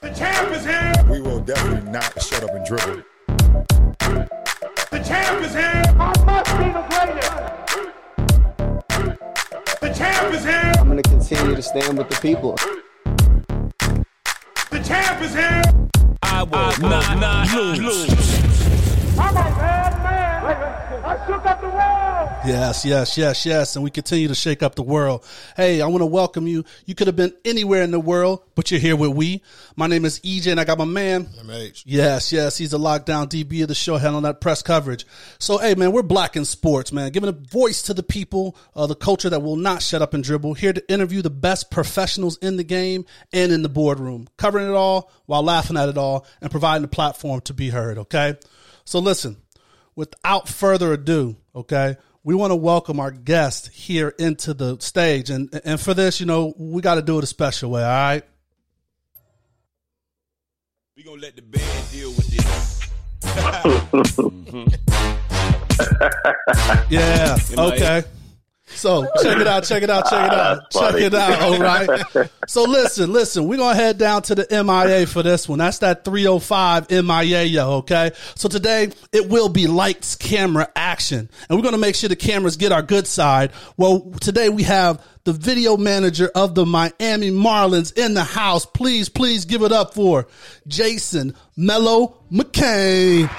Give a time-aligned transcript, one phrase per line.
[0.00, 0.92] The champ is here.
[1.10, 3.02] We will definitely not shut up and dribble.
[4.90, 5.82] The champ is here.
[5.98, 7.30] I must be the greatest.
[9.82, 10.72] The champ is here.
[10.78, 12.56] I'm going to continue to stand with the people.
[14.70, 15.62] The champ is here.
[16.22, 18.08] I will not, not lose.
[19.18, 20.89] I'm a bad man.
[21.10, 22.30] I shook up the world.
[22.46, 23.74] Yes, yes, yes, yes.
[23.74, 25.26] And we continue to shake up the world.
[25.56, 26.64] Hey, I want to welcome you.
[26.86, 29.42] You could have been anywhere in the world, but you're here with we.
[29.74, 31.24] My name is EJ and I got my man.
[31.24, 31.82] MH.
[31.84, 32.58] Yes, yes.
[32.58, 35.04] He's the lockdown DB of the show, handling that press coverage.
[35.40, 38.86] So, hey, man, we're black in sports, man, giving a voice to the people, uh,
[38.86, 40.54] the culture that will not shut up and dribble.
[40.54, 44.76] Here to interview the best professionals in the game and in the boardroom, covering it
[44.76, 47.98] all while laughing at it all and providing a platform to be heard.
[47.98, 48.36] Okay.
[48.84, 49.38] So, listen,
[50.00, 55.28] without further ado, okay, we want to welcome our guest here into the stage.
[55.28, 57.82] And, and for this, you know, we got to do it a special way.
[57.82, 58.24] All right.
[60.96, 62.80] We gonna let the band deal with this.
[66.90, 67.38] Yeah.
[67.56, 68.02] Okay.
[68.80, 71.42] So check it out, check it out, check it out, check it out.
[71.42, 72.30] All right.
[72.50, 75.60] So listen, listen, we're gonna head down to the MIA for this one.
[75.60, 78.10] That's that 305 MIA, yo, okay?
[78.34, 81.30] So today it will be lights, camera, action.
[81.48, 83.52] And we're gonna make sure the cameras get our good side.
[83.76, 88.66] Well, today we have the video manager of the Miami Marlins in the house.
[88.66, 90.26] Please, please give it up for
[90.66, 93.30] Jason Mello McCain.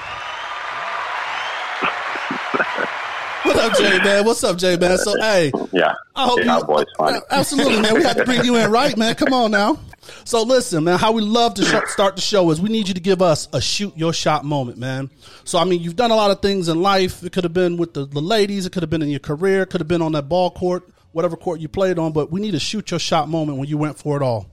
[3.44, 4.24] What up, Jay man?
[4.24, 4.98] What's up, Jay man?
[4.98, 5.94] So, hey, Yeah.
[6.14, 6.64] I hope yeah, you.
[6.64, 7.18] boy's funny.
[7.30, 7.94] Absolutely, man.
[7.94, 9.14] We have to bring you in, right, man?
[9.14, 9.78] Come on now.
[10.24, 10.98] So, listen, man.
[10.98, 13.48] How we love to sh- start the show is we need you to give us
[13.52, 15.10] a shoot your shot moment, man.
[15.44, 17.22] So, I mean, you've done a lot of things in life.
[17.24, 18.66] It could have been with the, the ladies.
[18.66, 19.62] It could have been in your career.
[19.62, 22.12] It could have been on that ball court, whatever court you played on.
[22.12, 24.46] But we need a shoot your shot moment when you went for it all.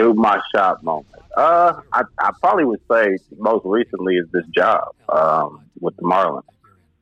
[0.00, 1.06] Shoot my shot moment.
[1.36, 6.42] Uh, I, I probably would say most recently is this job um, with the Marlins.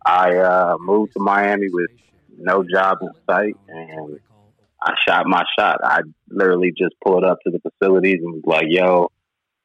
[0.07, 1.91] I uh, moved to Miami with
[2.39, 4.21] no job in sight, and
[4.81, 5.81] I shot my shot.
[5.83, 9.11] I literally just pulled up to the facilities and was like, "Yo,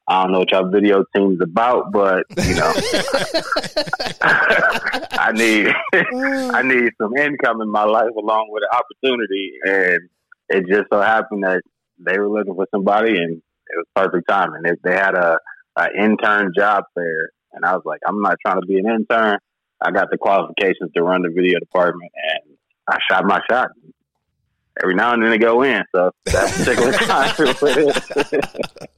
[0.08, 2.72] I don't know what your video team's about, but you know,
[5.12, 10.08] I need I need some income in my life along with an opportunity." And
[10.48, 11.62] it just so happened that
[11.98, 14.62] they were looking for somebody, and it was perfect timing.
[14.64, 15.38] They, they had a,
[15.76, 19.38] a intern job fair, and I was like, "I'm not trying to be an intern.
[19.84, 22.56] I got the qualifications to run the video department, and
[22.88, 23.70] I shot my shot."
[24.82, 27.62] Every now and then they go in, so that particular time it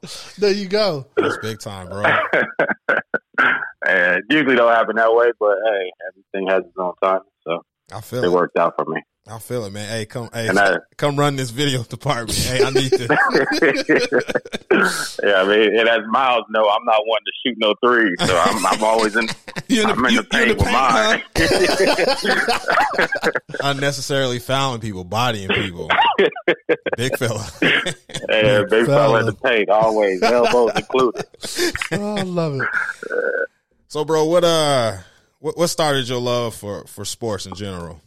[0.03, 1.07] was- There you go.
[1.17, 2.05] That's big time, bro.
[3.87, 7.63] and it usually don't happen that way, but hey, everything has its own time, so
[7.95, 8.33] I feel it it.
[8.33, 9.01] worked out for me.
[9.27, 9.89] I feel it, man.
[9.89, 12.37] Hey, come, hey, And I- come run this video department.
[12.39, 13.07] Hey, I need to.
[15.25, 18.37] yeah, I mean, and as Miles know, I'm not one to shoot no threes, so
[18.39, 19.29] I'm, I'm always in.
[19.67, 20.65] You in the- I'm in you- the you in paint the
[21.39, 23.77] with paint, mine.
[23.77, 25.89] unnecessarily fouling people, bodying people.
[26.99, 27.47] Big fella.
[27.63, 31.25] and big fella in the paint, always elbows included.
[31.93, 32.69] Oh, I love it.
[33.89, 34.99] so, bro, what uh,
[35.45, 38.01] what, what started your love for for sports in general?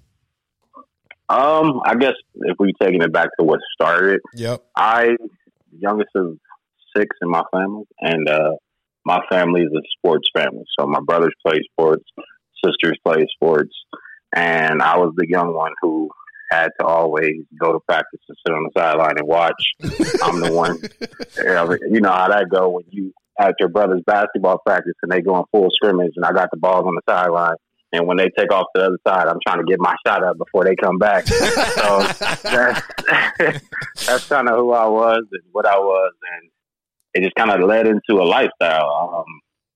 [1.30, 4.66] Um, I guess if we're taking it back to what started, Yep.
[4.76, 5.18] I
[5.78, 6.40] youngest of
[6.96, 8.54] six in my family, and uh,
[9.06, 10.64] my family is a sports family.
[10.80, 12.06] So my brothers play sports,
[12.66, 13.76] sisters play sports,
[14.36, 16.10] and I was the young one who
[16.50, 19.64] had to always go to practice and sit on the sideline and watch.
[20.24, 20.80] I'm the one.
[21.92, 25.38] You know how that go when you at your brother's basketball practice and they go
[25.38, 27.56] in full scrimmage, and I got the balls on the sideline.
[27.94, 30.22] And when they take off to the other side, I'm trying to get my shot
[30.24, 31.26] up before they come back.
[31.28, 32.00] so
[32.44, 32.44] that's,
[34.06, 36.50] that's kind of who I was and what I was, and
[37.14, 39.20] it just kind of led into a lifestyle.
[39.20, 39.26] Um,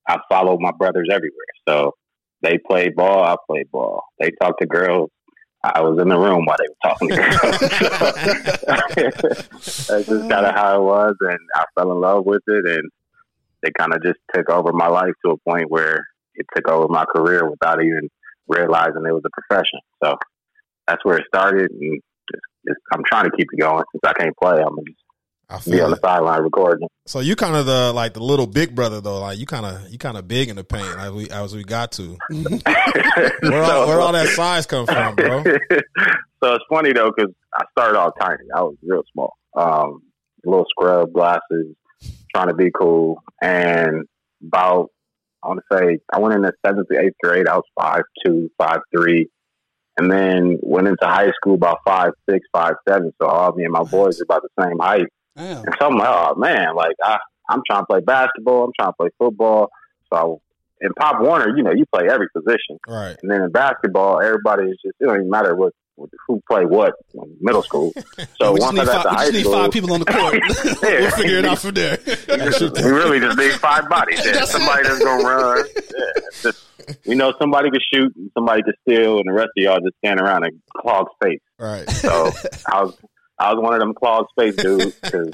[0.07, 1.31] I followed my brothers everywhere,
[1.67, 1.93] so
[2.41, 4.03] they played ball, I played ball.
[4.19, 5.09] They talked to girls.
[5.63, 7.59] I was in the room while they were talking to girls.
[9.88, 12.90] That's just kind of how it was, and I fell in love with it, and
[13.63, 16.05] it kind of just took over my life to a point where
[16.35, 18.09] it took over my career without even
[18.47, 19.79] realizing it was a profession.
[20.03, 20.16] So
[20.87, 24.13] that's where it started, and just, just, I'm trying to keep it going since I
[24.13, 24.61] can't play.
[24.61, 24.97] I'm just
[25.52, 26.87] I be on feel the sideline recording.
[27.05, 29.19] So you kind of the like the little big brother though.
[29.19, 30.96] Like you kind of you kind of big in the paint.
[30.97, 32.17] Like we as we got to.
[33.41, 35.43] Where all, where all that size come from, bro?
[36.43, 38.43] so it's funny though because I started off tiny.
[38.55, 40.02] I was real small, um,
[40.46, 41.75] little scrub glasses,
[42.33, 43.23] trying to be cool.
[43.41, 44.05] And
[44.45, 44.89] about
[45.43, 47.47] I want to say I went in the seventh to eighth grade.
[47.47, 49.29] I was five two, five three,
[49.97, 53.11] and then went into high school about five six, five seven.
[53.21, 55.07] So all me and my boys are about the same height.
[55.35, 55.63] Damn.
[55.63, 57.17] And so I'm like, oh man, like I,
[57.49, 59.69] I'm trying to play basketball, I'm trying to play football.
[60.13, 60.41] So
[60.81, 62.77] in Pop Warner, you know, you play every position.
[62.87, 63.15] Right.
[63.21, 65.80] And then in basketball, everybody is just it don't even matter what, what
[66.27, 67.93] who play what in middle school.
[68.39, 69.99] So we once I got five, to we high just need school, five people on
[69.99, 70.33] the court.
[70.81, 71.99] we'll figure it out from there.
[72.05, 74.25] we really just need five bodies.
[74.25, 74.45] Yeah.
[74.45, 75.65] Somebody that's gonna run.
[75.75, 76.21] Yeah.
[76.41, 76.65] Just,
[77.05, 79.95] we know somebody could shoot, and somebody can steal, and the rest of y'all just
[80.03, 81.39] stand around and clog space.
[81.59, 81.87] Right.
[81.89, 82.31] So
[82.71, 82.97] I was
[83.37, 85.31] I was one of them clog space dudes because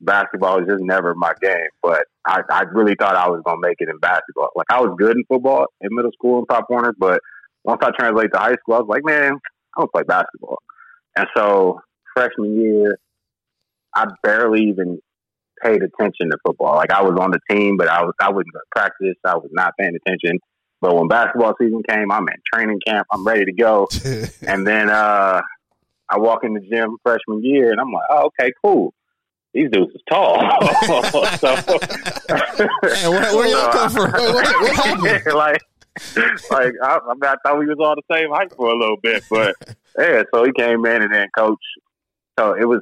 [0.00, 1.68] basketball was just never my game.
[1.82, 4.50] But I, I really thought I was gonna make it in basketball.
[4.54, 7.20] Like I was good in football in middle school in Pop Warner, but
[7.64, 9.40] once I translate to high school, I was like, man,
[9.76, 10.58] I don't play basketball.
[11.16, 11.80] And so
[12.14, 12.98] freshman year,
[13.94, 15.00] I barely even
[15.62, 16.76] paid attention to football.
[16.76, 19.16] Like I was on the team, but I was I wouldn't go to practice.
[19.24, 20.38] I was not paying attention.
[20.80, 23.06] But when basketball season came, I'm in training camp.
[23.10, 23.88] I'm ready to go.
[24.46, 25.40] and then uh,
[26.08, 28.92] I walk in the gym freshman year, and I'm like, oh, okay, cool.
[29.54, 30.38] These dudes is tall.
[30.84, 31.02] so,
[32.82, 34.12] Hey, where, where y'all come from?
[34.12, 35.34] Wait, what, what happened?
[35.34, 35.62] like,
[36.50, 39.24] like I, I, I thought we was all the same height for a little bit,
[39.30, 39.54] but
[39.98, 40.22] yeah.
[40.34, 41.58] So he came in, and then coach.
[42.38, 42.80] So it was.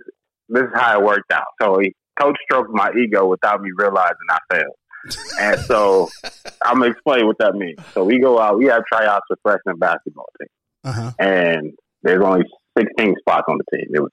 [0.49, 1.46] This is how it worked out.
[1.61, 4.76] So he, coach stroked my ego without me realizing I failed.
[5.40, 6.08] And so
[6.64, 7.78] I'm gonna explain what that means.
[7.94, 10.49] So we go out, we have tryouts for freshman basketball team,
[10.84, 11.11] Uh-huh.
[11.19, 11.72] and
[12.02, 12.44] there's only
[12.78, 13.87] 16 spots on the team.
[13.94, 14.11] It was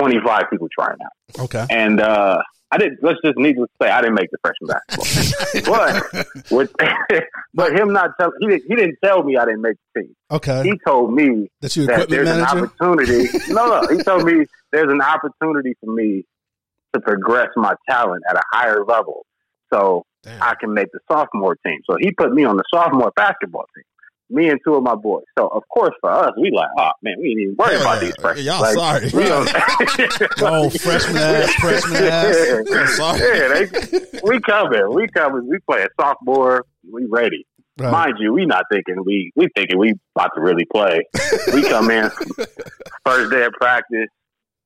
[0.00, 1.66] 25 people trying out, Okay.
[1.68, 2.40] and uh,
[2.72, 3.02] I didn't.
[3.02, 5.76] Let's just needless to say, I didn't make the freshman basketball.
[6.12, 6.72] but with,
[7.54, 10.16] but him not tell he didn't, he didn't tell me I didn't make the team.
[10.30, 10.62] Okay.
[10.62, 13.28] He told me That's your that there's an opportunity.
[13.48, 16.24] no, no, he told me there's an opportunity for me
[16.94, 19.26] to progress my talent at a higher level,
[19.72, 20.42] so Damn.
[20.42, 21.80] I can make the sophomore team.
[21.88, 23.84] So he put me on the sophomore basketball team.
[24.30, 25.24] Me and two of my boys.
[25.38, 28.00] So of course for us, we like, oh man, we didn't even worry Yeah, about
[28.00, 28.44] these freshmen.
[28.46, 29.10] y'all Like, sorry.
[29.12, 29.50] we don't-
[30.42, 32.36] Oh, freshman ass, freshman ass.
[32.72, 33.20] I'm sorry.
[33.20, 35.48] yeah, they, we coming, we coming.
[35.48, 36.64] We play a sophomore.
[36.92, 37.44] We ready.
[37.78, 37.90] Right.
[37.92, 41.00] Mind you, we not thinking we we thinking we about to really play.
[41.54, 42.10] we come in
[43.06, 44.08] first day of practice.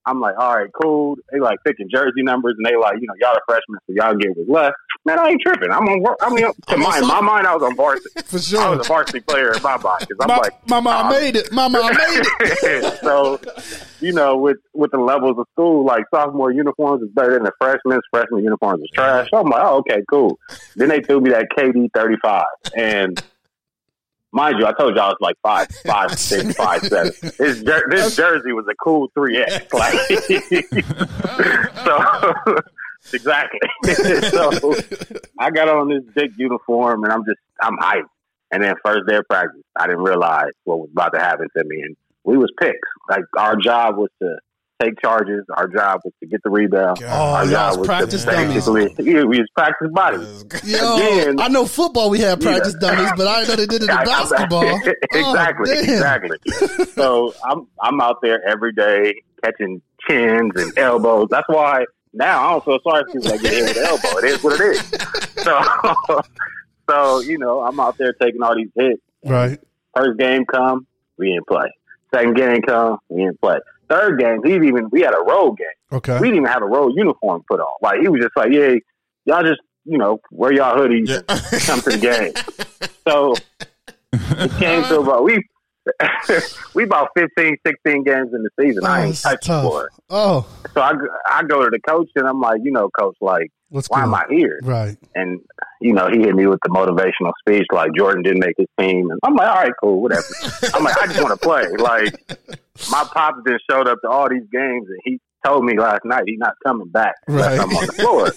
[0.06, 1.16] I'm like, all right, cool.
[1.32, 4.14] They like picking jersey numbers, and they like, you know, y'all are freshmen, so y'all
[4.14, 4.76] get what's left.
[5.06, 5.70] Man, I ain't tripping.
[5.70, 6.16] I'm on.
[6.20, 8.20] I mean, to my, my mind, I was on varsity.
[8.24, 10.90] For sure, I was a varsity player in my mind because I'm Ma- like, Mama,
[10.90, 11.52] I made it.
[11.52, 13.00] Mama, I made it.
[13.02, 13.40] so,
[14.00, 17.52] you know, with with the levels of school, like sophomore uniforms is better than the
[17.58, 18.00] freshmen.
[18.10, 19.28] Freshman uniforms is trash.
[19.30, 20.38] So I'm like, oh, okay, cool.
[20.76, 22.44] Then they threw me that KD 35,
[22.76, 23.22] and
[24.34, 27.12] mind you, I told you I was like five, five, six, five, seven.
[27.38, 29.66] This jer- this jersey was a cool three X.
[29.72, 29.94] Like,
[31.84, 32.04] so
[33.12, 33.60] exactly.
[34.30, 34.74] so
[35.38, 38.08] I got on this big uniform, and I'm just I'm hyped.
[38.50, 41.64] And then first day of practice, I didn't realize what was about to happen to
[41.64, 42.88] me, and we was picks.
[43.08, 44.36] Like our job was to
[44.84, 45.44] take charges.
[45.56, 46.98] Our job was to get the rebound.
[47.02, 48.66] Oh, our job was practice to dummies.
[48.98, 50.44] yeah, we was practice bodies.
[50.64, 53.82] Yo, Again- I know football we had practice dummies, but I didn't know they did
[53.82, 54.80] it in basketball.
[55.12, 56.38] exactly, Oh, exactly.
[56.94, 59.14] So I'm I'm out there every day
[59.44, 61.28] catching chins and elbows.
[61.30, 64.18] That's why now I don't feel sorry for people that get hit with the elbow.
[64.18, 65.42] It is what it is.
[65.42, 66.20] So
[66.90, 69.00] so you know I'm out there taking all these hits.
[69.24, 69.58] Right.
[69.96, 70.86] First game come,
[71.18, 71.66] we didn't play.
[72.14, 73.56] Second game come, we didn't play.
[73.88, 75.66] Third game, he even we had a road game.
[75.92, 76.18] Okay.
[76.18, 77.66] We didn't even have a road uniform put on.
[77.82, 78.74] Like he was just like, yeah,
[79.26, 81.20] y'all just you know wear y'all hoodies, Yeah.
[81.66, 82.32] come to the game.
[83.06, 83.34] So
[84.12, 85.44] it came to about we
[86.74, 88.86] we about 15, 16 games in the season.
[88.86, 89.64] I Oh, ain't touched tough.
[89.64, 89.92] for it.
[90.08, 90.92] Oh, So I,
[91.28, 94.14] I go to the coach and I'm like, you know, coach, like, what's why am
[94.14, 94.58] I here?
[94.62, 94.96] Right.
[95.14, 95.40] And
[95.82, 99.10] you know, he hit me with the motivational speech like Jordan didn't make his team,
[99.10, 100.24] and I'm like, all right, cool, whatever.
[100.72, 101.66] I'm like, I just want to play.
[101.76, 102.14] Like
[102.90, 106.22] my pops then showed up to all these games, and he told me last night
[106.26, 107.58] he's not coming back Right.
[107.60, 108.30] I'm on the floor.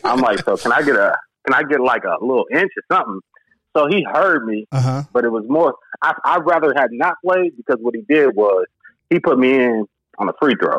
[0.04, 1.14] I'm like, so can I get a
[1.46, 3.20] can I get like a little inch or something?
[3.76, 5.02] So he heard me, Uh huh.
[5.12, 5.74] but it was more.
[6.02, 8.66] I, I'd rather had not played because what he did was
[9.10, 9.86] he put me in
[10.18, 10.78] on a free throw.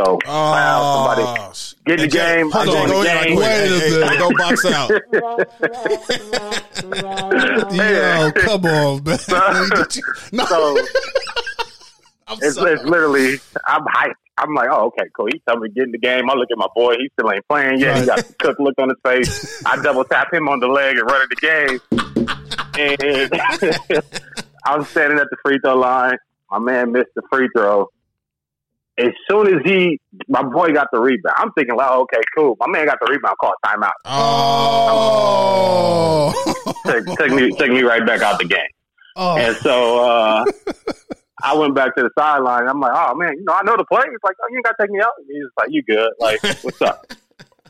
[0.00, 1.52] So wow, somebody Oh,
[1.86, 2.50] get in the game.
[2.50, 3.36] Hold on, go game.
[3.36, 4.00] Wait a minute.
[4.00, 4.18] minute.
[4.18, 4.90] Go box out.
[6.82, 9.18] Yo, come on, man.
[10.32, 10.86] No, So I'm
[12.40, 14.14] it's, it's literally I'm hyped.
[14.38, 15.26] I'm like, oh, okay, cool.
[15.26, 16.30] He tell me to get in the game.
[16.30, 16.94] I look at my boy.
[16.98, 17.98] He still ain't playing yet.
[17.98, 19.62] He got the cook look on his face.
[19.66, 21.80] I double tap him on the leg and run in the game.
[22.78, 23.30] And
[24.64, 26.16] I'm standing at the free throw line.
[26.50, 27.88] My man missed the free throw.
[28.98, 31.34] As soon as he, my boy got the rebound.
[31.36, 32.56] I'm thinking, like, oh, okay, cool.
[32.60, 33.36] My man got the rebound.
[33.40, 33.92] Call timeout.
[34.04, 35.52] Oh.
[36.84, 38.60] Took, took me, took me right back out the game.
[39.16, 39.36] oh.
[39.38, 40.44] And so uh,
[41.42, 42.68] I went back to the sideline.
[42.68, 44.02] I'm like, oh man, you know, I know the play.
[44.08, 45.12] He's like, oh, you ain't got to take me out.
[45.26, 46.10] He's like, you good?
[46.20, 46.98] Like, what's up?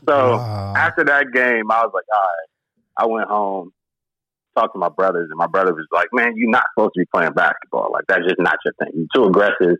[0.07, 0.73] So Wow.
[0.75, 2.49] after that game, I was like, all right.
[2.97, 3.71] I went home,
[4.53, 7.05] talked to my brothers, and my brother was like, man, you're not supposed to be
[7.13, 7.89] playing basketball.
[7.93, 8.91] Like that's just not your thing.
[8.95, 9.77] You're too aggressive.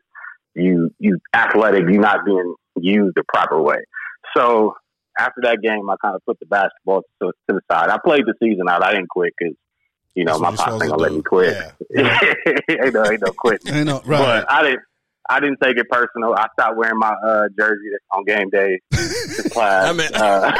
[0.55, 1.83] You you athletic.
[1.89, 3.79] You're not being used the proper way.
[4.35, 4.75] So
[5.19, 7.89] after that game, I kind of put the basketball to, to the side.
[7.89, 8.81] I played the season out.
[8.83, 9.55] I didn't quit because
[10.15, 11.53] you know That's my pops ain't gonna let me quit.
[11.53, 11.74] to
[12.84, 13.74] ain't no ain't no quitting.
[13.74, 14.20] Ain't no, right.
[14.20, 14.79] But I didn't.
[15.29, 16.34] I didn't take it personal.
[16.36, 19.88] I stopped wearing my uh, jersey on game day to class.
[19.88, 20.51] I mean- uh,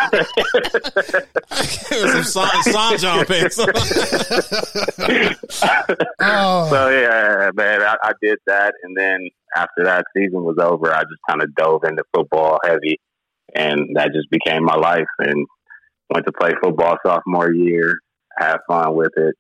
[2.24, 3.60] Some San, Sean John pants.
[6.22, 10.94] Oh, so yeah, man, I, I did that, and then after that season was over,
[10.94, 13.00] I just kind of dove into football heavy,
[13.54, 15.08] and that just became my life.
[15.20, 15.46] And
[16.10, 18.00] went to play football sophomore year,
[18.38, 19.36] had fun with it,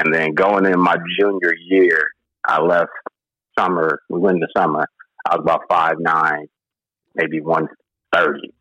[0.00, 2.08] and then going in my junior year,
[2.44, 2.90] I left
[3.58, 4.00] summer.
[4.08, 4.86] We went in the summer.
[5.28, 6.46] I was about five nine,
[7.14, 7.68] maybe one
[8.12, 8.52] thirty.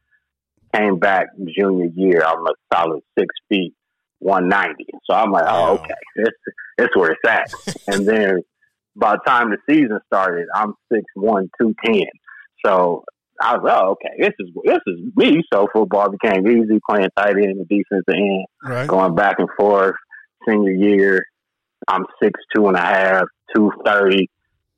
[0.75, 1.27] Came back
[1.57, 3.73] junior year, I'm a solid six feet,
[4.19, 4.85] one ninety.
[5.09, 6.33] So I'm like, oh, okay, this
[6.77, 7.53] this where it's at.
[7.87, 8.41] and then
[8.95, 12.03] by the time the season started, I'm six one, two ten.
[12.65, 13.05] So
[13.41, 15.41] I was, oh, okay, this is this is me.
[15.51, 18.87] So football became easy, playing tight end defensive end, right.
[18.87, 19.95] going back and forth.
[20.49, 21.25] Senior year,
[21.87, 23.23] I'm six two and a half,
[23.55, 24.29] two thirty,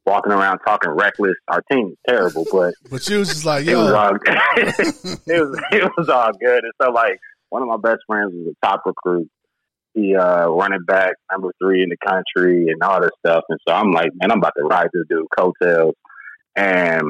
[0.05, 1.35] walking around talking reckless.
[1.47, 5.17] Our team is terrible, but But you was just like, it was yo, all it
[5.27, 6.63] was it was all good.
[6.63, 9.29] And so like one of my best friends was a top recruit.
[9.93, 13.43] He uh running back number three in the country and all this stuff.
[13.49, 15.95] And so I'm like, man, I'm about to ride this dude coattails.
[16.55, 17.03] And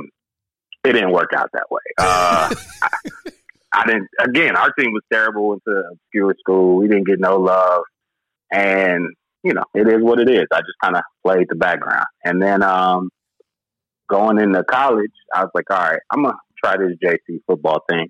[0.83, 1.81] it didn't work out that way.
[1.97, 2.89] Uh I,
[3.73, 6.77] I didn't again, our team was terrible, went to obscure school.
[6.77, 7.83] We didn't get no love.
[8.51, 9.07] And,
[9.43, 10.45] you know, it is what it is.
[10.51, 12.05] I just kinda played the background.
[12.23, 13.09] And then um
[14.09, 18.07] going into college, I was like, all right, I'm gonna try this JC football thing.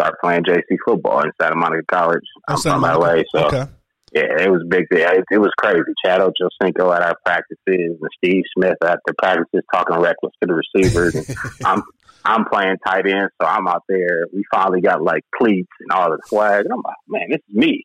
[0.00, 2.22] Start playing JC football in Santa Monica College.
[2.46, 3.00] I'm Santa from.
[3.00, 3.64] LA, so okay.
[4.12, 4.84] yeah, it was big.
[4.90, 5.80] It, it was crazy.
[6.04, 10.54] Chad Ochocinco at our practices and Steve Smith at the practices talking reckless to the
[10.54, 11.14] receivers.
[11.16, 11.26] And
[11.64, 11.82] I'm
[12.24, 14.26] I'm playing tight end, so I'm out there.
[14.32, 16.64] We finally got like cleats and all the swag.
[16.64, 17.84] And I'm like, man, this is me.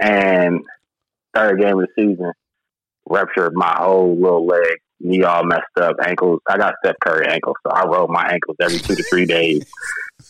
[0.00, 0.60] And
[1.38, 2.32] third game of the season,
[3.08, 6.40] ruptured my whole little leg, knee all messed up, ankles.
[6.48, 9.64] I got Steph Curry ankles, so I roll my ankles every two to three days.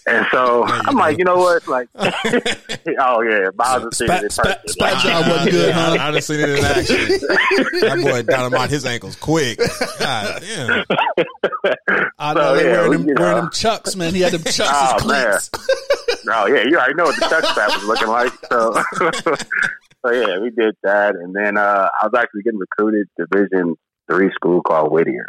[0.07, 1.67] And so I'm like, you know what?
[1.69, 4.69] Like, oh yeah, Miles has seen it Spat, person.
[4.69, 5.97] spat, Like, job wasn't good, huh?
[5.99, 6.97] I, I done seen it in action.
[7.81, 9.59] That boy dynamite his ankles quick.
[9.99, 10.85] God damn.
[12.19, 13.21] I So, know they yeah, wearing, we- them, you know.
[13.23, 14.15] wearing them chucks, man.
[14.15, 15.03] He had them chucks Oh, as
[15.49, 16.27] cleats.
[16.31, 18.33] Oh yeah, you already know what the touch strap was looking like.
[18.51, 18.73] So,
[20.05, 23.77] so yeah, we did that, and then uh, I was actually getting recruited to Division
[24.11, 25.27] Three school called Whittier,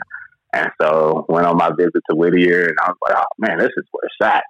[0.54, 3.72] and so went on my visit to Whittier, and I was like, oh man, this
[3.78, 4.44] is where it's at.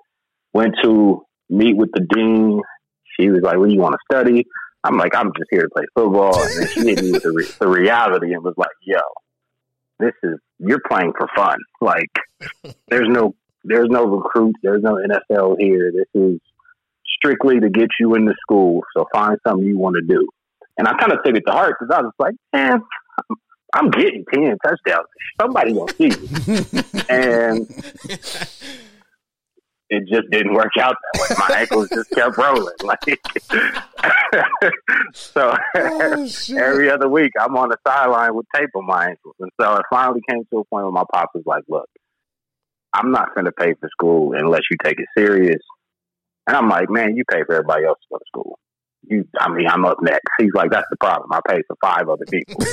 [0.53, 2.62] Went to meet with the dean.
[3.19, 4.45] She was like, "What do you want to study?"
[4.83, 7.31] I'm like, "I'm just here to play football," and then she hit me with the,
[7.31, 9.00] re- the reality and was like, "Yo,
[10.00, 11.57] this is you're playing for fun.
[11.81, 12.12] Like,
[12.88, 15.91] there's no there's no recruits, there's no NFL here.
[15.91, 16.39] This is
[17.17, 18.81] strictly to get you into school.
[18.95, 20.27] So find something you want to do.
[20.77, 22.81] And I kind of took it to heart because I was like, man,
[23.73, 25.07] I'm, getting 10 touchdowns.
[25.39, 26.27] Somebody gonna see me.
[27.09, 27.67] and
[29.89, 31.35] it just didn't work out that way.
[31.39, 32.75] My ankles just kept rolling.
[32.83, 32.99] Like,
[35.13, 39.35] so oh, every other week, I'm on the sideline with tape on my ankles.
[39.39, 41.89] And so it finally came to a point where my pops was like, look,
[42.93, 45.61] I'm not going to pay for school unless you take it serious.
[46.47, 48.59] And I'm like, man, you pay for everybody else to go to school.
[49.07, 50.21] You, I mean, I'm up next.
[50.37, 51.31] He's like, that's the problem.
[51.31, 52.55] I pay for five other people.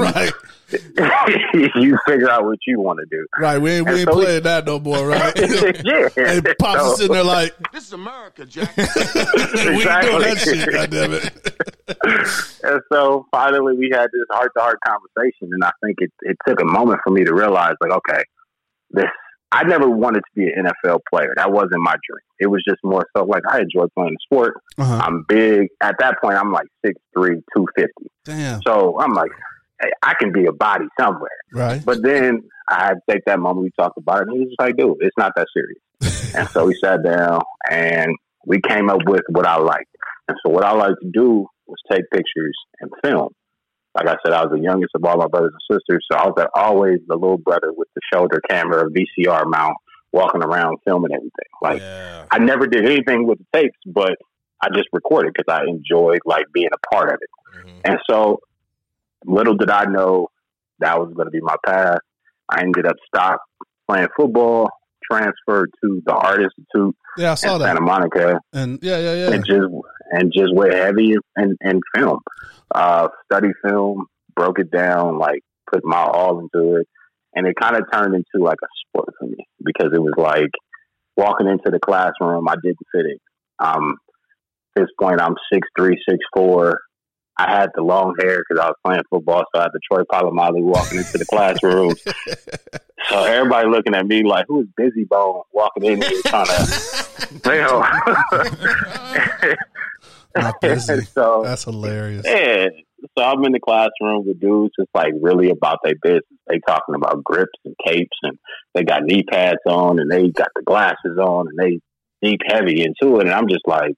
[0.00, 0.32] Right,
[1.74, 3.26] you figure out what you want to do.
[3.38, 3.58] right.
[3.58, 5.32] We ain't, we ain't so we- playing that no more, right?
[5.84, 6.08] yeah.
[6.16, 8.76] and Pops is So- sitting there like, This is America, Jack.
[8.76, 10.58] we ain't doing that Exactly.
[10.60, 12.60] shit, goddamn it.
[12.62, 16.36] and so finally we had this heart to heart conversation and I think it, it
[16.46, 18.22] took a moment for me to realize like, okay,
[18.90, 19.06] this
[19.52, 21.32] I never wanted to be an NFL player.
[21.36, 22.24] That wasn't my dream.
[22.38, 24.54] It was just more so like I enjoy playing the sport.
[24.78, 25.00] Uh-huh.
[25.04, 25.68] I'm big.
[25.80, 27.92] At that point I'm like 6'3", 250.
[28.24, 29.30] Damn, So I'm like,
[29.82, 31.30] hey, I can be a body somewhere.
[31.52, 31.84] right?
[31.84, 34.48] But then I had to take that moment we talked about it and he was
[34.50, 36.34] just like, dude, it's not that serious.
[36.36, 37.40] and so we sat down
[37.70, 38.14] and
[38.46, 39.94] we came up with what I liked.
[40.28, 43.30] And so what I like to do was take pictures and film.
[43.94, 46.26] Like I said, I was the youngest of all my brothers and sisters, so I
[46.26, 49.76] was always the little brother with the shoulder camera, VCR mount,
[50.12, 51.50] walking around filming everything.
[51.60, 52.24] Like Yeah.
[52.30, 54.12] I never did anything with the tapes, but
[54.62, 57.66] I just recorded because I enjoyed like being a part of it.
[57.66, 57.80] Mhm.
[57.84, 58.40] And so,
[59.24, 60.28] little did I know
[60.78, 61.98] that was going to be my path.
[62.48, 63.42] I ended up stopped
[63.88, 64.68] playing football,
[65.10, 67.66] transferred to the Art Institute Yeah, I saw in that.
[67.68, 69.30] Santa Monica, And yeah, yeah, yeah.
[69.32, 69.66] and just
[70.10, 72.20] and just went heavy in, in film.
[72.74, 75.40] Uh, study film, broke it down, like
[75.70, 76.88] put my all into it,
[77.34, 80.50] and it kind of turned into like a sport for me because it was like
[81.16, 82.48] walking into the classroom.
[82.48, 83.18] I didn't fit in.
[83.58, 83.96] Um,
[84.76, 86.80] at this point, I'm six three, six four.
[87.38, 90.02] I had the long hair because I was playing football, so I had the Troy
[90.02, 91.94] Polamalu walking into the classroom.
[93.08, 96.68] so everybody looking at me like, "Who is Bizzy Bone walking in here trying to?"
[97.44, 98.30] Not
[99.42, 99.56] busy.
[101.12, 102.24] so That's hilarious.
[102.26, 102.68] yeah.
[103.16, 106.22] So I'm in the classroom with dudes just like really about their business.
[106.48, 108.38] They talking about grips and capes and
[108.74, 111.80] they got knee pads on and they got the glasses on and they
[112.26, 113.22] deep heavy into it.
[113.26, 113.94] And I'm just like,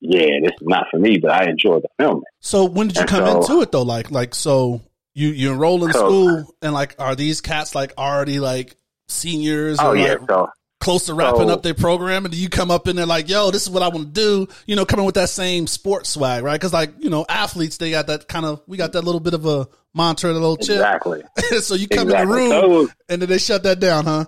[0.00, 2.22] yeah, this is not for me, but I enjoy the film.
[2.40, 3.82] So when did you And come so- into it though?
[3.82, 4.82] Like, like so
[5.14, 8.76] you you enroll in So- school and like are these cats like already like
[9.08, 10.12] seniors Oh or yeah.
[10.14, 10.48] like So
[10.80, 13.50] close to wrapping So- up their program and you come up in there like, yo,
[13.50, 14.48] this is what I want to do?
[14.66, 16.54] You know, coming with that same sports swag, right?
[16.54, 19.34] Because like you know, athletes they got that kind of we got that little bit
[19.34, 20.76] of a mantra, a little chip.
[20.76, 21.22] exactly.
[21.60, 24.26] so you come in the room So was, and then they shut that down, huh?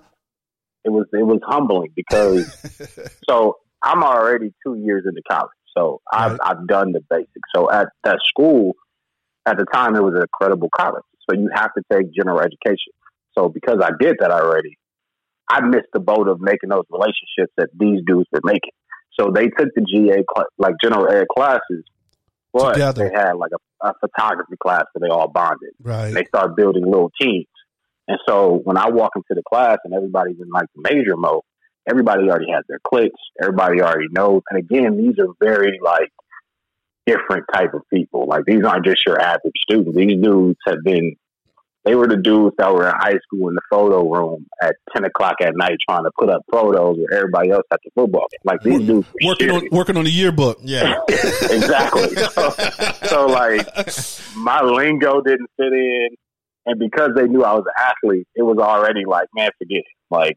[0.84, 2.46] it was it was humbling because
[3.28, 6.40] so I'm already two years into college, so I've Right.
[6.42, 7.48] I've done the basics.
[7.54, 8.72] So at that school,
[9.46, 12.92] at the time, it was an incredible college, so you have to take general education.
[13.36, 14.78] So because I did that already,
[15.50, 18.72] I missed the boat of making those relationships that these dudes were making.
[19.18, 20.22] So they took the GA
[20.58, 21.84] like general ed classes,
[22.52, 23.08] but Together.
[23.08, 26.12] they had like a, a photography class where they all bonded Right.
[26.14, 27.46] they start building little teams.
[28.06, 31.42] And so when I walk into the class and everybody's in like major mode,
[31.88, 33.20] everybody already has their clicks.
[33.40, 34.42] Everybody already knows.
[34.50, 36.10] And again, these are very like
[37.06, 38.26] different type of people.
[38.26, 39.96] Like these aren't just your average students.
[39.96, 41.16] These dudes have been.
[41.88, 45.04] They were the dudes that were in high school in the photo room at ten
[45.06, 48.40] o'clock at night trying to put up photos with everybody else at the football game.
[48.44, 50.58] Like these dudes Working on working on the yearbook.
[50.60, 51.00] Yeah.
[51.08, 52.14] exactly.
[52.14, 52.50] So,
[53.06, 53.66] so like
[54.36, 56.08] my lingo didn't fit in,
[56.66, 59.84] and because they knew I was an athlete, it was already like, man, forget it.
[60.10, 60.36] Like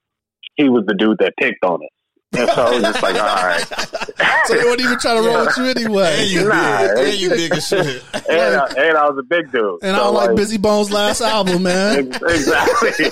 [0.56, 1.92] he was the dude that picked on it,
[2.34, 3.66] and so it was just like, all right,
[4.48, 6.22] So they weren't even trying to roll with you anyway.
[6.22, 6.98] And you Nah, big.
[7.08, 8.04] And you big as shit.
[8.14, 10.92] and, uh, and I was a big dude, And I So, don't like Bizzy Bones'
[10.92, 12.08] last album, man.
[12.08, 13.06] Exactly.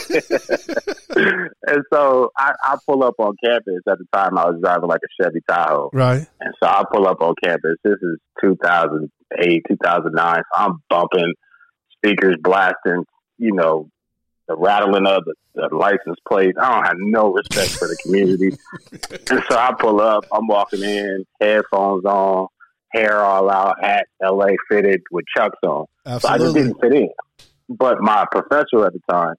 [1.68, 3.82] and so I, I pull up on campus.
[3.88, 5.90] At the time, I was driving like a Chevy Tahoe.
[5.94, 6.26] Right.
[6.40, 7.76] And so I pull up on campus.
[7.84, 10.36] This is 2008, 2009.
[10.36, 11.34] So I'm bumping
[11.98, 13.04] speakers, blasting,
[13.38, 13.90] you know,
[14.50, 16.56] the rattling of the, the license plate.
[16.60, 18.58] I don't have no respect for the community.
[19.30, 20.26] and so I pull up.
[20.34, 22.48] I'm walking in, headphones on,
[22.92, 25.86] hair all out, hat LA fitted with chucks on.
[26.20, 27.10] So I just didn't fit in.
[27.70, 29.36] But my professor at the time,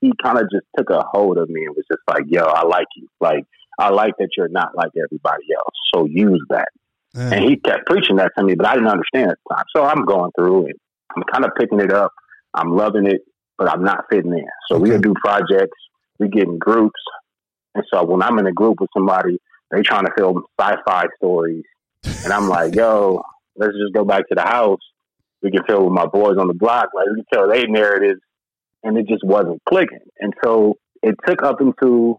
[0.00, 2.64] he kind of just took a hold of me and was just like, yo, I
[2.64, 3.08] like you.
[3.20, 3.44] Like,
[3.78, 5.74] I like that you're not like everybody else.
[5.92, 6.68] So use that.
[7.14, 7.30] Yeah.
[7.32, 9.64] And he kept preaching that to me, but I didn't understand at the time.
[9.74, 10.76] So I'm going through it.
[11.16, 12.12] I'm kind of picking it up.
[12.54, 13.22] I'm loving it,
[13.58, 14.46] but I'm not fitting in.
[14.68, 15.00] So we Okay.
[15.02, 15.78] do projects.
[16.18, 17.00] We get in groups.
[17.74, 19.38] And so when I'm in a group with somebody,
[19.70, 21.64] they're trying to film sci-fi stories.
[22.24, 23.22] And I'm like, yo,
[23.56, 24.80] let's just go back to the house.
[25.42, 26.88] We can film with my boys on the block.
[26.94, 28.20] Like, we can tell their narratives.
[28.82, 29.98] And it just wasn't clicking.
[30.20, 32.18] And so it took up into,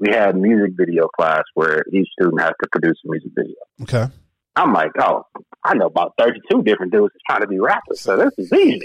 [0.00, 3.56] we had music video class where each student has to produce a music video.
[3.82, 4.06] Okay.
[4.58, 5.22] I'm like, oh,
[5.64, 8.82] I know about 32 different dudes trying to be rappers, so this is easy.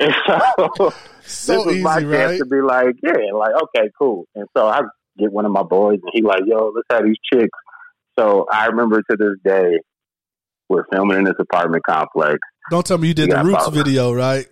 [0.00, 2.38] and so, So this was my easy, chance right?
[2.38, 4.26] to be like, yeah, like, okay, cool.
[4.34, 4.80] And so I
[5.18, 7.58] get one of my boys, and he like, yo, let's have these chicks.
[8.18, 9.78] So I remember to this day,
[10.68, 12.38] we're filming in this apartment complex.
[12.70, 14.46] Don't tell me you did the Roots video, right?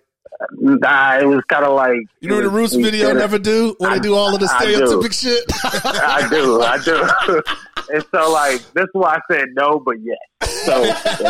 [0.51, 3.91] Nah, it was kind of like You know the Roots video it- never do when
[3.91, 5.43] I- they do all of the I shit.
[5.63, 7.41] I do, I do.
[7.93, 10.51] and so, like, this is why I said no, but yes.
[10.65, 10.83] So,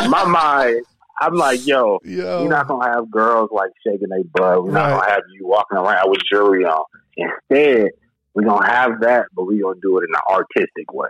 [0.04, 0.84] in my mind,
[1.22, 2.44] I'm like, yo, Yo.
[2.44, 4.64] we're not gonna have girls like shaking their butt.
[4.64, 6.84] We're not gonna have you walking around with jewelry on.
[7.18, 7.90] Instead,
[8.34, 11.08] we're gonna have that, but we're gonna do it in an artistic way.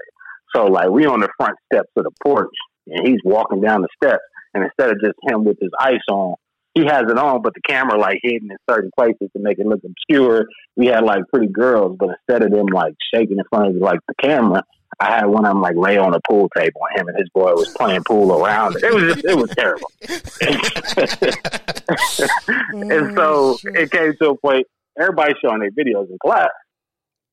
[0.56, 2.54] So, like, we on the front steps of the porch,
[2.88, 4.22] and he's walking down the steps,
[4.54, 6.36] and instead of just him with his ice on.
[6.74, 9.68] He has it on, but the camera like hidden in certain places to make it
[9.68, 10.48] look obscure.
[10.76, 14.00] We had like pretty girls, but instead of them like shaking in front of like
[14.08, 14.64] the camera,
[15.00, 17.30] I had one of them like lay on a pool table, and him and his
[17.30, 18.84] boy was playing pool around it.
[18.84, 19.92] It was just, it was terrible.
[22.92, 24.68] and so it came to a point.
[25.00, 26.50] Everybody's showing their videos in class,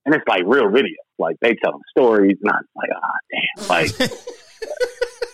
[0.06, 0.94] and it's like real videos.
[1.18, 3.90] Like they telling stories, not like ah damn, like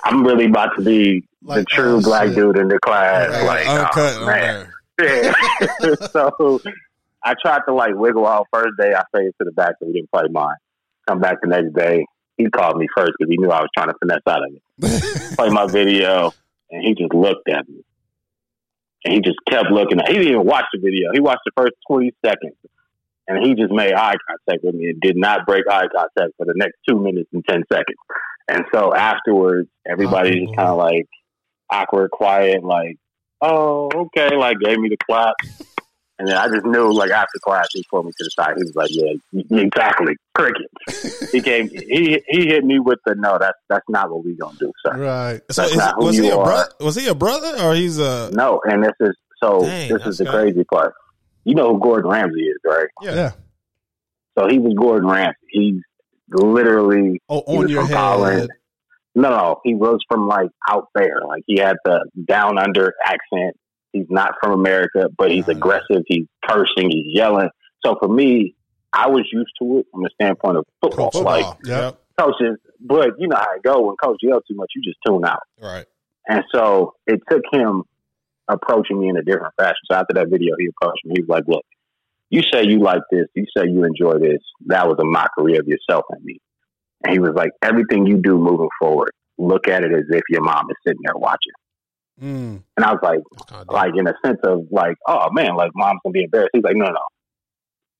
[0.06, 2.36] I'm really about to be the true oh, black shit.
[2.36, 3.42] dude in the class.
[3.44, 4.68] like Uncut oh, man.
[5.02, 5.94] Yeah.
[6.10, 6.60] so
[7.24, 8.94] I tried to like wiggle out first day.
[8.94, 10.54] I faded to the back so he didn't play mine.
[11.08, 12.06] Come back the next day.
[12.36, 15.32] He called me first because he knew I was trying to finesse out of it.
[15.36, 16.32] Play my video,
[16.70, 17.82] and he just looked at me,
[19.04, 19.98] and he just kept looking.
[20.00, 21.12] At, he didn't even watch the video.
[21.14, 22.56] He watched the first twenty seconds,
[23.26, 26.44] and he just made eye contact with me and did not break eye contact for
[26.44, 27.96] the next two minutes and ten seconds.
[28.48, 31.06] And so afterwards, everybody just kind of like
[31.70, 32.96] awkward, quiet, like,
[33.40, 35.34] "Oh, okay," like gave me the clap.
[36.18, 38.54] And then I just knew, like after class, he pulled me to the side.
[38.56, 43.36] He was like, "Yeah, exactly, crickets." he came, he he hit me with the no.
[43.38, 44.96] That's that's not what we're gonna do, sir.
[44.96, 45.40] Right.
[45.50, 46.44] So is, not who was he a are.
[46.44, 46.70] brother?
[46.80, 48.30] Was he a brother or he's a?
[48.32, 49.60] No, and this is so.
[49.60, 50.94] Dang, this is the got- crazy part.
[51.44, 52.88] You know who Gordon Ramsay is, right?
[53.02, 53.14] Yeah.
[53.14, 53.30] Yeah.
[54.38, 55.36] So he was Gordon Ramsay.
[55.50, 55.80] He's
[56.30, 57.96] literally Oh, on your from head.
[57.96, 58.50] Holland.
[59.14, 61.20] No, no, he was from like out there.
[61.26, 63.56] Like he had the down under accent.
[63.92, 65.52] He's not from America, but he's Ah.
[65.52, 66.02] aggressive.
[66.06, 66.90] He's cursing.
[66.90, 67.48] He's yelling.
[67.84, 68.54] So for me,
[68.92, 71.10] I was used to it from the standpoint of football.
[71.10, 71.32] Football.
[71.32, 71.98] Like Yep.
[72.18, 75.24] coaches, but you know how it go when coach yells too much, you just tune
[75.24, 75.40] out.
[75.60, 75.86] Right.
[76.28, 77.84] And so it took him
[78.48, 79.76] approaching me in a different fashion.
[79.90, 81.14] So after that video, he approached me.
[81.16, 81.64] He was like, "Look,
[82.30, 83.26] you say you like this.
[83.34, 84.42] You say you enjoy this.
[84.66, 86.40] That was a mockery of yourself and me."
[87.04, 90.42] And he was like, "Everything you do moving forward, look at it as if your
[90.42, 91.52] mom is sitting there watching."
[92.20, 92.62] Mm.
[92.76, 95.72] And I was like, That's kinda like in a sense of like, "Oh man, like
[95.74, 97.04] mom's gonna be embarrassed." He's like, "No, no."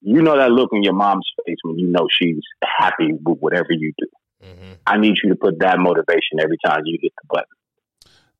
[0.01, 3.69] You know that look in your mom's face when you know she's happy with whatever
[3.71, 4.07] you do.
[4.45, 4.73] Mm-hmm.
[4.87, 7.45] I need you to put that motivation every time you hit the button.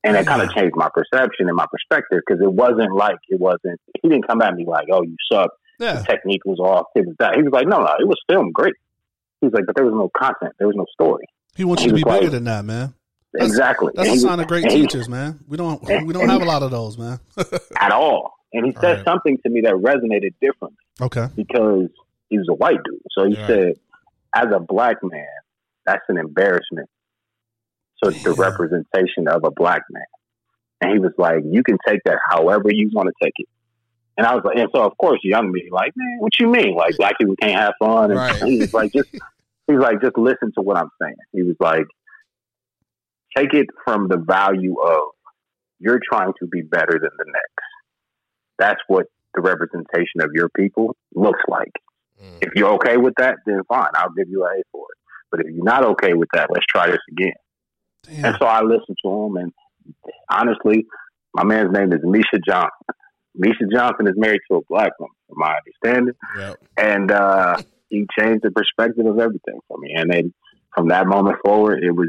[0.05, 3.41] And it kind of changed my perception and my perspective because it wasn't like it
[3.41, 3.81] wasn't.
[4.01, 5.51] He didn't come at me like, "Oh, you suck.
[5.79, 5.95] Yeah.
[6.01, 7.33] The technique was off." It was that.
[7.33, 8.75] Uh, he was like, "No, no, it was filmed great."
[9.41, 10.55] He was like, "But there was no content.
[10.59, 11.25] There was no story."
[11.57, 12.95] He wants He you to be was bigger than that, man.
[13.33, 13.93] That's- exactly.
[13.95, 15.41] That's And a sign was- of great and he- teachers, man.
[15.49, 17.19] We don't we don't have a lot of those, man.
[17.79, 18.35] at all.
[18.53, 19.05] And he said Right.
[19.05, 21.27] something to me that resonated differently okay.
[21.35, 21.89] because
[22.31, 23.01] he was a white dude.
[23.13, 23.75] So he said,
[24.35, 25.27] "As a black man,
[25.85, 26.89] that's an embarrassment
[28.03, 30.05] to the representation of a black man."
[30.81, 33.49] And he was like, "You can take that however you want to take it."
[34.17, 36.75] And I was like, and so of course, young me, like, man, what you mean?
[36.75, 38.11] Like, black people can't have fun?
[38.11, 38.43] And Right.
[38.45, 39.09] he was like, just,
[39.67, 41.17] he was like, just listen to what I'm saying.
[41.33, 41.85] He was like,
[43.37, 45.01] take it from the value of
[45.79, 47.67] you're trying to be better than the next.
[48.59, 51.73] That's what the representation of your people looks like.
[52.23, 52.39] Mm.
[52.41, 54.99] If you're okay with that, then fine, I'll give you an A for it.
[55.31, 57.35] But if you're not okay with that, let's try this again.
[58.05, 58.25] Damn.
[58.25, 59.53] And so I listened to him, and
[60.31, 60.87] honestly,
[61.35, 62.71] my man's name is Misha Johnson.
[63.37, 66.57] Misha Johnson is married to a black woman, from my understanding, Yep.
[66.77, 67.57] and uh,
[67.89, 69.93] he changed the perspective of everything for me.
[69.97, 70.35] And then
[70.75, 72.09] from that moment forward, it was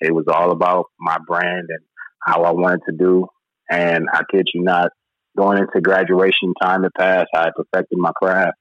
[0.00, 1.80] it was all about my brand and
[2.20, 3.26] how I wanted to do.
[3.70, 4.90] And I kid you not,
[5.36, 8.56] going into graduation time to pass, I had perfected my craft.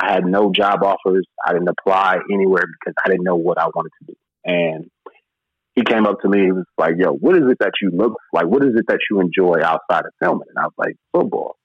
[0.00, 1.26] I had no job offers.
[1.46, 4.14] I didn't apply anywhere because I didn't know what I wanted to do.
[4.44, 4.90] And
[5.74, 6.44] he came up to me.
[6.44, 8.46] He was like, "Yo, what is it that you look like?
[8.46, 11.56] What is it that you enjoy outside of filming?" And I was like, "Football."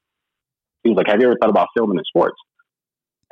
[0.83, 2.37] He was like, "Have you ever thought about filming in sports?"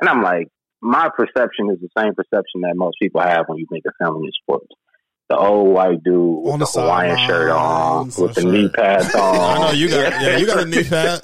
[0.00, 0.48] And I'm like,
[0.80, 4.24] "My perception is the same perception that most people have when you think of filming
[4.24, 4.68] in sports."
[5.28, 8.50] The old white dude with On the, the Hawaiian shirt on, with the sure.
[8.50, 9.20] knee pads on.
[9.36, 11.20] I know you got yeah, you got a knee pad.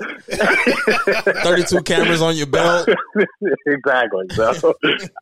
[1.43, 2.87] Thirty two cameras on your belt.
[3.67, 4.27] exactly.
[4.33, 4.75] So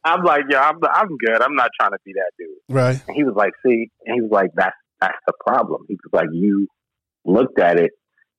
[0.05, 1.41] I'm like, yeah, I'm, I'm good.
[1.41, 2.49] I'm not trying to be that dude.
[2.69, 3.01] Right.
[3.07, 5.85] And he was like, see, and he was like, that's that's the problem.
[5.89, 6.67] He was like, you
[7.25, 7.93] looked at it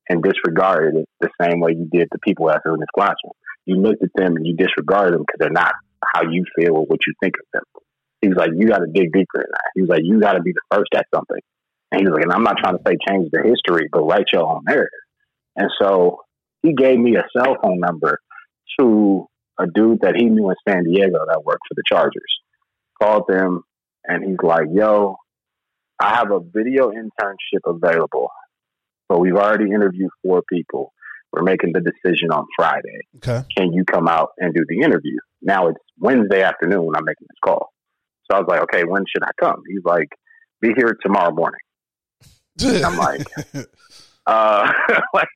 [0.09, 3.33] and disregarded it the same way you did the people that are in this classroom.
[3.65, 5.73] You looked at them and you disregarded them because they're not
[6.13, 7.63] how you feel or what you think of them.
[8.23, 9.71] He was like, you got to dig deeper in that.
[9.75, 11.41] He was like, you got to be the first at something.
[11.91, 14.27] And he was like, and I'm not trying to say change the history, but write
[14.31, 14.89] your own narrative.
[15.57, 16.21] And so
[16.61, 18.19] he gave me a cell phone number
[18.79, 19.27] to
[19.59, 22.21] a dude that he knew in San Diego that worked for the Chargers.
[23.01, 23.63] Called them
[24.05, 25.17] and he's like, yo,
[25.99, 28.29] I have a video internship available,
[29.09, 30.93] but we've already interviewed four people.
[31.31, 33.01] We're making the decision on Friday.
[33.17, 33.43] Okay.
[33.57, 35.17] Can you come out and do the interview?
[35.41, 37.72] Now it's Wednesday afternoon when I'm making this call.
[38.33, 39.61] So I was like, okay, when should I come?
[39.67, 40.09] He's like,
[40.59, 41.59] be here tomorrow morning.
[42.61, 43.27] I'm like,
[44.25, 44.71] uh,
[45.13, 45.27] like,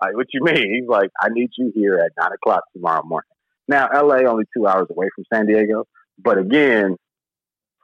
[0.00, 0.74] like, what you mean?
[0.80, 3.28] He's like, I need you here at nine o'clock tomorrow morning.
[3.68, 5.84] Now, LA only two hours away from San Diego,
[6.18, 6.96] but again,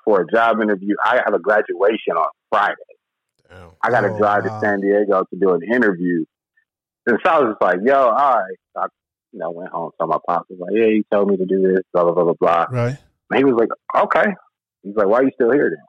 [0.05, 2.75] for a job interview, I have a graduation on Friday.
[3.49, 3.71] Damn.
[3.83, 4.59] I got to Oh, drive wow.
[4.61, 6.25] to San Diego to do an interview.
[7.07, 8.57] And so I was just like, yo, all right.
[8.75, 8.87] So I,
[9.33, 9.93] you know, went home.
[10.01, 12.25] So my pops was like, yeah, he told me to do this, blah, blah, blah,
[12.25, 12.67] blah, blah.
[12.71, 12.97] Right.
[13.31, 13.69] And he was like,
[14.05, 14.33] okay.
[14.83, 15.85] He's like, why are you still here then?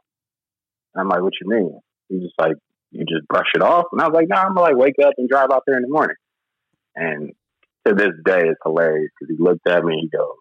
[0.95, 1.80] And I'm like, what you mean?
[2.10, 2.54] He's just like,
[2.91, 3.86] you just brush it off?
[3.91, 5.63] And I was like, no, nah, I'm going to like wake up and drive out
[5.67, 6.15] there in the morning.
[6.95, 7.32] And
[7.88, 10.36] to this day it's hilarious because he looked at me and he goes,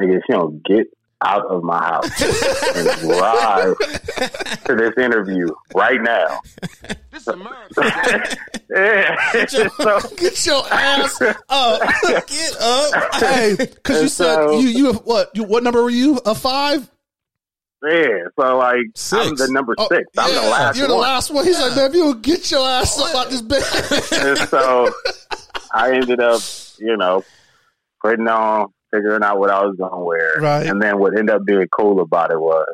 [0.00, 0.86] "Nigga, if you don't get
[1.24, 2.04] out of my house
[2.76, 3.78] and drive
[4.64, 6.40] to this interview right now."
[7.10, 8.36] This is America.
[8.70, 9.46] yeah.
[9.46, 11.80] so, Get your ass up.
[12.26, 13.14] Get up.
[13.14, 16.20] hey, because you And said so- you you what you what number were you?
[16.26, 16.90] A five?
[17.84, 18.76] Yeah, so like
[19.12, 20.04] I'm the number Oh, six.
[20.18, 20.76] I'm yeah, the last one.
[20.78, 21.02] You're the one.
[21.02, 21.44] last one.
[21.44, 23.62] He's like, man, if you don't get your ass up out this bed.
[24.12, 24.90] and so
[25.72, 26.40] I ended up,
[26.78, 27.22] you know,
[28.02, 30.40] putting on, figuring out what I was going to wear.
[30.40, 30.66] Right.
[30.66, 32.66] And then what ended up being cool about it was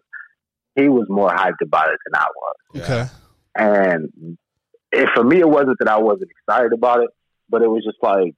[0.76, 2.82] he was more hyped about it than I was.
[2.82, 3.10] okay.
[3.54, 4.36] And
[4.92, 7.10] it, for me, it wasn't that I wasn't excited about it,
[7.50, 8.34] but it was just like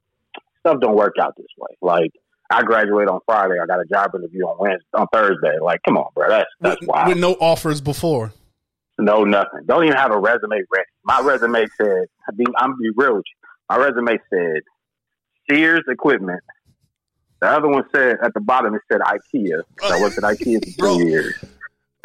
[0.60, 1.76] stuff don't work out this way.
[1.82, 2.10] Like
[2.54, 5.58] I graduate on Friday, I got a job interview on Wednesday, on Thursday.
[5.60, 7.08] Like, come on, bro, that's that's with, wild.
[7.08, 8.32] with no offers before.
[8.98, 9.60] No, nothing.
[9.66, 10.88] Don't even have a resume ready.
[11.04, 13.48] My resume said, I'm gonna be real with you.
[13.68, 14.62] My resume said
[15.50, 16.40] Sears Equipment.
[17.40, 19.62] The other one said at the bottom it said IKEA.
[19.82, 21.34] So I worked at IKEA for three years.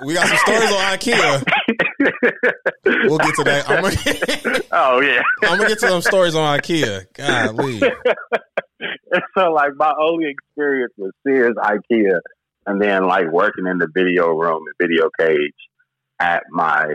[0.05, 1.43] We got some stories on IKEA.
[2.85, 3.69] We'll get to that.
[3.69, 5.21] I'm gonna, oh yeah.
[5.43, 7.05] I'm gonna get to them stories on IKEA.
[7.13, 7.81] Golly.
[9.37, 12.19] so like my only experience was Sears, IKEA,
[12.65, 15.53] and then like working in the video room and video cage
[16.19, 16.93] at my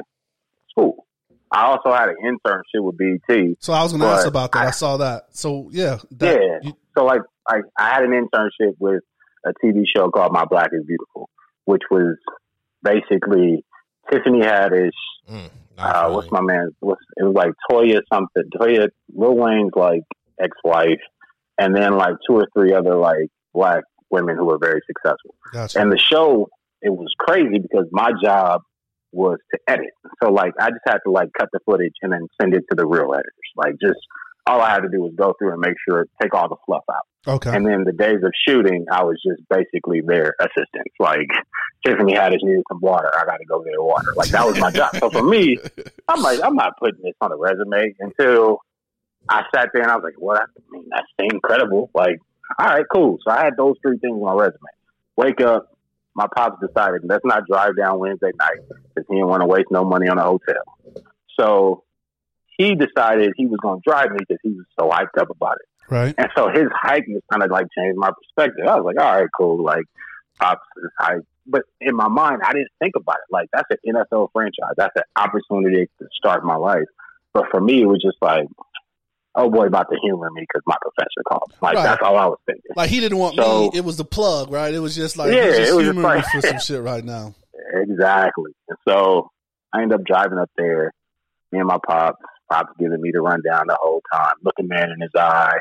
[0.71, 1.07] school.
[1.51, 3.57] I also had an internship with BET.
[3.61, 4.59] So I was going to ask about that.
[4.59, 5.25] I, I- saw that.
[5.31, 6.59] So yeah, that, Yeah.
[6.63, 9.03] you- So like I, I had an internship with
[9.47, 11.29] a TV show called My Black is Beautiful,
[11.67, 12.17] which was
[12.83, 13.65] basically
[14.11, 14.91] Tiffany Haddish.
[15.31, 16.71] Mm, Uh, what's my man?
[16.81, 18.45] What's, it was like Toya something.
[18.59, 20.03] Toya Lil Wayne's like
[20.41, 21.01] ex-wife,
[21.59, 25.35] and then like two or three other like black women who were very successful.
[25.53, 25.81] gotcha.
[25.81, 26.49] And the show
[26.83, 28.61] it was crazy because my job
[29.13, 29.91] was to edit.
[30.23, 32.77] So like I just had to like cut the footage and then send it to
[32.77, 33.51] the real editors.
[33.57, 33.99] Like just
[34.47, 36.85] all I had to do was go through and make sure take all the fluff
[36.91, 37.35] out.
[37.35, 37.57] okay.
[37.57, 40.89] And then the days of shooting, I was just basically their assistant.
[41.01, 41.29] Like
[41.87, 44.13] Tiffany Haddish needed some water, I got to go get her water.
[44.17, 44.95] Like that was my job.
[44.99, 45.59] So for me,
[46.09, 48.59] I'm like, I'm not putting this on a resume until
[49.29, 51.91] I sat there and I was like, well, I mean, that's seemed credible.
[51.95, 52.19] Like,
[52.59, 53.19] all right, cool.
[53.25, 54.59] So I had those three things on my resume.
[55.17, 55.77] Wake up,
[56.15, 59.71] my pops decided let's not drive down Wednesday night because he didn't want to waste
[59.71, 60.63] no money on a hotel.
[61.39, 61.85] So
[62.59, 65.57] he decided he was going to drive me because he was so hyped up about
[65.57, 65.93] it.
[65.93, 66.15] right.
[66.17, 68.67] And so his hype was kind of like changed my perspective.
[68.67, 69.63] I was like, all right, cool.
[69.63, 69.85] Like,
[70.41, 71.27] Pops is hype.
[71.47, 73.33] But in my mind, I didn't think about it.
[73.33, 74.75] Like, that's an NFL franchise.
[74.77, 76.87] That's an opportunity to start my life.
[77.33, 78.47] But for me, it was just like,
[79.37, 81.53] oh boy, about to humor me because my professor called.
[81.61, 81.83] Like, Right.
[81.85, 82.63] that's all I was thinking.
[82.77, 83.79] Like he didn't want So- me.
[83.79, 84.73] It was the plug, right?
[84.73, 87.35] It was just like Yeah, just it was just like- for some shit right now.
[87.77, 88.53] Exactly.
[88.69, 89.31] And so
[89.73, 90.93] I ended up driving up there.
[91.51, 95.01] Me and my pops, pops giving me the rundown the whole time, looking man in
[95.01, 95.57] his eye.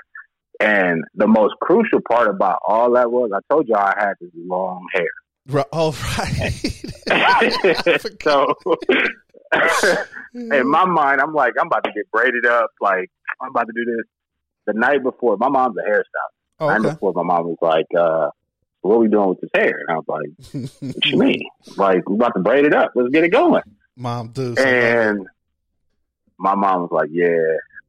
[0.59, 4.29] And the most crucial part about all that was I told y'all I had this
[4.35, 5.07] long hair.
[5.47, 5.65] Right.
[5.71, 6.53] Oh, right.
[8.23, 8.53] so
[10.33, 12.69] in my mind, I'm like, I'm about to get braided up.
[12.81, 13.09] Like,
[13.43, 14.05] I'm about to do this.
[14.65, 16.33] The night before, my mom's a hairstylist.
[16.59, 18.29] Oh, The night before, my mom was like, uh,
[18.81, 19.79] what are we doing with this hair?
[19.87, 21.41] And I was like, what you mean?
[21.77, 22.91] Like, we're about to braid it up.
[22.95, 23.63] Let's get it going.
[23.97, 24.57] Mom, dude.
[24.59, 25.25] And
[26.37, 27.37] my mom was like, yeah,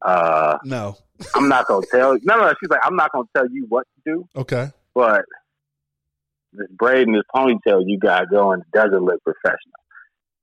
[0.02, 0.96] uh, no.
[1.34, 3.66] I'm not going to tell No, no, she's like, I'm not going to tell you
[3.68, 4.70] what to do, Okay.
[4.94, 5.22] but
[6.52, 9.58] this braid and this ponytail you got going doesn't look professional.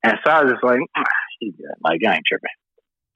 [0.02, 1.02] And so I was just like, "Ah,
[1.84, 2.48] like, I ain't tripping.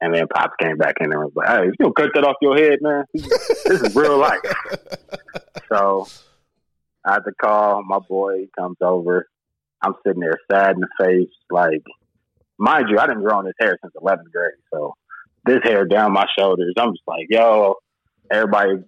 [0.00, 2.36] And then Pops came back in and was like, hey, you gonna cut that off
[2.42, 3.04] your head, man?
[3.14, 4.40] This is real life.
[5.72, 6.06] so
[7.04, 8.40] I had to call my boy.
[8.40, 9.26] He comes over.
[9.82, 11.34] I'm sitting there sad in the face.
[11.50, 11.82] Like,
[12.58, 14.52] mind you, I didn't grow this hair since 11th grade.
[14.72, 14.94] So
[15.46, 16.74] this hair down my shoulders.
[16.76, 17.76] I'm just like, yo,
[18.30, 18.82] everybody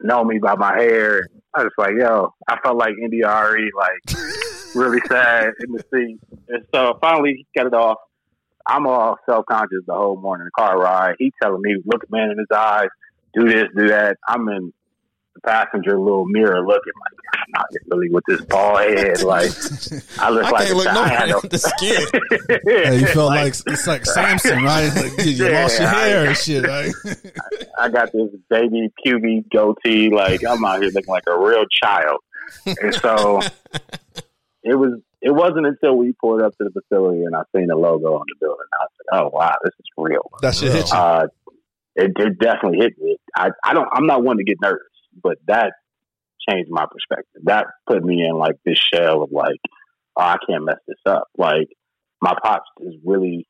[0.00, 1.28] know me by my hair.
[1.54, 4.18] I was like, yo, I felt like NDRE, like
[4.74, 6.18] really sad in the seat.
[6.48, 7.98] And so finally he got it off.
[8.68, 11.14] I'm all self conscious the whole morning the car ride.
[11.18, 12.88] He telling me, look at man in his eyes,
[13.34, 14.18] do this, do that.
[14.28, 14.72] I'm in
[15.34, 19.22] the passenger little mirror looking like I'm not really with this bald head.
[19.22, 19.50] Like
[20.18, 22.60] I look I like can't look no I had at the skin.
[22.66, 24.90] Yeah, you felt like, it's like Samson, right?
[24.94, 26.92] Like, you Yeah, lost your I- hair and shit, right?
[27.78, 30.10] I got this baby puby goatee.
[30.10, 32.18] Like I'm out here looking like a real child.
[32.66, 33.40] And so
[34.62, 35.00] it was.
[35.20, 38.24] It wasn't until we pulled up to the facility and I seen the logo on
[38.28, 38.66] the building.
[38.72, 40.96] I was like, "Oh wow, this is real." that shit hit you.
[40.96, 41.26] Uh,
[41.96, 43.16] it, it definitely hit me.
[43.36, 43.88] I, I don't.
[43.92, 44.82] I'm not one to get nervous,
[45.20, 45.72] but that
[46.48, 47.42] changed my perspective.
[47.44, 49.58] That put me in like this shell of like,
[50.16, 51.24] oh, I can't mess this up.
[51.36, 51.68] Like
[52.22, 53.48] my pops is really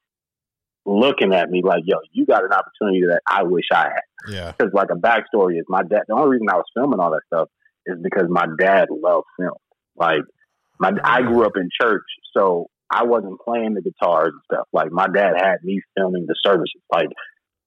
[0.87, 4.53] looking at me like, "Yo, you got an opportunity that I wish I had." Yeah.
[4.53, 6.05] Because like a backstory is my dad.
[6.09, 7.49] The only reason I was filming all that stuff
[7.87, 9.57] is because my dad loved film.
[9.97, 10.23] Like
[10.79, 12.05] my, I grew up in church,
[12.37, 14.69] so I wasn't playing the guitars and stuff.
[14.73, 16.81] Like my dad had me filming the services.
[16.93, 17.09] Like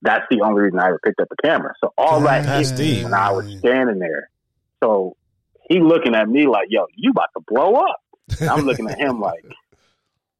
[0.02, 1.74] that's the only reason I ever picked up a camera.
[1.84, 3.04] So all that hit deep.
[3.04, 4.30] when I was standing there.
[4.84, 5.16] So
[5.70, 7.98] he looking at me like, "Yo, you about to blow up."
[8.40, 9.46] And I'm looking at him like,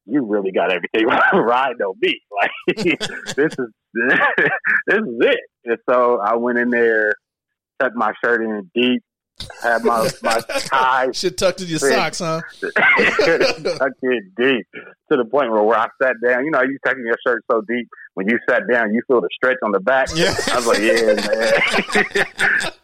[0.04, 2.20] "You really got everything right on me.
[2.30, 2.76] Like
[3.36, 3.68] this is
[4.86, 7.12] this is it." And so I went in there,
[7.80, 9.04] tucked my shirt in deep,
[9.62, 12.10] had my my tie Shit tucked in your Yeah.
[12.10, 12.40] socks, huh?
[12.60, 14.66] tucked in deep
[15.10, 16.44] to the point where, where I sat down.
[16.44, 19.28] You know, you tucking your shirt so deep when you sat down, you feel the
[19.34, 20.08] stretch on the back.
[20.14, 20.34] Yeah.
[20.52, 21.52] I was like, yeah, man.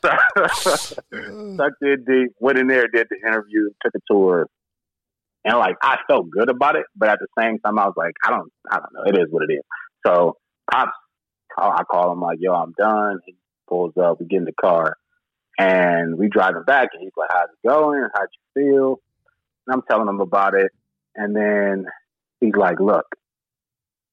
[1.56, 4.46] tucked in deep, went in there, did the interview, took a tour,
[5.44, 8.14] and like I felt good about it, but at the same time, I was like,
[8.24, 9.02] I don't, I don't know.
[9.06, 9.62] It is what it is.
[10.06, 10.37] So
[10.70, 10.92] pops,
[11.56, 13.20] I I call him like, yo, I'm done.
[13.26, 13.34] He
[13.68, 14.96] pulls up, we get in the car,
[15.59, 18.07] and we driving back, and he's like, how's it going?
[18.14, 19.01] How'd you feel?
[19.66, 20.71] And I'm telling him about it,
[21.14, 21.87] and then
[22.40, 23.07] he's like, look,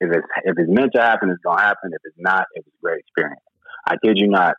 [0.02, 1.92] if it's if it's meant to happen, it's gonna happen.
[1.94, 3.42] If it's not, it was a great experience.
[3.88, 4.56] I kid you not.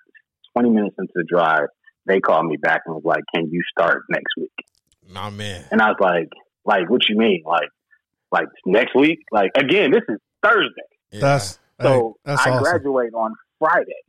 [0.55, 1.67] Twenty minutes into the drive,
[2.07, 4.55] they called me back and was like, "Can you start next week?"
[5.13, 5.65] Nah, man.
[5.71, 6.31] And I was like,
[6.65, 7.43] "Like, what you mean?
[7.45, 7.69] Like,
[8.33, 9.19] like next week?
[9.31, 11.21] Like again, this is Thursday, Yeah.
[11.21, 12.63] That's so hey, that's I awesome.
[12.63, 14.03] graduate on Friday.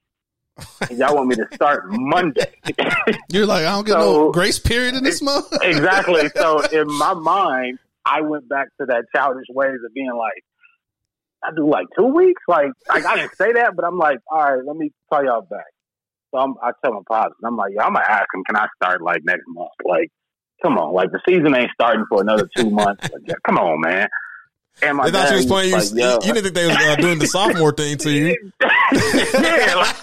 [0.90, 2.54] And y'all want me to start Monday?
[3.30, 5.48] You're like, I don't get no grace period in this month.
[5.62, 6.30] exactly.
[6.38, 10.44] So in my mind, I went back to that childish ways of being like,
[11.44, 12.42] I do like two weeks.
[12.48, 15.42] Like, like I didn't say that, but I'm like, all right, let me call y'all
[15.42, 15.66] back.
[16.32, 18.68] So I'm, I tell my pops, I'm like, yeah, I'm gonna ask him, can I
[18.76, 19.70] start like next month?
[19.84, 20.10] Like,
[20.62, 23.10] come on, like the season ain't starting for another two months.
[23.12, 24.08] Like, come on, man.
[24.82, 25.70] And my They thought dad you was playing.
[25.70, 26.14] You, like, yo.
[26.28, 28.52] you didn't think they was uh, doing the sophomore thing to you.
[28.62, 30.02] yeah, like,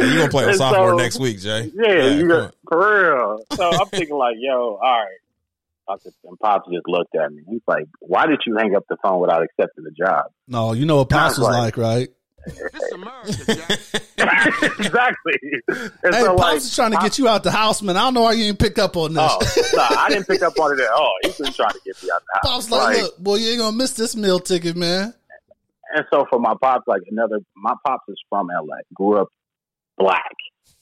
[0.00, 1.70] You gonna play on And sophomore so- next week, Jay?
[1.74, 3.38] Yeah, you got for real.
[3.54, 5.06] So I'm thinking like, yo, all right.
[5.88, 7.42] Pops and Pops just looked at me.
[7.48, 10.84] He's like, "Why did you hang up the phone without accepting the job?" No, you
[10.84, 12.08] know what pops was like- like, right?
[12.46, 13.28] This America,
[14.78, 15.32] exactly.
[15.68, 17.96] And Hey, so, pops like, is trying to get you out the house, man.
[17.96, 19.22] I don't know why you didn't pick up on this.
[19.22, 21.12] Oh, no, I didn't pick up on it at all.
[21.22, 22.66] He's been trying to get me out the house.
[22.68, 25.14] pops like, look, boy, you ain't gonna miss this meal ticket, man.
[25.94, 28.76] And so for my pops, like another, my pops is from LA.
[28.94, 29.28] Grew up
[29.96, 30.34] black,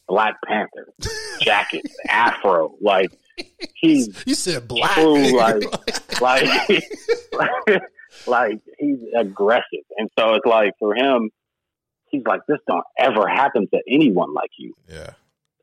[0.08, 0.92] Black Panther,
[1.40, 2.74] jacket, afro.
[2.80, 3.10] Like
[3.74, 4.92] he's You said black.
[4.92, 5.62] True, like,
[6.20, 6.48] like,
[8.26, 11.30] like he's aggressive, and so it's like for him,
[12.10, 14.74] he's like, this don't ever happen to anyone like you.
[14.88, 15.10] Yeah.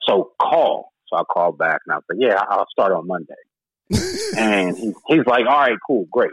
[0.07, 0.91] So call.
[1.07, 3.33] So I called back and I was like, yeah, I'll start on Monday.
[4.37, 6.31] and he, he's like, all right, cool, great.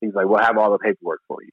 [0.00, 1.50] He's like, we'll have all the paperwork for you.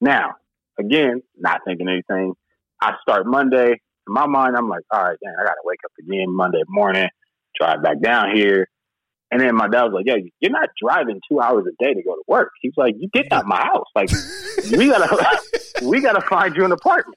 [0.00, 0.34] Now,
[0.78, 2.34] again, not thinking anything.
[2.80, 3.72] I start Monday.
[3.72, 6.62] In my mind, I'm like, all right, dang, I got to wake up again Monday
[6.68, 7.08] morning,
[7.58, 8.68] drive back down here.
[9.30, 12.02] And then my dad was like, yo, you're not driving two hours a day to
[12.02, 12.50] go to work.
[12.60, 13.86] He's like, you get out my house.
[13.94, 14.10] Like,
[14.76, 15.40] we gotta,
[15.82, 17.16] we gotta find you an apartment.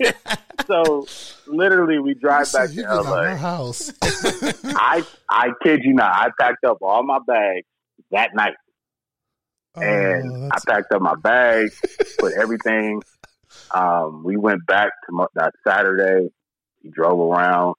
[0.66, 1.06] so
[1.46, 3.36] literally we drive back you to my LA.
[3.36, 3.92] house.
[4.64, 7.66] I I kid you not, I packed up all my bags
[8.10, 8.54] that night.
[9.76, 11.72] And Oh, I packed up my bags,
[12.20, 13.00] put everything.
[13.74, 16.28] Um, we went back to mo- that Saturday.
[16.82, 17.74] We drove around.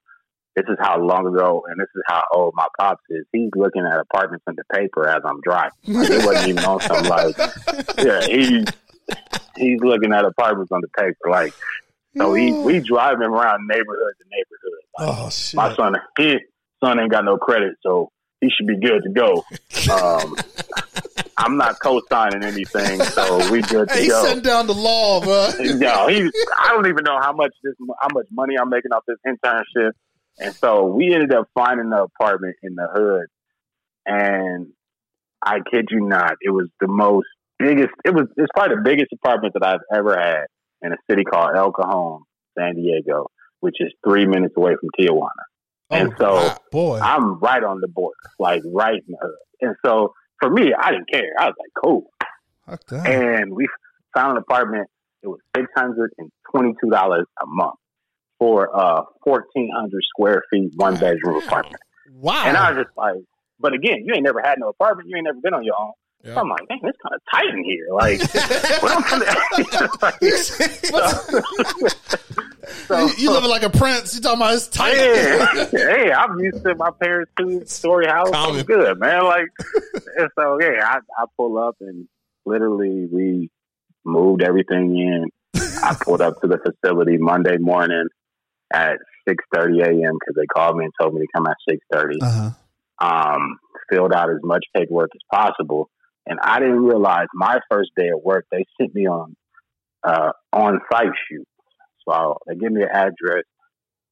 [0.56, 3.26] This is how long ago, and this is how old my pops is.
[3.32, 5.72] He's looking at apartments in the paper as I'm driving.
[5.82, 7.36] He wasn't even on some like,
[7.98, 8.66] yeah, he's
[9.58, 11.30] he's looking at apartments on the paper.
[11.30, 11.54] Like,
[12.16, 14.80] so he we driving around neighborhood to neighborhood.
[15.00, 15.56] Like, oh shit.
[15.56, 16.36] my son, his
[16.84, 19.44] son ain't got no credit, so he should be good to go.
[19.92, 20.36] Um,
[21.38, 24.24] I'm not co-signing anything, so we good to Hey, he's go.
[24.26, 25.50] setting down the law, bro.
[25.60, 29.04] Yo, he, I don't even know how much this, how much money I'm making off
[29.08, 29.92] this internship,
[30.40, 33.28] and so we ended up finding the apartment in the hood,
[34.06, 34.68] and
[35.44, 37.28] I kid you not, it was the most
[37.60, 37.90] biggest.
[38.06, 40.46] It was it's probably the biggest apartment that I've ever had
[40.82, 42.22] in a city called El Cajon,
[42.58, 43.28] San Diego,
[43.60, 45.30] which is three minutes away from Tijuana.
[45.90, 47.00] And Oh, so wow, boy.
[47.00, 49.36] I'm right on the border, like right in the hood.
[49.62, 51.30] And so for me, I didn't care.
[51.38, 52.06] I was like, cool.
[53.06, 53.68] And we
[54.16, 54.88] found an apartment.
[55.22, 57.76] It was six hundred and twenty-two dollars a month
[58.44, 61.82] for a uh, fourteen hundred square feet, one bedroom apartment.
[62.12, 62.44] wow.
[62.46, 63.16] And I was just like,
[63.58, 65.08] but again, you ain't never had no apartment.
[65.08, 65.94] You ain't never been on your own.
[66.26, 66.34] Yeah.
[66.34, 67.88] So I'm like, dang, it's kind of tight in here.
[67.94, 68.20] Like,
[68.84, 69.26] what I'm gonna,
[72.88, 74.14] so, you, you living like a prince.
[74.14, 74.94] You talking about it's tight?
[74.94, 78.30] yeah, hey, I'm used to my parents' two story house.
[78.30, 78.60] Common.
[78.60, 79.24] I'm good, man.
[79.24, 79.48] Like,
[80.18, 82.10] and so yeah, I, I pull up and
[82.46, 83.50] literally we
[84.04, 85.30] moved everything in.
[85.82, 88.10] I pulled up to the facility Monday morning
[88.74, 88.98] at
[89.30, 90.18] 6:30 a.m.
[90.20, 92.22] because they called me and told me to come at 6:30.
[92.22, 92.50] Uh huh.
[93.00, 93.58] Um,
[93.92, 95.90] filled out as much paperwork as possible,
[96.26, 99.36] and I didn't realize my first day at work they sent me on
[100.04, 101.48] uh, on site shoot.
[102.08, 103.44] So they give me an address,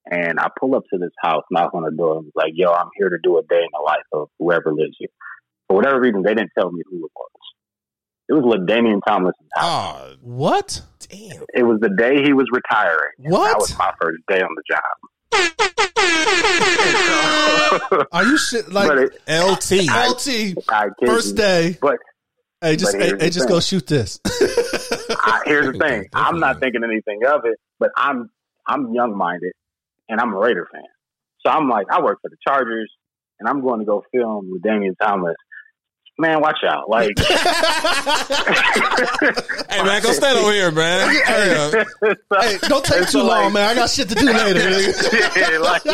[0.10, 2.72] and I pull up to this house, knock on the door, and was like, "Yo,
[2.72, 5.10] I'm here to do a day in the life of whoever lives here."
[5.68, 7.31] For whatever reason, they didn't tell me who it was.
[8.32, 9.66] It was LaDainian Tomlinson's house.
[9.66, 10.82] Oh, What?
[11.10, 11.44] damn.
[11.54, 13.12] It was the day he was retiring.
[13.18, 13.50] What?
[13.50, 14.82] That was my first day on the job.
[18.14, 19.90] Are you shit like it, LT.
[19.90, 21.36] LT I kid first you.
[21.36, 21.78] day?
[21.82, 21.98] But
[22.62, 23.48] Hey, just but hey, hey just thing.
[23.50, 24.20] go shoot this.
[24.26, 28.30] I, here's the thing: I'm not thinking anything of it, but I'm
[28.68, 29.54] I'm young minded,
[30.08, 30.84] and I'm a Raider fan.
[31.46, 32.90] So I'm like, I work for the Chargers,
[33.40, 35.36] and I'm going to go film with Damian Thomas.
[36.20, 36.90] Man, watch out!
[36.90, 37.12] Like,
[39.70, 41.16] Hey man, go stand over here, man.
[41.26, 41.88] Hurry up.
[42.42, 43.70] hey, don't take too so, long, like- man.
[43.70, 44.70] I got shit to do later.
[45.40, 45.86] yeah, like,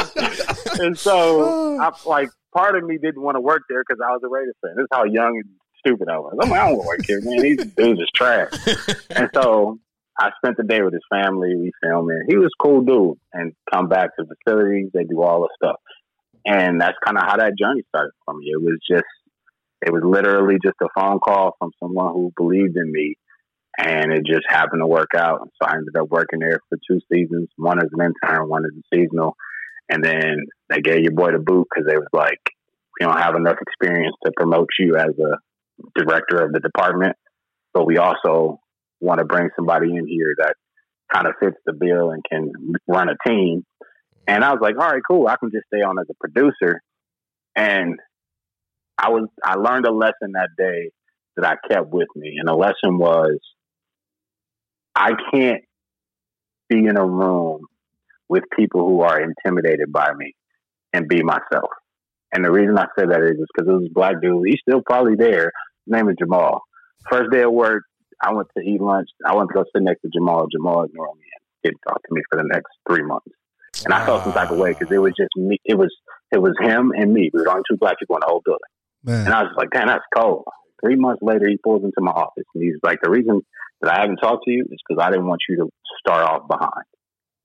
[0.80, 4.22] and so I like part of me didn't want to work there because I was
[4.24, 4.74] a Raiders fan.
[4.76, 5.46] This is how young and
[5.86, 6.36] stupid I was.
[6.42, 7.42] I'm like, I don't want to work here, man.
[7.42, 8.52] These dudes is trash.
[9.12, 9.80] and so
[10.20, 11.56] I spent the day with his family.
[11.56, 12.24] We filming.
[12.28, 14.90] He was a cool dude, and come back to the facilities.
[14.94, 15.80] They do all the stuff,
[16.46, 18.48] and that's kind of how that journey started for me.
[18.52, 19.06] It was just,
[19.86, 23.16] it was literally just a phone call from someone who believed in me,
[23.78, 25.48] and it just happened to work out.
[25.62, 28.72] So I ended up working there for two seasons, one as an intern, one as
[28.72, 29.36] a seasonal,
[29.90, 30.38] and then
[30.70, 32.40] they gave your boy the boot because they was like,
[33.00, 35.38] we don't have enough experience to promote you as a
[35.96, 37.16] director of the department,
[37.74, 38.60] but we also
[39.00, 40.56] want to bring somebody in here that
[41.14, 42.52] kind of fits the bill and can
[42.88, 43.64] run a team.
[44.28, 45.28] And I was like, all right, cool.
[45.28, 46.82] I can just stay on as a producer.
[47.56, 48.00] And
[48.98, 50.92] I was I learned a lesson that day
[51.36, 52.36] that I kept with me.
[52.40, 53.38] And the lesson was
[54.96, 55.64] I can't
[56.70, 57.62] be in a room
[58.28, 60.34] with people who are intimidated by me
[60.94, 61.70] and be myself.
[62.34, 64.48] And the reason I said that is because it was a black dude.
[64.48, 65.52] He's still probably there.
[65.86, 66.62] His name is Jamal.
[67.10, 67.84] First day of work,
[68.22, 69.08] I went to eat lunch.
[69.26, 70.48] I went to go sit next to Jamal.
[70.52, 73.30] Jamal ignored me and didn't talk to me for the next three months.
[73.86, 75.60] And I felt some type of way because it was just me.
[75.64, 75.94] It was
[76.32, 77.30] it was him and me.
[77.32, 78.60] We were the only two black people in the whole building.
[79.04, 80.46] Man, And I was like, damn, that's cold.
[80.84, 83.42] Three months later, he pulls into my office and he's like, the reason
[83.82, 85.70] that I haven't talked to you is because I didn't want you to
[86.00, 86.86] start off behind.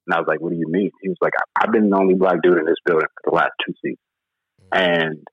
[0.06, 0.90] And I was like, what do you mean?
[1.00, 3.52] He was like, I've been the only black dude in this building for the last
[3.64, 3.98] two seasons.
[4.72, 5.26] And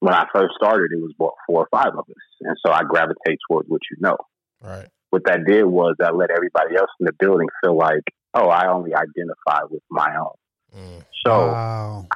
[0.00, 2.24] when I first started, it was about four or five of us.
[2.40, 4.16] And so I gravitate towards what you know.
[4.60, 4.88] Right.
[5.10, 8.02] What that did was that let everybody else in the building feel like,
[8.34, 10.34] oh, I only identify with my own.
[10.74, 11.04] Mm.
[11.26, 12.06] So wow.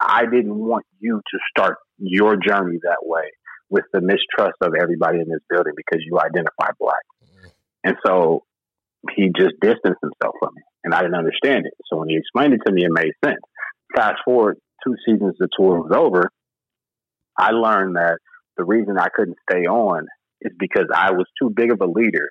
[0.00, 3.30] I didn't want you to start your journey that way
[3.70, 7.02] with the mistrust of everybody in this building because you identify black.
[7.82, 8.44] And so
[9.14, 10.62] he just distanced himself from me.
[10.84, 11.74] And I didn't understand it.
[11.90, 13.40] So when he explained it to me, it made sense.
[13.94, 16.30] Fast forward two seasons, the tour was over.
[17.38, 18.18] I learned that
[18.56, 20.06] the reason I couldn't stay on
[20.40, 22.30] is because I was too big of a leader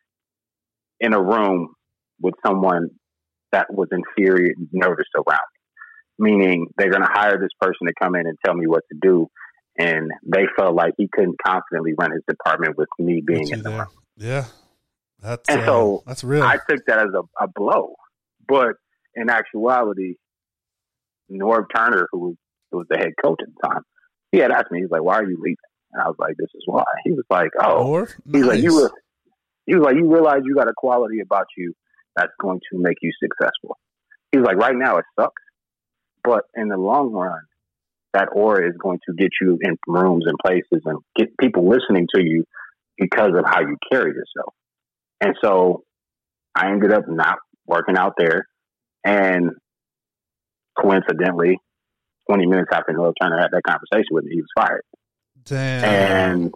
[0.99, 1.73] in a room
[2.21, 2.89] with someone
[3.51, 5.62] that was inferior, nervous around me.
[6.20, 8.97] Meaning they're going to hire this person to come in and tell me what to
[9.01, 9.28] do.
[9.78, 13.72] And they felt like he couldn't confidently run his department with me being in the
[13.72, 13.88] room.
[14.18, 14.45] Yeah.
[15.20, 16.43] That's And uh, so that's real.
[16.43, 17.95] I took that as a, a blow.
[18.47, 18.76] But
[19.16, 20.16] in actuality,
[21.32, 22.36] Norv Turner, who was,
[22.72, 23.82] who was the head coach at the time,
[24.32, 25.57] he had asked me, he's like, why are you leaving?
[25.93, 26.84] And I was like, this is why.
[27.03, 28.91] He was like, oh, he's like, you were,
[29.66, 31.74] he was like, you realize you got a quality about you
[32.16, 33.78] that's going to make you successful.
[34.32, 35.41] He was like, right now it sucks,
[36.24, 37.41] but in the long run,
[38.13, 42.07] that aura is going to get you in rooms and places and get people listening
[42.15, 42.45] to you
[42.97, 44.53] because of how you carry yourself.
[45.19, 45.84] And so
[46.55, 48.47] I ended up not working out there.
[49.03, 49.51] And
[50.80, 51.57] coincidentally,
[52.30, 54.84] 20 minutes after Norv Turner had that conversation with me, he was fired.
[55.43, 55.84] Damn.
[55.84, 56.53] And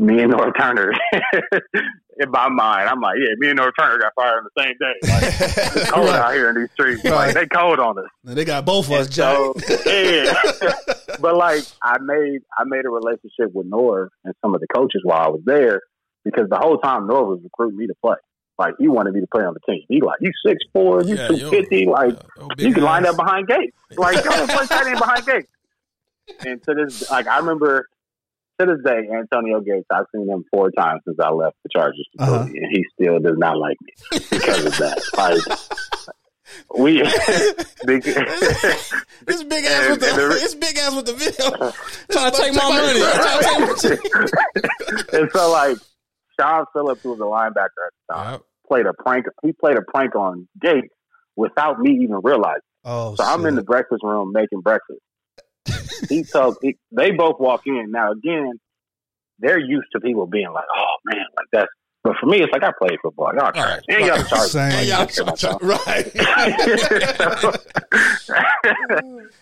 [0.00, 0.92] me and Norv Turner,
[2.18, 4.74] in my mind, I'm like, yeah, me and Norv Turner got fired on the same
[4.80, 4.94] day.
[5.08, 6.18] Like, it's cold Right.
[6.20, 7.04] out here in these streets.
[7.04, 7.12] Right.
[7.26, 8.04] Like, they cold on us.
[8.26, 9.36] And they got both of us, Jack.
[9.36, 9.54] So,
[9.86, 10.32] yeah.
[11.20, 15.02] but like I made I made a relationship with Norv and some of the coaches
[15.04, 15.80] while I was there
[16.24, 18.16] because the whole time Norv was recruiting me to play.
[18.58, 19.84] Like he wanted me to play on the team.
[19.88, 23.48] He like, you six four, you Yeah, two like Oh, you can line up behind
[23.48, 23.76] gates.
[23.96, 25.48] Like come on, play tight end behind gates.
[26.46, 27.88] And to this like I remember
[28.60, 32.06] to this day, Antonio Gates, I've seen him four times since I left the Chargers
[32.18, 32.42] Uh-huh.
[32.42, 33.92] and he still does not like me
[34.30, 35.00] because of that.
[35.16, 36.98] Like we
[37.86, 41.50] big, This big ass with the And- and the- this big ass with the video.
[42.10, 43.00] Trying to take my money.
[43.00, 45.76] Trying to take my and so like
[46.38, 48.32] Shaun Phillips who was a linebacker at the time.
[48.32, 48.42] Yep.
[48.68, 49.26] Played a prank.
[49.42, 50.88] He played a prank on Gates
[51.36, 52.60] without me even realizing.
[52.84, 55.00] Oh, So I'm in the breakfast room making breakfast.
[56.08, 57.90] He told he, they both walk in.
[57.90, 58.52] Now again,
[59.38, 61.68] they're used to people being like, "Oh man, like that's."
[62.02, 63.30] But for me, it's like I played football.
[63.34, 63.80] Y'all trash.
[63.88, 63.98] Right.
[63.98, 64.48] And y'all charge.
[64.48, 64.70] Same.
[64.70, 65.06] Hey, y'all-
[65.60, 66.06] right.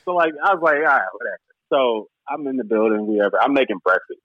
[0.05, 1.39] so like I was like, all right, whatever.
[1.73, 3.39] So I'm in the building, whatever.
[3.41, 4.21] I'm making breakfast,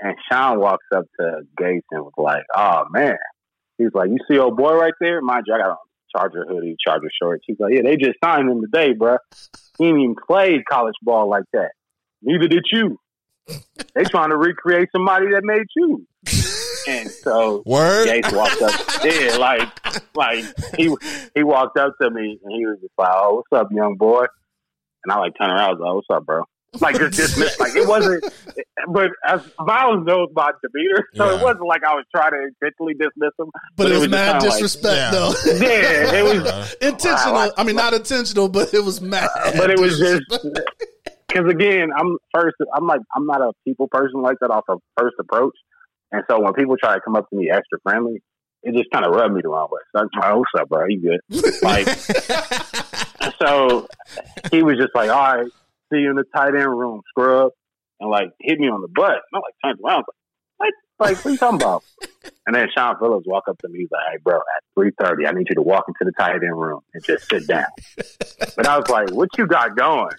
[0.00, 3.16] and Shaun walks up to Gates and was like, "Oh man,"
[3.78, 5.20] he's like, "You see old boy right there?
[5.20, 5.76] Mind you, I got on
[6.14, 9.18] Charger hoodie, Charger shorts." He's like, "Yeah, they just signed him today, bruh.
[9.78, 11.72] He ain't even played college ball like that.
[12.22, 12.98] Neither did you.
[13.94, 16.06] They trying to recreate somebody that made you."
[16.88, 18.06] And so Word.
[18.06, 18.72] Gates walked up.
[19.04, 19.68] Yeah, like
[20.16, 20.44] like
[20.76, 20.94] he
[21.34, 24.24] he walked up to me and he was just like, "Oh, what's up, young boy?"
[25.04, 25.60] And I like turned around.
[25.60, 26.44] I was like, "What's up, bro?"
[26.80, 27.58] Like just dismissed.
[27.58, 28.24] Like it wasn't.
[28.92, 31.38] But as Miles knows my demeanor, so Yeah.
[31.38, 33.50] it wasn't like I was trying to intentionally dismiss him.
[33.76, 35.10] But, it was, just mad kinda like- disrespect, Yeah.
[35.10, 35.32] though.
[35.66, 36.46] yeah, it was.
[36.46, 37.34] Uh, intentional.
[37.34, 37.50] Wow.
[37.56, 39.28] I mean, not intentional, but it was mad.
[39.56, 40.22] But it was just
[41.28, 42.56] because again, I'm first.
[42.74, 45.54] I'm like I'm not a people person like that off of first approach,
[46.12, 48.22] and so when people try to come up to me extra friendly,
[48.62, 49.80] it just kind of rubbed me the wrong way.
[49.94, 50.86] So I'm like, oh, "What's up, bro?
[50.88, 51.00] You
[51.30, 51.88] good?" Like,
[53.40, 53.86] so
[54.50, 55.46] he was just like, "All right,
[55.92, 57.52] see you in the tight end room, scrub,"
[58.00, 59.10] and like hit me on the butt.
[59.10, 60.16] And I like turned around, like,
[60.58, 60.72] "What?
[61.08, 61.84] Like, what are you talking about?"
[62.46, 65.26] And then Shaun Phillips walk up to me, he's like, "Hey, bro, at three thirty,
[65.26, 67.66] I need you to walk into the tight end room and just sit down."
[68.56, 70.16] but I was like, "What you got going?"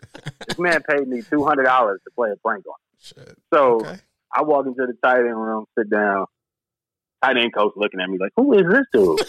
[0.47, 2.75] This man paid me two hundred dollars to play a prank on.
[3.01, 3.37] Shit.
[3.53, 3.97] So Okay.
[4.33, 6.25] I walk into the tight end room, sit down.
[7.23, 9.19] Tight end coach looking at me like, "Who is this dude?"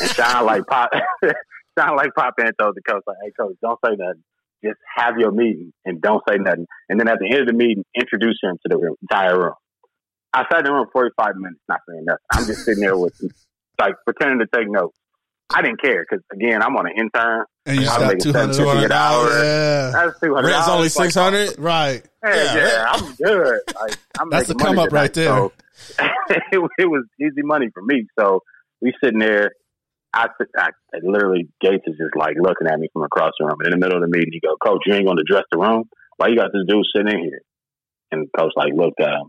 [0.00, 0.90] and Shaun like pop,
[1.78, 4.22] Shaun like pop in told the coach like, "Hey coach, don't say nothing.
[4.64, 6.66] Just have your meeting and don't say nothing.
[6.88, 9.54] And then at the end of the meeting, introduce him to the entire room."
[10.34, 12.20] I sat in the room forty five minutes, not saying nothing.
[12.32, 13.12] I'm just sitting there with
[13.78, 14.96] like pretending to take notes.
[15.54, 17.44] I didn't care because again, I'm on an intern.
[17.66, 18.84] and you Yeah, just I'm got making two hundred $750.
[18.86, 19.28] an hour.
[19.28, 20.48] Yeah, That's two hundred.
[20.48, 21.50] Rent's only six hundred.
[21.58, 22.02] Oh, right.
[22.24, 23.58] Yeah, Yeah, yeah, I'm good.
[23.80, 25.26] Like, I'm That's the come up right there.
[25.26, 25.52] So
[25.98, 28.06] it, it was easy money for me.
[28.18, 28.40] So
[28.80, 29.50] we sitting there.
[30.14, 33.56] I, I, I literally Gates is just like looking at me from across the room.
[33.60, 35.44] And in the middle of the meeting, he go, "Coach, you ain't going to address
[35.50, 35.84] the room.
[36.16, 37.40] Why you got this dude sitting in here?"
[38.10, 39.28] And coach like looked at him,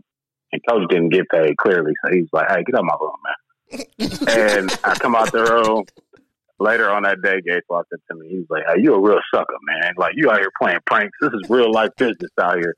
[0.52, 4.10] and coach didn't get paid clearly, so he's like, "Hey, get out my room, man."
[4.26, 5.84] and I come out the room.
[6.60, 8.28] Later on that day, Gates walked up to me.
[8.28, 9.92] He's like, "Hey, you a real sucker, man.
[9.96, 11.16] Like you out here playing pranks.
[11.20, 12.74] This is real life business out here."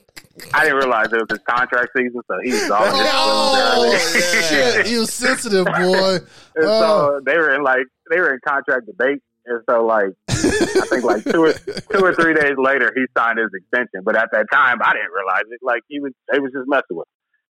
[0.54, 3.56] I didn't realize it was his contract season, so he was all in his Oh
[3.58, 3.98] early.
[4.42, 4.86] shit!
[4.86, 6.18] You sensitive boy.
[6.56, 6.80] And Oh.
[6.80, 11.04] so they were in like they were in contract debate, and so like I think
[11.04, 14.02] like two or two or three days later he signed his extension.
[14.04, 15.60] But at that time, I didn't realize it.
[15.62, 17.06] Like he was, they was just messing with.
[17.06, 17.12] Him.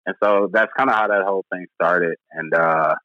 [0.08, 2.16] And so that's kind of how that whole thing started.
[2.32, 2.96] And uh,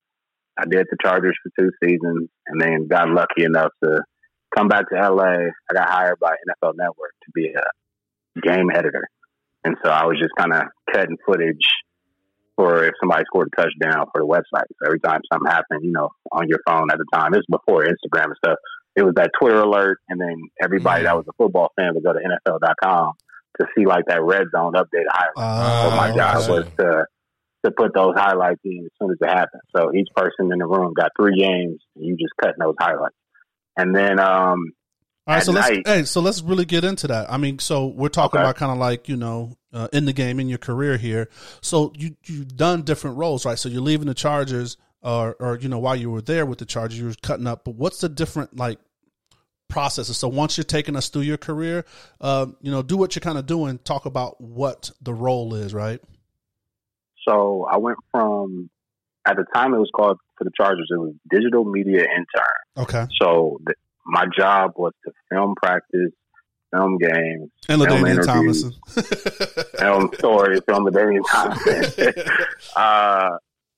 [0.59, 4.03] I did the Chargers for two seasons, and then got lucky enough to
[4.57, 5.51] come back to LA.
[5.71, 9.07] I got hired by NFL Network to be a game editor,
[9.65, 11.67] and so I was just kind of cutting footage
[12.57, 14.65] for if somebody scored a touchdown for the website.
[14.81, 17.61] So every time something happened, you know, on your phone at the time, it was
[17.61, 18.59] before Instagram and stuff.
[18.97, 22.15] It was that Twitter alert, and then everybody that was a football fan would go
[22.15, 23.13] to NFL.com
[23.61, 25.33] to see like that red zone update highlight.
[25.37, 27.05] Uh, so my Oh, job was to
[27.65, 29.63] to put those highlights in as soon as it happened.
[29.77, 33.17] So each person in the room got three games, and you just cutting those highlights.
[33.77, 34.73] And then um,
[35.29, 37.31] All right, so let's night- hey, so let's really get into that.
[37.31, 38.45] I mean, so we're talking Okay.
[38.45, 41.29] about kind of like you know uh, in the game in your career here.
[41.61, 43.59] So you you've done different roles, right?
[43.59, 46.65] So you're leaving the Chargers, or or you know while you were there with the
[46.65, 47.65] Chargers, you were cutting up.
[47.65, 48.79] But what's the different like
[49.69, 50.17] processes?
[50.17, 51.85] So once you're taking us through your career,
[52.21, 53.79] uh, you know, do what you're kind of doing.
[53.79, 56.01] Talk about what the role is, right?
[57.27, 58.71] So I went from
[59.27, 60.87] at the time it was called for the Chargers.
[60.93, 62.55] It was digital media intern.
[62.77, 66.13] Okay, So th- my job was to film practice,
[66.73, 68.27] film games, and Film LaDainian interviews.
[68.27, 68.73] Tomlinson.
[69.79, 72.13] film stories, film the Damian Thompson.
[72.77, 73.31] uh,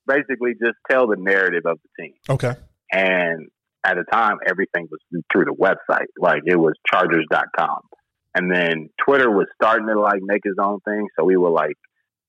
[0.07, 2.13] basically, just tell the narrative of the team.
[2.29, 2.55] okay,
[2.91, 3.47] And
[3.85, 4.99] at the time, everything was
[5.31, 6.07] through the website.
[6.19, 7.79] Like it was Chargers.com.
[8.35, 11.07] And then Twitter was starting to like make his own thing.
[11.17, 11.75] So we would like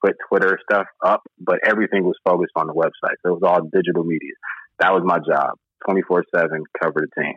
[0.02, 3.16] put Twitter stuff up, but everything was focused on the website.
[3.22, 4.32] So it was all digital media.
[4.78, 5.56] That was my job.
[5.86, 7.34] 24 7 cover the team.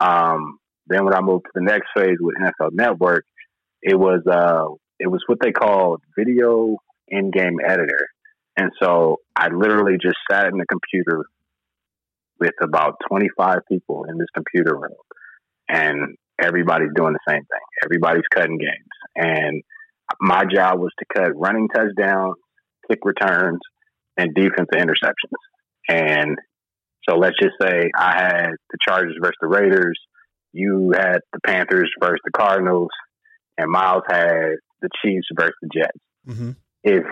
[0.00, 3.24] Um, then when I moved to the next phase with NFL Network,
[3.82, 6.76] it was, uh, it was what they called video
[7.08, 8.06] in-game editor.
[8.56, 11.24] And so I literally just sat in the computer
[12.38, 14.96] with about 25 people in this computer room
[15.68, 17.60] and everybody's doing the same thing.
[17.84, 18.88] Everybody's cutting games.
[19.14, 19.62] And
[20.20, 22.36] my job was to cut running touchdowns,
[22.90, 23.60] kick returns,
[24.16, 25.38] and defensive interceptions.
[25.88, 26.38] And
[27.10, 29.98] so let's just say I had the Chargers versus the Raiders,
[30.52, 32.90] you had the Panthers versus the Cardinals,
[33.58, 35.98] and Miles had the Chiefs versus the Jets.
[36.28, 36.56] Mhm.
[36.84, 37.04] If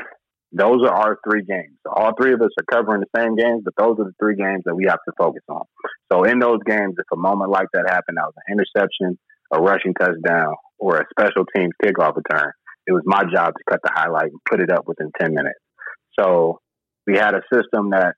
[0.53, 3.63] those are our three games, so all three of us are covering the same games,
[3.65, 5.65] but those are the three games that we have to focus on.
[6.11, 9.19] So in those games, if a moment like that happened, that was an interception,
[9.53, 12.53] a rushing touchdown, or a special teams kickoff return,
[12.87, 15.59] it was my job to cut the highlight and put it up within 10 minutes.
[16.19, 16.61] So
[17.07, 18.15] we had a system that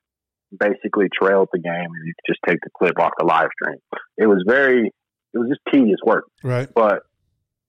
[0.59, 3.79] basically trailed the game and you could just take the clip off the live stream.
[4.19, 4.87] It was very,
[5.33, 6.69] it was just tedious work, Right.
[6.75, 7.03] but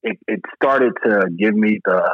[0.03, 2.13] it, it started to give me the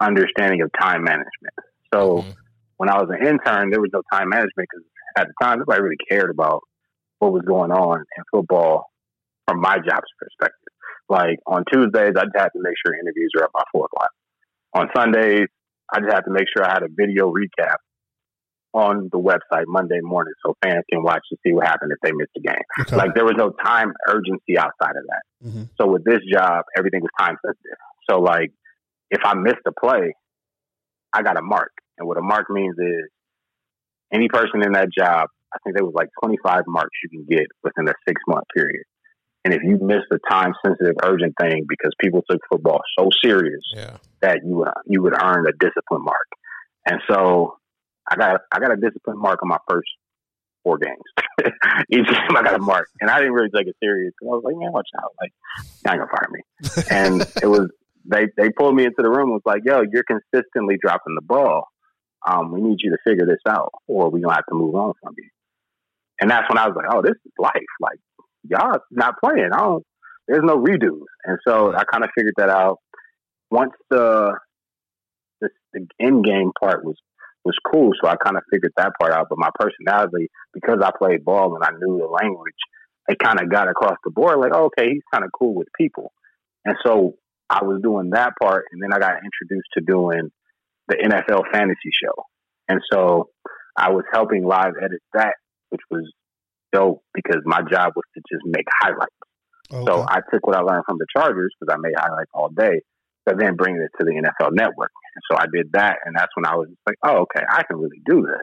[0.00, 1.54] understanding of time management.
[1.94, 2.34] So Mhm.
[2.76, 4.84] when I was an intern, there was no time management because
[5.16, 6.62] at the time nobody really cared about
[7.18, 8.90] what was going on in football
[9.46, 10.72] from my job's perspective.
[11.08, 14.10] Like on Tuesdays, I just had to make sure interviews are up by four o'clock.
[14.74, 15.48] On Sundays,
[15.92, 17.76] I just had to make sure I had a video recap
[18.74, 22.12] on the website Monday morning so fans can watch to see what happened if they
[22.12, 22.64] missed the game.
[22.80, 22.96] Okay.
[22.96, 25.22] Like there was no time urgency outside of that.
[25.48, 25.68] Mhm.
[25.80, 27.78] So with this job, everything was time sensitive.
[28.08, 28.50] So like
[29.10, 30.14] if I missed a play,
[31.12, 31.72] I got a mark.
[31.96, 33.08] And what a mark means is
[34.12, 37.46] any person in that job, I think there was like 25 marks you can get
[37.64, 38.84] within a six month period.
[39.44, 43.62] And if you missed a time sensitive urgent thing because people took football so serious
[43.74, 43.96] Yeah.
[44.20, 46.26] that you would, you would earn a discipline mark.
[46.86, 47.56] And so
[48.10, 49.88] I got I got a discipline mark on my first
[50.64, 51.02] four games.
[51.90, 54.12] Each game I got a mark, and I didn't really take it serious.
[54.18, 55.32] 'cause I was like, man, watch out, like
[55.88, 56.42] ain't gonna fire me.
[56.90, 57.70] and it was
[58.04, 59.30] they they pulled me into the room.
[59.30, 61.64] and Was like, yo, you're consistently dropping the ball.
[62.26, 64.92] Um, we need you to figure this out, or we gonna have to move on
[65.02, 65.28] from you.
[66.20, 67.52] And that's when I was like, oh, this is life.
[67.80, 67.98] Like
[68.48, 69.50] y'all not playing.
[69.52, 69.84] I don't.
[70.26, 71.04] There's no redos.
[71.24, 72.78] And so I kind of figured that out.
[73.50, 74.36] Once the
[75.40, 76.96] the, the end game part was
[77.48, 79.28] was cool, so I kind of figured that part out.
[79.30, 82.60] But my personality, because I played ball and I knew the language,
[83.08, 84.38] it kind of got across the board.
[84.38, 86.12] Like, oh, okay, he's kind of cool with people.
[86.66, 87.14] And so
[87.48, 90.30] I was doing that part, and then I got introduced to doing
[90.88, 92.12] the NFL fantasy show.
[92.68, 93.30] And so
[93.76, 95.34] I was helping live edit that,
[95.70, 96.04] which was
[96.70, 99.16] dope because my job was to just make highlights.
[99.72, 99.84] Okay.
[99.86, 102.82] So I took what I learned from the Chargers because I made highlights all day,
[103.28, 104.90] but then bringing it to the NFL Network.
[105.14, 107.76] And so I did that, and that's when I was like, "Oh, okay, I can
[107.76, 108.40] really do this."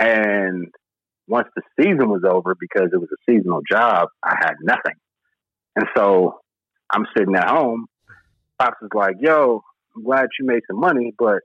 [0.00, 0.66] And
[1.28, 4.96] once the season was over, because it was a seasonal job, I had nothing,
[5.76, 6.40] and so
[6.92, 7.86] I'm sitting at home.
[8.58, 9.62] Pops is like, "Yo,
[9.94, 11.38] I'm glad you made some money, but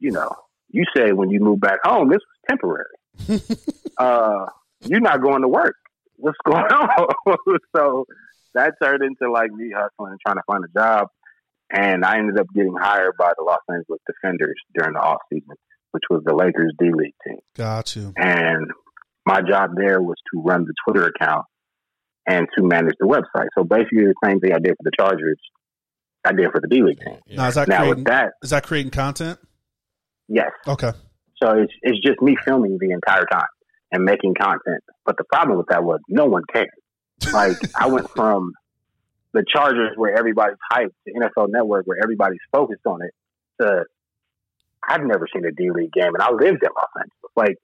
[0.00, 0.30] you know,
[0.70, 3.44] you said when you moved back home, this was temporary.
[3.98, 4.46] uh,
[4.86, 5.76] you're not going to work.
[6.16, 7.36] What's going on?"
[7.76, 8.06] so
[8.54, 11.08] that turned into like me hustling and trying to find a job.
[11.70, 15.56] And I ended up getting hired by the Los Angeles D-Fenders during the off season,
[15.92, 17.38] which was the Lakers D League team.
[17.56, 18.12] Got you.
[18.16, 18.70] And
[19.26, 21.46] my job there was to run the Twitter account
[22.26, 23.48] and to manage the website.
[23.56, 25.38] So basically the same thing I did for the Chargers,
[26.24, 27.18] I did for the D League team.
[27.36, 29.38] Now is that Now creating with that, is that creating content?
[30.28, 30.50] yes.
[30.66, 30.92] Okay.
[31.42, 33.48] So it's it's just me filming the entire time
[33.90, 34.82] and making content.
[35.04, 36.68] But the problem with that was no one cared.
[37.32, 38.52] Like I went from
[39.34, 43.12] the Chargers where everybody's hyped the NFL Network where everybody's focused on it
[43.60, 43.84] to
[44.88, 47.32] I've never seen a D League game and I lived in Los Angeles.
[47.36, 47.58] Like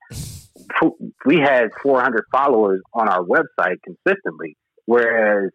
[1.25, 4.57] we had 400 followers on our website consistently,
[4.87, 5.51] whereas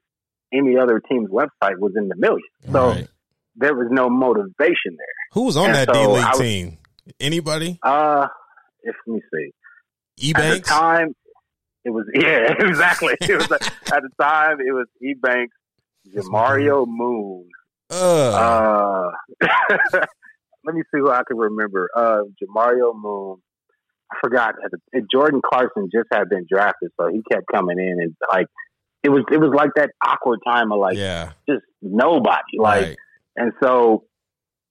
[0.53, 2.43] any other team's website was in the millions.
[2.71, 3.07] So Right.
[3.55, 5.07] there was no motivation there.
[5.33, 6.77] Who was on And that so D League team?
[7.19, 7.79] Anybody?
[7.83, 8.27] Uh,
[8.83, 10.27] if let me see.
[10.29, 11.15] E At the time,
[11.83, 13.15] it was yeah, exactly.
[13.21, 15.55] It was at the time it was E Banks,
[16.13, 17.49] Jamario Moon.
[17.89, 19.11] Uh, Uh,
[20.63, 21.89] let me see who I can remember.
[21.95, 23.37] Uh, Jamario Moon.
[24.11, 24.55] I forgot.
[25.11, 28.47] Jordan Clarkson just had been drafted, so he kept coming in and like
[29.03, 29.23] it was.
[29.31, 31.31] It was like that awkward time of like yeah.
[31.49, 32.59] just nobody.
[32.59, 32.97] Like right.
[33.35, 34.03] and so,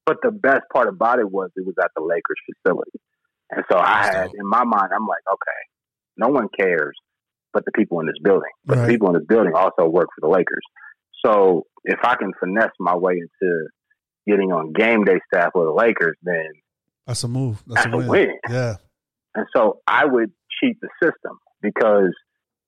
[0.07, 3.01] but the best part about it was it was at the Lakers facility.
[3.51, 5.61] And so I had, in my mind, I'm like, okay,
[6.17, 6.97] no one cares
[7.55, 8.51] but the people in this building.
[8.67, 8.87] But Right.
[8.87, 10.65] the people in this building also work for the Lakers.
[11.25, 13.67] So if I can finesse my way into
[14.27, 16.49] getting on game day staff with the Lakers, then
[17.07, 17.63] That's a move.
[17.67, 18.09] That's, That's a a win.
[18.09, 18.39] win.
[18.49, 18.77] Yeah.
[19.35, 22.11] and so I would cheat the system because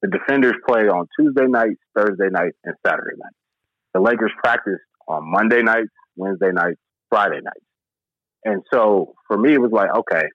[0.02, 3.36] the defenders play on Tuesday nights, Thursday nights, and Saturday nights.
[3.94, 6.78] The Lakers practice on Monday nights, Wednesday nights,
[7.08, 7.64] Friday nights.
[8.44, 10.26] And so for me, it was like, okay,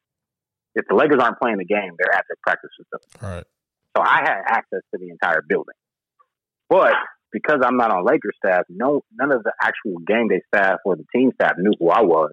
[0.76, 3.20] if the Lakers aren't playing the game, they're at their practice facility.
[3.24, 3.44] All right.
[3.96, 5.76] So I had access to the entire building.
[6.70, 6.94] But
[7.32, 10.96] because I'm not on Lakers staff, no none of the actual game day staff or
[10.96, 12.32] the team staff knew who I was,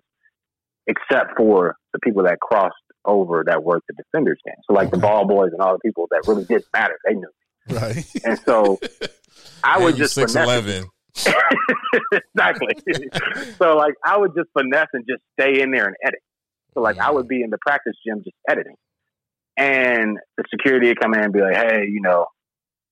[0.86, 2.74] except for the people that crossed
[3.05, 4.57] over that worked the defenders game.
[4.66, 7.30] So like the ball boys and all the people that really didn't matter, they knew.
[7.68, 7.76] Me.
[7.76, 8.07] Right.
[8.24, 8.80] And so
[9.62, 10.86] I would just finesse 6'11".
[12.12, 12.74] exactly.
[13.59, 16.20] so like I would just finesse and just stay in there and edit.
[16.74, 18.76] So like I would be in the practice gym just editing.
[19.57, 22.26] And the security would come in and be like, Hey, you know,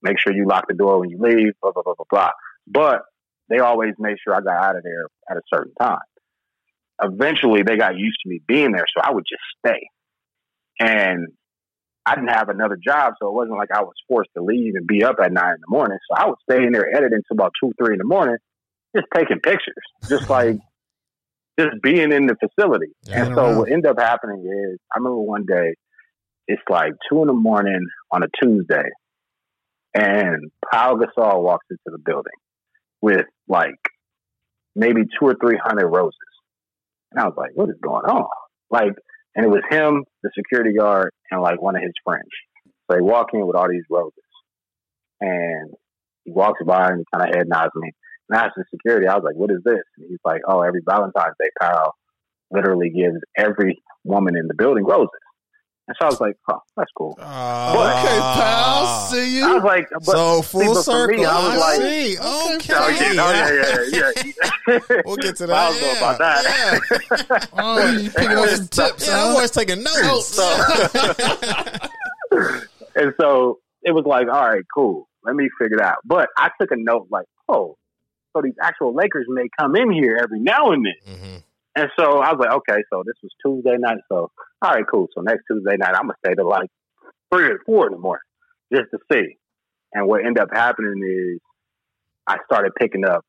[0.03, 2.31] make sure you lock the door when you leave, blah, blah, blah, blah, blah.
[2.67, 3.03] But
[3.49, 5.99] they always made sure I got out of there at a certain time.
[7.03, 9.89] Eventually they got used to me being there, so I would just stay.
[10.79, 11.29] And
[12.05, 14.87] I didn't have another job, so it wasn't like I was forced to leave and
[14.87, 15.99] be up at nine in the morning.
[16.09, 18.37] So I would stay in there editing until about two, three in the morning,
[18.95, 19.75] just taking pictures,
[20.09, 20.57] just like
[21.59, 22.93] just being in the facility.
[23.05, 25.75] Yeah, and so what ended up happening is, I remember one day,
[26.47, 28.89] it's like two in the morning on a Tuesday,
[29.97, 32.33] and Pau Gasol walks into the building
[33.01, 33.81] with like
[34.75, 36.19] maybe two or three hundred roses,
[37.11, 38.29] and I was like, "What is going on?"
[38.71, 38.93] Like,
[39.35, 42.29] and it was him, the security guard, and like one of his friends.
[42.67, 44.13] So they walk in with all these roses,
[45.21, 45.71] and
[46.25, 47.93] he walks by and he kind of head nods me.
[48.29, 50.61] And I asked the security, I was like, "What is this?" And he's like, "Oh,
[50.61, 51.93] every Valentine's Day, Pau
[52.51, 55.09] literally gives every woman in the building roses."
[55.89, 58.87] And so I was like, "Oh, that's cool." Okay, pal.
[59.09, 59.45] See you.
[59.45, 59.55] I you.
[59.55, 61.27] was like, but, so see, full but for me, circle.
[61.27, 62.17] I was I like, see.
[62.21, 62.73] Oh, Okay.
[62.73, 64.11] yeah, oh, yeah, yeah, yeah,
[64.69, 65.01] yeah.
[65.07, 65.55] We'll get to that.
[65.55, 65.81] I that.
[65.81, 67.49] don't know about that.
[67.59, 70.39] Oh, you picking up some tips, Yeah, I'm always taking notes.
[72.97, 75.09] and so it was like, all right, cool.
[75.25, 75.99] Let me figure it out.
[76.05, 77.77] But I took a note like, oh,
[78.35, 81.15] so these actual Lakers may come in here every now and then.
[81.15, 81.43] Mhm.
[81.77, 83.99] And so I was like, okay, so this was Tuesday night.
[84.09, 84.31] So,
[84.63, 85.09] all right, cool.
[85.15, 86.71] So next Tuesday night, I'm going to stay to like
[87.33, 88.23] three or four in the morning
[88.73, 89.37] just to see.
[89.93, 91.39] And what ended up happening is
[92.27, 93.25] I started picking up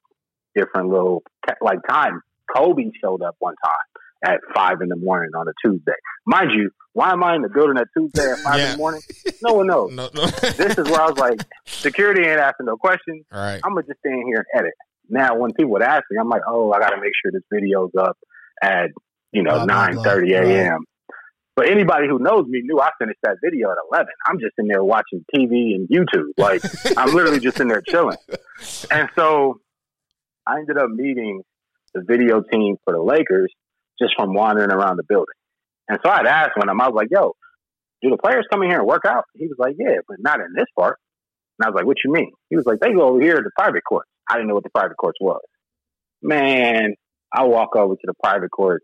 [0.55, 1.23] different little,
[1.61, 2.21] like time.
[2.55, 5.91] Kobe showed up one time at five in the morning on a Tuesday.
[6.25, 9.01] Mind you, why am I in the building at Tuesday at five in the morning?
[9.41, 9.91] No one knows.
[9.93, 10.21] No, no.
[10.57, 13.25] This is where I was like, security ain't asking no questions.
[13.31, 13.59] All right.
[13.63, 14.73] I'm gonna just stand here and edit.
[15.09, 17.43] Now, when people would ask me, I'm like, oh, I got to make sure this
[17.51, 18.17] video's up
[18.61, 18.89] at
[19.31, 19.87] you know blah.
[19.87, 20.85] 9:30 a.m.
[21.55, 24.07] But anybody who knows me knew I finished that video at 11.
[24.25, 26.29] I'm just in there watching TV and YouTube.
[26.37, 26.61] Like
[26.97, 28.17] I'm literally just in there chilling.
[28.91, 29.59] And so
[30.45, 31.41] I ended up meeting
[31.95, 33.51] the video team for the Lakers
[33.99, 35.33] just from wandering around the building.
[35.89, 37.33] And so I'd asked one of them, I was like, yo,
[38.01, 39.23] do the players come in here and work out?
[39.33, 40.99] He was like, yeah, but not in this part.
[41.57, 42.31] And I was like, what you mean?
[42.49, 44.05] He was like, they go over here to the private court.
[44.29, 45.41] I didn't know what the private courts was.
[46.21, 46.93] Man,
[47.33, 48.83] I walk over to the private court.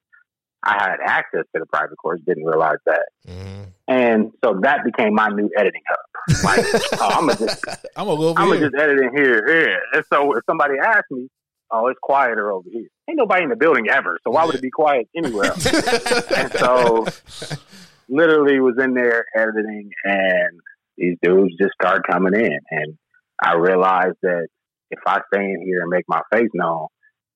[0.66, 3.04] I had access to the private courts, didn't realize that.
[3.28, 3.66] Mhm.
[3.88, 6.44] And so that became my new editing hub.
[6.46, 6.66] Like,
[7.02, 7.66] oh, I'm gonna just
[7.98, 8.70] I'm gonna go over I'm here.
[8.70, 9.44] just edit in here.
[9.48, 9.78] Yeah.
[9.98, 11.28] And so if somebody asked me,
[11.72, 12.88] oh, it's quieter over here.
[13.10, 14.18] Ain't nobody in the building ever.
[14.24, 15.66] So why would it be quiet anywhere else?
[16.32, 17.06] and so
[18.08, 20.60] literally was in there editing and
[20.98, 22.60] these dudes just start coming in.
[22.72, 22.98] And
[23.41, 24.48] I realized that
[24.91, 26.88] if I stay in here and make my face known,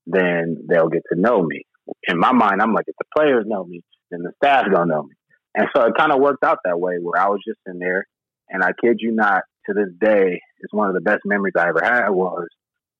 [0.07, 1.63] then they'll get to know me.
[2.07, 5.03] In my mind, I'm like, if the players know me, then the staff's gonna know
[5.03, 5.13] me.
[5.53, 8.05] And so it kind of worked out that way where I was just in there
[8.49, 11.67] and I kid you not, to this day, it's one of the best memories I
[11.67, 12.47] ever had was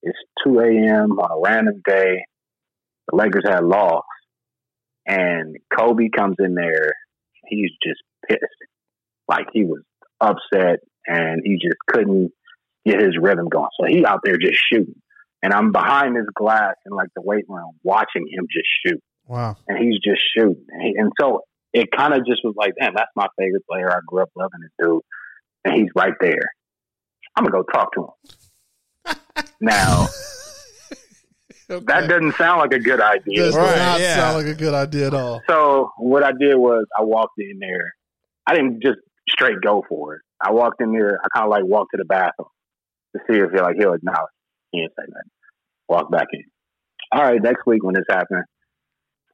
[0.03, 1.19] it's 2 a.m.
[1.19, 2.25] on a random day.
[3.09, 4.05] The Lakers had lost
[5.05, 6.93] and Kobe comes in there.
[7.47, 8.41] He's just pissed.
[9.27, 9.81] Like he was
[10.19, 12.31] upset and he just couldn't
[12.85, 13.69] get his rhythm going.
[13.79, 15.01] So he out there just shooting.
[15.43, 19.01] And I'm behind this glass in like the weight room watching him just shoot.
[19.27, 19.55] Wow.
[19.67, 20.65] And he's just shooting.
[20.69, 21.41] And, he, and so
[21.73, 23.91] it kind of just was like, damn, that's my favorite player.
[23.91, 25.01] I grew up loving this dude.
[25.65, 26.49] And he's right there.
[27.35, 29.45] I'm going to go talk to him.
[29.61, 30.07] now,
[31.69, 33.35] that doesn't sound like a good idea.
[33.45, 34.15] Does Right, not yeah.
[34.15, 35.41] sound like a good idea at all.
[35.47, 37.93] So what I did was I walked in there.
[38.47, 40.21] I didn't just straight go for it.
[40.41, 41.19] I walked in there.
[41.23, 42.49] I kind of like walked to the bathroom
[43.15, 44.31] to see if he like he'll acknowledge.
[44.71, 45.31] He didn't say nothing.
[45.87, 46.43] Walk back in.
[47.11, 48.45] All right, next week when this happens,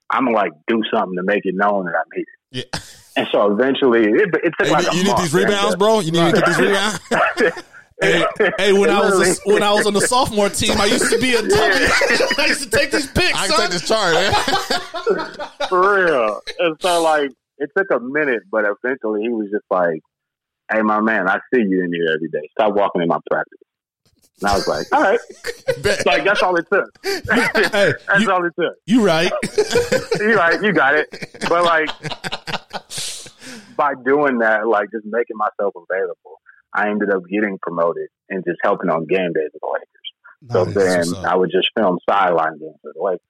[0.10, 2.26] I'm gonna like do something to make it known that I'm here.
[2.52, 2.80] Yeah.
[3.16, 6.00] And so eventually, it, it took Hey, like you, a need month, these rebounds, bro.
[6.00, 7.00] You need to get these rebounds.
[8.02, 8.26] Hey,
[8.58, 11.20] hey, when I was a, when I was on the sophomore team, I used to
[11.20, 11.52] be a dummy.
[11.56, 13.56] I used to take these pics, I son.
[13.56, 14.14] can take this chart.
[14.16, 15.70] Man.
[15.70, 16.42] for real.
[16.60, 17.30] And so like
[17.60, 20.02] it took a minute, but eventually he was just like,
[20.72, 22.50] "Hey, my man, I see you in here every day.
[22.60, 23.60] Stop walking in my practice."
[24.44, 25.20] And I was like, "All right."
[26.06, 26.90] like that's all it took.
[27.04, 28.76] Hey, that's you, all it took.
[28.86, 29.32] you right?
[30.20, 31.08] You right, you got it.
[31.50, 31.90] But like
[33.78, 36.42] by doing that, like just making myself available,
[36.74, 39.88] I ended up getting promoted and just helping on game days with the Lakers.
[40.52, 40.76] So Nice.
[40.76, 41.26] then what's.
[41.26, 43.22] I would just film sideline games for the Lakers.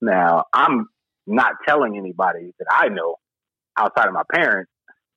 [0.00, 0.86] Now I'm
[1.26, 3.16] not telling anybody that I know.
[3.78, 4.70] outside of my parents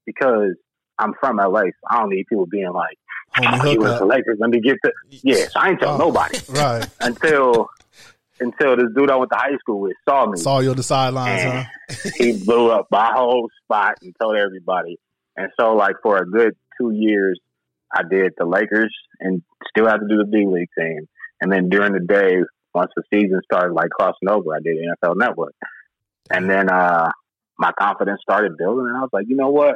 [0.05, 0.55] because
[0.99, 1.63] I'm from LA.
[1.63, 2.97] So I don't need people being like,
[3.41, 4.05] Homie oh, he was the.
[4.05, 4.37] Lakers.
[4.39, 5.47] Let me get the yeah.
[5.49, 5.97] So I ain't tell Oh.
[5.97, 6.87] nobody Right.
[7.01, 7.67] until
[8.39, 10.37] until this dude I went to high school with saw me.
[10.39, 12.09] Saw you on the sidelines, huh?
[12.17, 14.97] he blew up my whole spot and told everybody.
[15.37, 17.39] And so, like for a good two years,
[17.93, 21.07] I did the Lakers and still had to do the D League team.
[21.39, 22.37] And then during the day,
[22.73, 25.53] once the season started, like crossing over, I did NFL Network.
[26.29, 27.11] And then uh,
[27.57, 29.75] my confidence started building, and I was like, you know what?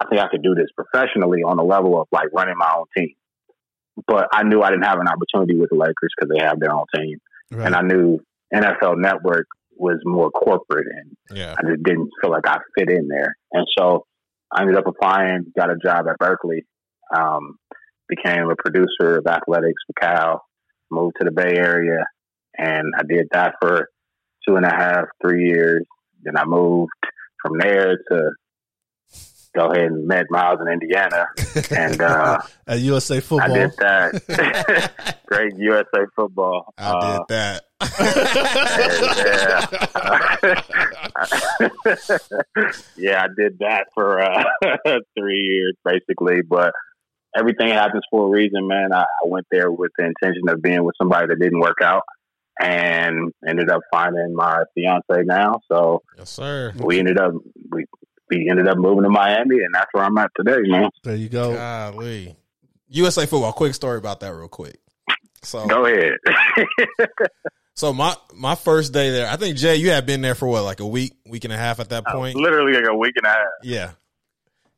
[0.00, 2.86] I think I could do this professionally on the level of like running my own
[2.96, 3.14] team.
[4.06, 6.72] But I knew I didn't have an opportunity with the Lakers because they have their
[6.74, 7.18] own team,
[7.52, 7.66] Right.
[7.66, 8.20] and I knew
[8.54, 9.46] NFL Network
[9.76, 11.54] was more corporate and Yeah.
[11.58, 13.36] I just didn't feel like I fit in there.
[13.52, 14.06] And so
[14.52, 16.64] I ended up applying, got a job at Berkeley,
[17.14, 17.58] um,
[18.08, 20.42] became a producer of athletics for Cal,
[20.90, 22.04] moved to the Bay Area,
[22.58, 23.88] and I did that for
[24.46, 25.84] two and a half, three years.
[26.22, 26.90] Then I moved
[27.42, 28.30] from there to
[29.54, 31.26] go ahead and met Miles in Indiana.
[31.70, 35.22] And uh, At USA football, I did that.
[35.26, 36.72] Great USA football.
[36.78, 37.64] I Uh, did that.
[42.96, 44.44] yeah, I did that for uh,
[45.18, 46.72] three years basically, but
[47.36, 48.92] everything happens for a reason, man.
[48.92, 52.02] I, I went there with the intention of being with somebody that didn't work out
[52.60, 55.60] and ended up finding my fiance now.
[55.70, 56.72] So yes, sir.
[56.76, 57.32] we ended up
[57.70, 57.86] we
[58.30, 60.90] we ended up moving to Miami and that's where I'm at today, man.
[61.02, 61.54] There you go.
[61.54, 62.36] Golly.
[62.88, 63.52] USA football.
[63.52, 64.78] Quick story about that, real quick.
[65.42, 66.18] So, Go ahead.
[67.74, 70.64] so my my first day there, I think Jay, you had been there for what,
[70.64, 72.36] like a week, week and a half at that point.
[72.36, 73.48] Literally like a week and a half.
[73.62, 73.90] Yeah.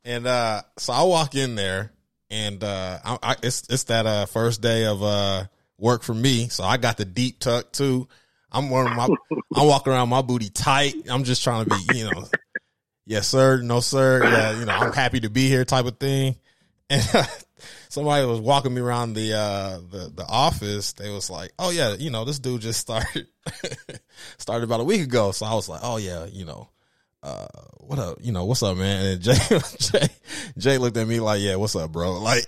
[0.05, 1.91] And uh so I walk in there
[2.29, 5.45] and uh I, I it's it's that uh first day of uh
[5.77, 6.47] work for me.
[6.49, 8.07] So I got the deep tuck too.
[8.51, 9.07] I'm wearing my
[9.55, 10.95] I'm walking around my booty tight.
[11.09, 12.25] I'm just trying to be, you know,
[13.05, 14.23] yes sir, no sir.
[14.23, 16.35] Yeah, you know, I'm happy to be here type of thing.
[16.89, 17.03] And
[17.89, 20.93] somebody was walking me around the uh the the office.
[20.93, 23.27] They was like, "Oh yeah, you know, this dude just started
[24.37, 26.69] started about a week ago." So I was like, "Oh yeah, you know,
[27.23, 27.47] uh,
[27.79, 28.17] what up?
[28.21, 29.05] You know, what's up, man?
[29.05, 29.33] And Jay,
[29.79, 30.07] Jay,
[30.57, 32.19] Jay looked at me like, yeah, what's up, bro?
[32.19, 32.45] Like,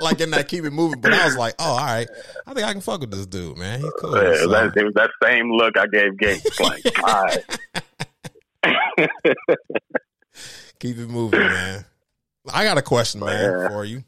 [0.00, 1.00] like in that keep it moving.
[1.00, 2.08] But I was like, oh, all right.
[2.46, 3.80] I think I can fuck with this dude, man.
[3.80, 4.14] He's cool.
[4.22, 6.60] Yeah, So, that, it was that same look I gave Gates.
[6.60, 7.44] Like, all right.
[10.80, 11.84] keep it moving, man.
[12.52, 13.68] I got a question, man, Yeah.
[13.68, 14.04] for you.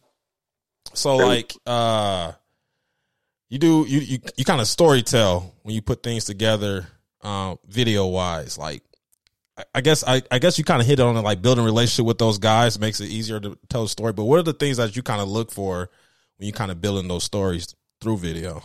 [0.95, 2.33] So, like, uh,
[3.49, 6.87] you do you you, you kind of story tell when you put things together,
[7.23, 8.57] um, video wise.
[8.59, 8.83] Like,
[9.57, 11.67] I- I guess I, I guess you kind of hit on it, like building a
[11.67, 14.13] relationship with those guys makes it easier to tell a story.
[14.13, 15.91] But what are the things that you kind of look for
[16.39, 18.63] when you kind of building those stories through video?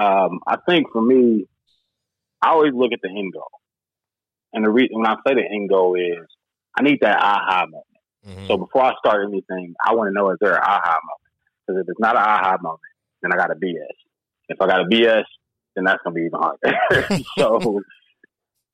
[0.00, 1.46] Um, I think for me,
[2.40, 3.50] I always look at the end goal.
[4.52, 6.26] And the reason when I say the end goal is
[6.76, 7.84] I need that aha moment.
[8.26, 8.46] Mhm.
[8.48, 11.32] So before I start anything, I want to know is there an aha moment?
[11.66, 12.80] Because if it's not an aha moment,
[13.22, 13.86] then I got a BS.
[14.48, 15.24] If I got a BS,
[15.74, 17.22] then that's gonna be even harder.
[17.38, 17.82] so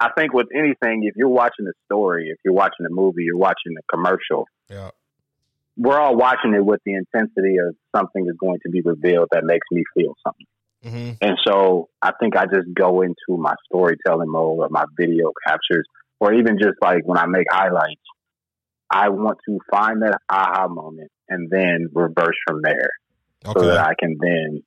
[0.00, 3.36] I think with anything, if you're watching a story, if you're watching a movie, you're
[3.36, 4.90] watching a commercial, yeah,
[5.76, 9.44] we're all watching it with the intensity of something is going to be revealed that
[9.44, 10.46] makes me feel something.
[10.84, 15.32] Hmm And so I think I just go into my storytelling mode or my video
[15.46, 15.86] captures,
[16.20, 18.00] or even just like when I make highlights,
[18.90, 22.90] I want to find that aha moment and then reverse from there
[23.46, 24.62] so that I can then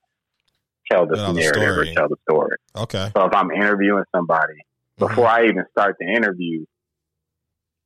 [0.92, 1.92] tell the narrative story.
[1.92, 2.58] or tell the story.
[2.76, 4.56] okay, So if I'm interviewing somebody,
[5.00, 5.08] Mhm.
[5.08, 6.66] before I even start the interview,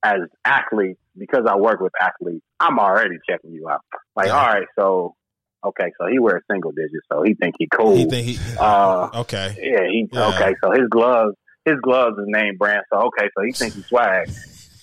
[0.04, 3.82] as athletes, because I work with athletes, I'm already checking you out.
[4.16, 4.38] Like, Yeah.
[4.38, 5.16] all right, so
[5.64, 7.96] okay, so he wears single digits, so he think he cool.
[7.96, 10.28] he think he uh, okay, yeah, he Yeah.
[10.30, 10.56] okay.
[10.64, 11.36] So his gloves,
[11.66, 12.84] his gloves is name brand.
[12.92, 14.28] So okay, so he thinks he swag.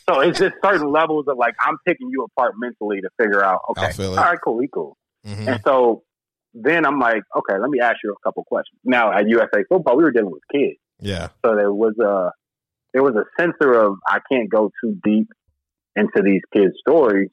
[0.08, 3.60] So it's just certain levels of like I'm picking you apart mentally to figure out.
[3.70, 4.96] Okay, all right, cool, he cool.
[5.24, 6.02] hmm And so
[6.54, 8.80] then I'm like, okay, let me ask you a couple questions.
[8.84, 12.30] Now at USA Football, we were dealing with kids, yeah, so there was a
[12.94, 15.28] there was a censor of I can't go too deep
[15.94, 17.30] into these kids' stories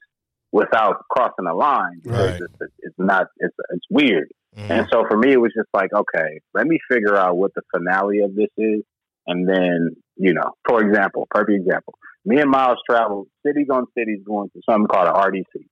[0.52, 2.40] without crossing the line Right.
[2.42, 4.30] it's, it's not it's it's weird.
[4.58, 4.70] Mhm.
[4.70, 7.62] And so for me, it was just like, okay, let me figure out what the
[7.76, 8.84] finale of this is.
[9.28, 14.22] And then, you know, for example, perfect example, me and Miles traveled cities on cities
[14.26, 15.66] going to something called an RDC.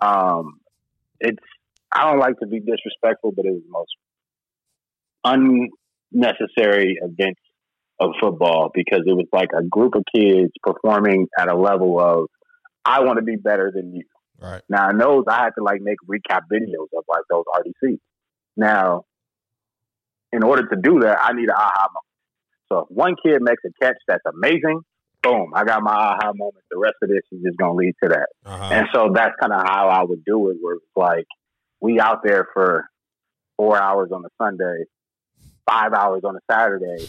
[0.00, 0.60] Um,
[1.20, 1.36] it's,
[1.92, 3.94] I don't like to be disrespectful, but it was the most
[6.12, 7.36] unnecessary event
[8.00, 12.26] of football because it was like a group of kids performing at a level of,
[12.86, 14.04] I want to be better than you.
[14.40, 17.98] right, Now, in those, I had to like make recap videos of like those RDCs.
[18.56, 19.04] Now,
[20.32, 22.06] in order to do that, I need an aha moment.
[22.70, 24.80] So if one kid makes a catch that's amazing,
[25.22, 26.64] boom, I got my aha moment.
[26.70, 28.28] The rest of this is just gonna lead to that.
[28.44, 28.68] Uh-huh.
[28.72, 30.56] And so that's kind of how I would do it.
[30.60, 31.26] Where it's like
[31.80, 32.86] we out there for
[33.56, 34.84] four hours on a Sunday,
[35.68, 37.08] five hours on a Saturday,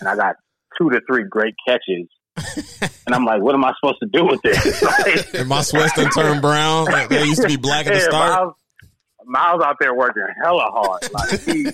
[0.00, 0.36] and I got
[0.80, 2.08] two to three great catches.
[3.06, 4.82] And I'm like, what am I supposed to do with this?
[4.88, 6.86] Like, and my sweats done turned brown.
[7.08, 8.30] They used to be black at the start.
[8.30, 8.54] Miles,
[9.24, 11.12] Miles out there working hella hard.
[11.12, 11.70] Like he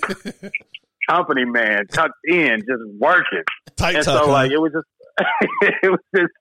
[1.09, 3.45] company man tucked in, just working.
[3.77, 4.33] Tight and tuck, so huh?
[4.33, 4.87] like it was just
[5.83, 6.33] it was just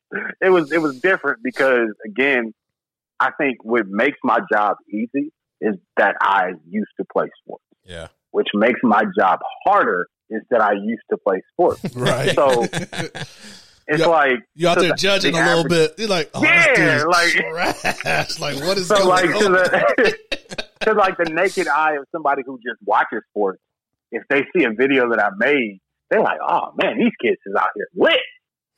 [0.41, 2.53] it was it was different because again,
[3.19, 5.31] I think what makes my job easy
[5.61, 7.63] is that I used to play sports.
[7.85, 8.07] Yeah.
[8.31, 11.95] Which makes my job harder is that I used to play sports.
[11.95, 12.33] Right.
[12.35, 12.65] So
[13.87, 15.93] it's You- like You out there the- judging the a little bit.
[15.97, 17.33] You're like, oh, Yeah, like-
[17.93, 18.39] trash.
[18.39, 19.51] Like, what is So going like to on?
[19.53, 20.17] the
[20.81, 23.59] to like the naked eye of somebody who just watches sports,
[24.11, 25.79] if they see a video that I made,
[26.09, 28.19] they're like, "Oh man, these kids is out here lit."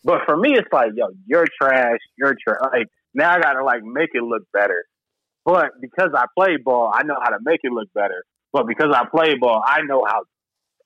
[0.03, 1.99] But for me, it's like, "Yo, you're trash.
[2.17, 4.85] You're trash." Like now, I gotta like make it look better.
[5.43, 8.23] But because I play ball, I know how to make it look better.
[8.53, 10.21] But because I play ball, I know how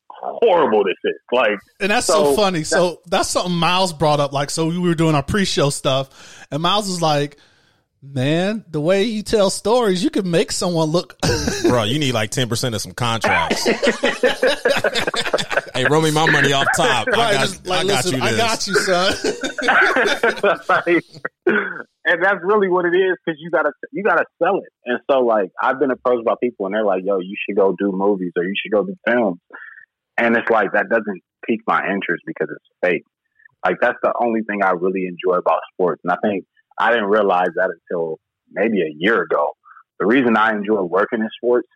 [0.10, 1.16] horrible this is.
[1.32, 2.64] Like, And that's so, So, funny.
[2.64, 4.34] so that's something Miles brought up.
[4.34, 7.38] Like, so we were doing our pre-show stuff, and Miles was like,
[8.01, 11.16] "Man, the way you tell stories, you can make someone look."
[11.64, 13.66] Bro, you need like 10% of some contracts.
[15.74, 17.07] hey, roll me my money off top.
[17.10, 19.14] I got, just like, I got listen, you I got you, son.
[20.68, 21.03] Like,
[22.05, 24.70] and that's really what it is because you gotta you gotta sell it.
[24.86, 27.76] And so like I've been approached by people and they're like, "Yo, you should go
[27.78, 29.39] do movies or you should go do films,"
[30.20, 33.03] and it's like that doesn't pique my interest because it's fake.
[33.65, 36.45] Like that's the only thing I really enjoy about sports, and I think
[36.80, 38.20] I didn't realize that until
[38.51, 39.53] maybe a year ago.
[39.99, 41.67] The reason I enjoy working in sports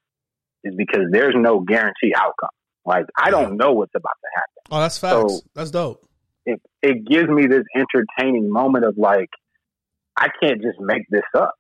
[0.63, 2.55] is because there's no guarantee outcome.
[2.85, 5.33] Like I don't know what's about to happen oh, that's facts.
[5.33, 6.05] So- that's dope.
[6.45, 9.29] it, it gives me this entertaining moment of like,
[10.17, 11.55] I can't just make this up.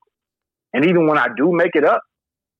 [0.73, 2.01] And even when I do make it up,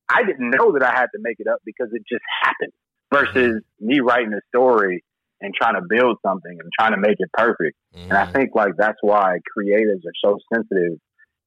[0.10, 2.74] I didn't know that I had to make it up because it just happened
[3.14, 5.04] versus me writing a story
[5.42, 7.76] and trying to build something and trying to make it perfect.
[8.10, 8.34] And I Mhm.
[8.34, 10.98] think like that's why creatives are so sensitive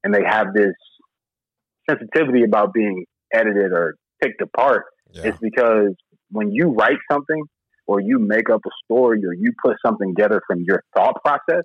[0.05, 0.75] and they have this
[1.89, 5.27] sensitivity about being edited or picked apart Yeah.
[5.29, 5.95] it's because
[6.31, 7.43] when you write something
[7.87, 11.62] or you make up a story or you put something together from your thought process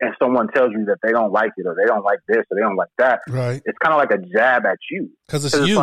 [0.00, 2.54] and someone tells you that they don't like it or they don't like this or
[2.54, 5.10] they don't like that, Right, it's kind of like a jab at you.
[5.26, 5.76] because it's 'Cause it's you.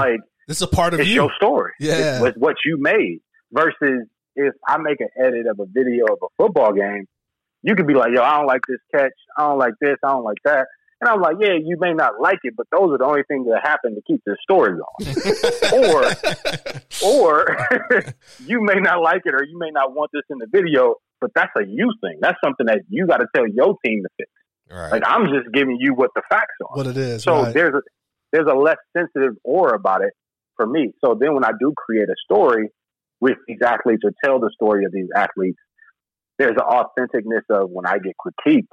[0.47, 1.15] Like, it's a part of it's you.
[1.15, 1.73] your story.
[1.79, 2.17] Yeah.
[2.17, 3.19] It's, it's what you made
[3.51, 7.05] versus if I make an edit of a video of a football game,
[7.61, 9.13] you could be like, yo, I don't like this catch.
[9.37, 9.95] I don't like this.
[10.03, 10.67] I don't like that.
[10.99, 13.45] And I'm like, yeah, you may not like it, but those are the only things
[13.47, 15.15] that happen to keep the story going.
[15.83, 16.05] or,
[17.05, 17.67] or
[18.45, 21.31] you may not like it, or you may not want this in the video, but
[21.35, 22.19] that's a you thing.
[22.21, 24.29] That's something that you got to tell your team to fix.
[24.71, 24.91] Right.
[24.93, 26.77] Like I'm just giving you what the facts are.
[26.77, 27.23] what it is.
[27.23, 27.53] So right.
[27.53, 27.81] there's a
[28.31, 30.13] there's a less sensitive aura about it
[30.55, 30.93] for me.
[31.03, 32.69] So then when I do create a story
[33.19, 35.57] with these athletes or tell the story of these athletes,
[36.37, 38.67] there's an authenticness of when I get critiqued,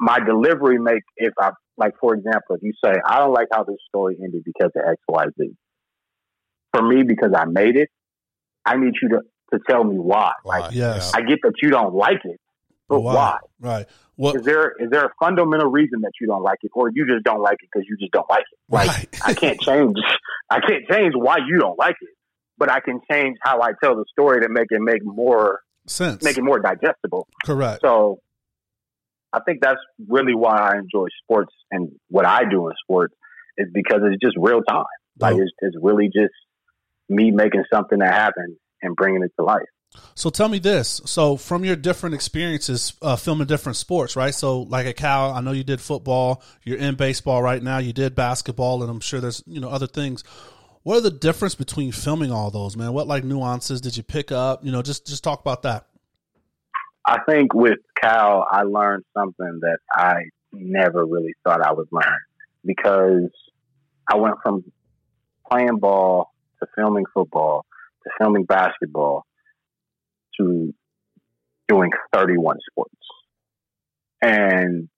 [0.00, 3.64] my delivery make if I like for example, if you say, I don't like how
[3.64, 5.50] this story ended because of X, Y, Z.
[6.72, 7.88] For me, because I made it,
[8.64, 9.20] I need you to,
[9.52, 10.32] to tell me why.
[10.42, 10.58] Why?
[10.60, 11.12] Like Yes.
[11.14, 12.40] I get that you don't like it,
[12.88, 13.38] but why?
[13.60, 13.86] Right.
[14.18, 14.34] What?
[14.34, 17.22] Is there is there a fundamental reason that you don't like it, or you just
[17.22, 18.58] don't like it because you just don't like it?
[18.68, 19.20] Like Right.
[19.24, 19.96] I can't change,
[20.50, 22.08] I can't change why you don't like it,
[22.58, 26.24] but I can change how I tell the story to make it make more Sense.
[26.24, 27.28] make it more digestible.
[27.44, 27.80] Correct.
[27.80, 28.18] So
[29.32, 33.14] I think that's really why I enjoy sports and what I do in sports
[33.56, 34.82] is because it's just real time.
[35.20, 35.42] Like Dope.
[35.42, 36.34] it's, it's really just
[37.08, 39.62] me making something that happen and bringing it to life.
[40.14, 41.00] So tell me this.
[41.04, 44.34] So from your different experiences uh, filming different sports, right?
[44.34, 46.42] So like at Cal, I know you did football.
[46.64, 47.78] You're in baseball right now.
[47.78, 50.24] You did basketball, and I'm sure there's you know other things.
[50.82, 52.92] What are the difference between filming all those, man?
[52.92, 54.64] What like nuances did you pick up?
[54.64, 55.86] You know, just just talk about that.
[57.06, 62.18] I think with Cal, I learned something that I never really thought I would learn
[62.64, 63.30] because
[64.10, 64.64] I went from
[65.50, 67.64] playing ball to filming football
[68.02, 69.24] to filming basketball
[70.38, 70.74] to
[71.68, 72.94] doing 31 sports.
[74.22, 74.88] And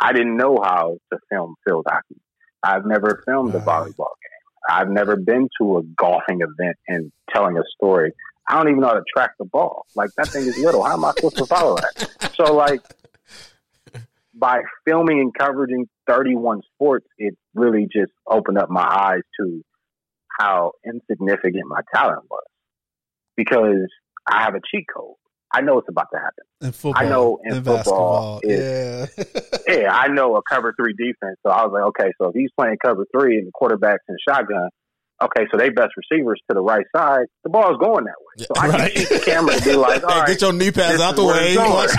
[0.00, 2.20] I didn't know how to film field hockey.
[2.62, 4.38] I've never filmed a volleyball game.
[4.68, 8.12] I've never been to a golfing event and telling a story.
[8.48, 9.86] I don't even know how to track the ball.
[9.94, 10.82] Like that thing is little.
[10.82, 12.32] How am I supposed to follow that?
[12.34, 12.80] So like
[14.34, 19.62] by filming and covering 31 sports, it really just opened up my eyes to
[20.38, 22.44] how insignificant my talent was.
[23.38, 23.86] Because
[24.28, 25.14] I have a cheat code.
[25.54, 26.44] I know it's about to happen.
[26.60, 29.06] In football, I know in in football, basketball, yeah.
[29.82, 31.38] Yeah, I know a cover three defense.
[31.46, 34.16] So I was like, okay, so if he's playing cover three and the quarterback's in
[34.28, 34.68] shotgun,
[35.22, 38.44] okay, so they best receivers to the right side, the ball's going that way.
[38.44, 38.92] So I Right.
[38.94, 41.16] can shoot the camera and be like, all Hey, right, get your knee pads out
[41.16, 41.56] the way.
[41.56, 41.90] Watch-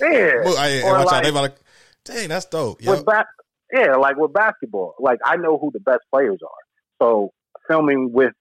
[0.00, 0.44] yeah.
[0.44, 1.06] Well, hey, Or watch out.
[1.12, 1.56] like- They about.
[2.04, 2.82] Dang, that's dope.
[2.82, 3.04] Yep.
[3.06, 3.24] ba-
[3.72, 7.02] yeah, like with basketball, like I know who the best players are.
[7.06, 7.30] So
[7.68, 8.32] filming with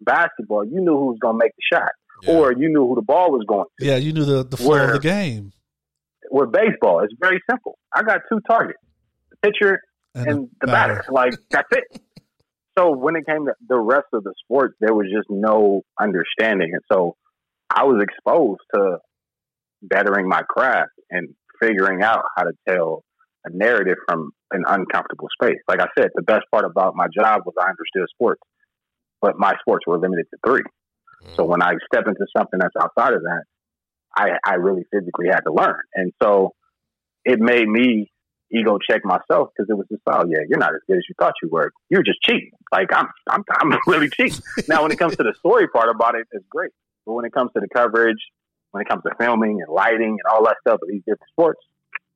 [0.00, 1.90] basketball, you knew who was going to make the shot,
[2.22, 2.34] Yeah.
[2.34, 3.66] or you knew who the ball was going.
[3.80, 3.86] to.
[3.86, 5.52] yeah, you knew the, the flow of the game.
[6.30, 7.78] With baseball, it's very simple.
[7.94, 8.80] I got two targets:
[9.30, 9.80] the pitcher
[10.14, 11.04] and the batter.
[11.10, 12.02] Like that's it.
[12.78, 16.72] So when it came to the rest of the sports, there was just no understanding,
[16.74, 17.16] and so
[17.74, 18.98] I was exposed to
[19.82, 23.02] bettering my craft and figuring out how to tell
[23.46, 25.56] a narrative from an uncomfortable space.
[25.66, 28.42] Like I said, the best part about my job was I understood sports,
[29.20, 30.62] but my sports were limited to three.
[31.34, 31.48] So mm.
[31.48, 33.42] when I step into something that's outside of that,
[34.16, 35.80] I, I really physically had to learn.
[35.94, 36.54] And so
[37.24, 38.10] it made me
[38.50, 41.14] ego check myself because it was just, oh yeah, you're not as good as you
[41.18, 41.72] thought you were.
[41.90, 42.52] You're just cheating.
[42.72, 44.40] Like I'm, I'm, I'm really cheating.
[44.68, 46.72] now, when it comes to the story part about it, it's great.
[47.04, 48.18] But when it comes to the coverage,
[48.70, 51.60] when it comes to filming and lighting and all that stuff of these different sports,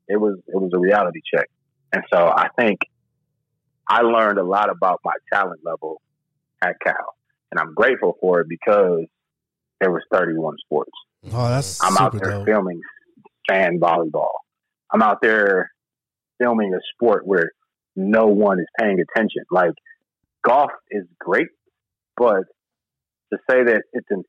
[0.09, 1.49] it was, it was a reality check.
[1.93, 2.81] And so I think
[3.89, 6.01] I learned a lot about my talent level
[6.63, 7.15] at Cal,
[7.51, 9.05] and I'm grateful for it because
[9.81, 10.93] there was 31 sports.
[11.33, 12.47] Oh, that's I'm out there dope.
[12.47, 12.81] filming
[13.49, 14.29] sand volleyball.
[14.93, 15.71] I'm out there
[16.39, 17.51] filming a sport where
[17.97, 19.45] no one is paying attention.
[19.51, 19.73] Like
[20.45, 21.49] golf is great,
[22.17, 22.43] but
[23.33, 24.25] to say that it's an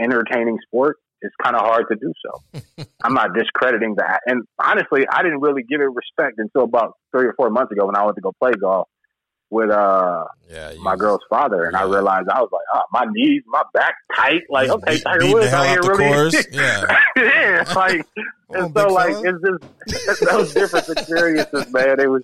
[0.00, 2.84] entertaining sport is kind of hard to do so.
[3.02, 4.20] I'm not discrediting that.
[4.26, 7.86] And honestly, I didn't really give it respect until about three or four months ago
[7.86, 8.88] when I went to go play golf
[9.52, 13.42] with uh yeah, my girl's father, and I realized I was like, oh, my knees,
[13.46, 14.40] my back tight.
[14.48, 16.38] Like, Just okay, Tiger Woods out here really.
[16.52, 16.86] Yeah.
[17.16, 18.06] yeah, it's like,
[18.50, 19.28] and so like fella.
[19.28, 22.00] it's just those different experiences, man.
[22.00, 22.22] It was,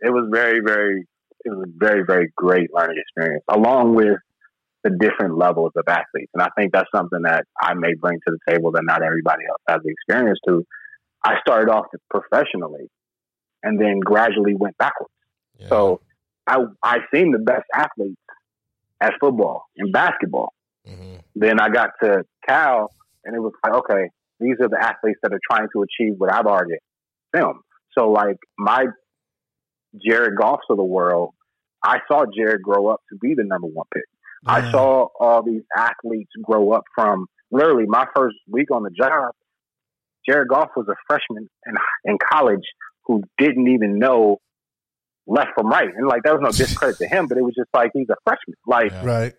[0.00, 1.06] it was very, very,
[1.44, 4.16] it was a very, very great learning experience, along with
[4.84, 6.30] the different levels of athletes.
[6.32, 9.42] And I think that's something that I may bring to the table that not everybody
[9.50, 10.64] else has the experience to.
[11.22, 12.88] I started off professionally,
[13.62, 15.12] and then gradually went backwards.
[15.58, 15.68] Yeah.
[15.68, 16.00] So
[16.48, 18.20] I I seen the best athletes
[19.00, 20.52] at football and basketball.
[20.86, 21.22] Mhm.
[21.34, 22.90] Then I got to Cal,
[23.24, 26.32] and it was like, okay, these are the athletes that are trying to achieve what
[26.32, 26.78] I've already
[27.32, 27.60] filmed.
[27.96, 28.86] So like my
[30.04, 31.34] Jared Goffs of the world,
[31.82, 34.04] I saw Jared grow up to be the number one pick.
[34.46, 39.32] I saw all these athletes grow up from literally my first week on the job.
[40.28, 41.74] Jared Goff was a freshman in,
[42.04, 42.64] in college
[43.04, 44.38] who didn't even know
[45.28, 45.88] left from right.
[45.94, 48.16] And like, that was no discredit to him, but it was just like, he's a
[48.24, 48.56] freshman.
[48.66, 49.04] Like, Yeah.
[49.04, 49.34] Right.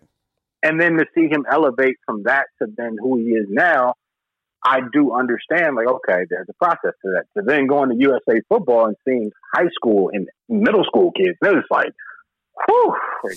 [0.62, 3.94] and then to see him elevate from that to then who he is now,
[4.64, 7.24] I do understand, like, okay, there's a process to that.
[7.36, 11.46] To then going to USA football and seeing high school and middle school kids, it
[11.54, 11.92] was like,
[12.66, 12.94] whew,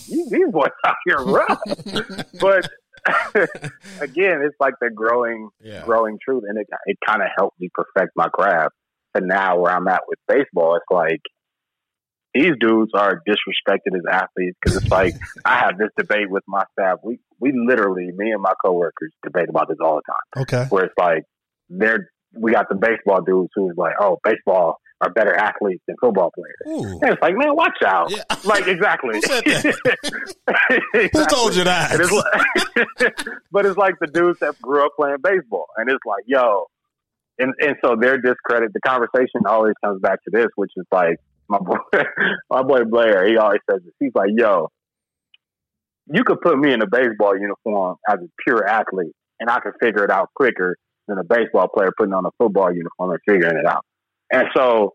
[0.09, 1.61] these these boys out here rough.
[2.41, 2.69] but
[4.01, 5.85] again, it's like the growing, Yeah.
[5.85, 8.73] growing truth, and it it kind of helped me perfect my craft.
[9.15, 11.21] And now where I'm at with baseball, it's like
[12.33, 15.15] these dudes are disrespected as athletes because it's like
[15.45, 16.99] I have this debate with my staff.
[17.03, 20.43] We we literally, me and my coworkers, debate about this all the time.
[20.43, 20.65] Okay.
[20.69, 21.23] Where it's like
[21.69, 26.31] they're we got the baseball dudes who's like, oh, baseball are better athletes than football
[26.33, 26.55] players.
[26.67, 26.99] Ooh.
[27.01, 28.11] And it's like, man, watch out.
[28.11, 28.23] Yeah.
[28.45, 29.15] Like exactly.
[29.15, 30.79] Who said that?
[31.13, 31.97] Who told you that?
[31.97, 33.15] It's like,
[33.53, 36.65] but it's like the dudes that grew up playing baseball, and it's like, yo,
[37.39, 38.73] and and so their discredit.
[38.73, 41.19] The conversation always comes back to this, which is like
[41.49, 41.77] my boy,
[42.49, 43.27] my boy Blair.
[43.27, 43.93] He always says this.
[43.99, 44.69] He's like, yo,
[46.07, 49.73] you could put me in a baseball uniform as a pure athlete, and I could
[49.81, 53.57] figure it out quicker than a baseball player putting on a football uniform and figuring
[53.57, 53.85] it out.
[54.31, 54.93] And so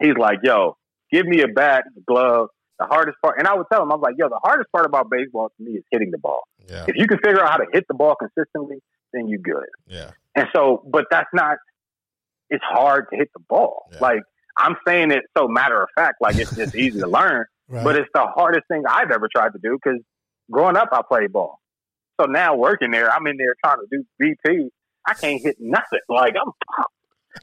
[0.00, 0.76] he's like, yo,
[1.12, 2.48] give me a bat, a glove.
[2.78, 4.86] The hardest part, and I would tell him, I was like, yo, the hardest part
[4.86, 6.40] about baseball to me is hitting the ball.
[6.66, 6.86] Yeah.
[6.88, 8.78] If you can figure out how to hit the ball consistently,
[9.12, 9.66] then you good.
[9.86, 10.12] Yeah.
[10.34, 11.58] And so, but that's not,
[12.48, 13.82] it's hard to hit the ball.
[13.92, 13.98] Yeah.
[14.00, 14.22] Like,
[14.56, 17.84] I'm saying it so matter of fact, like it's just easy to learn, Right.
[17.84, 20.00] but it's the hardest thing I've ever tried to do because
[20.50, 21.58] growing up, I played ball.
[22.20, 24.68] So now working there, I'm in there trying to do BP.
[25.06, 26.00] I can't hit nothing.
[26.08, 26.52] Like, I'm,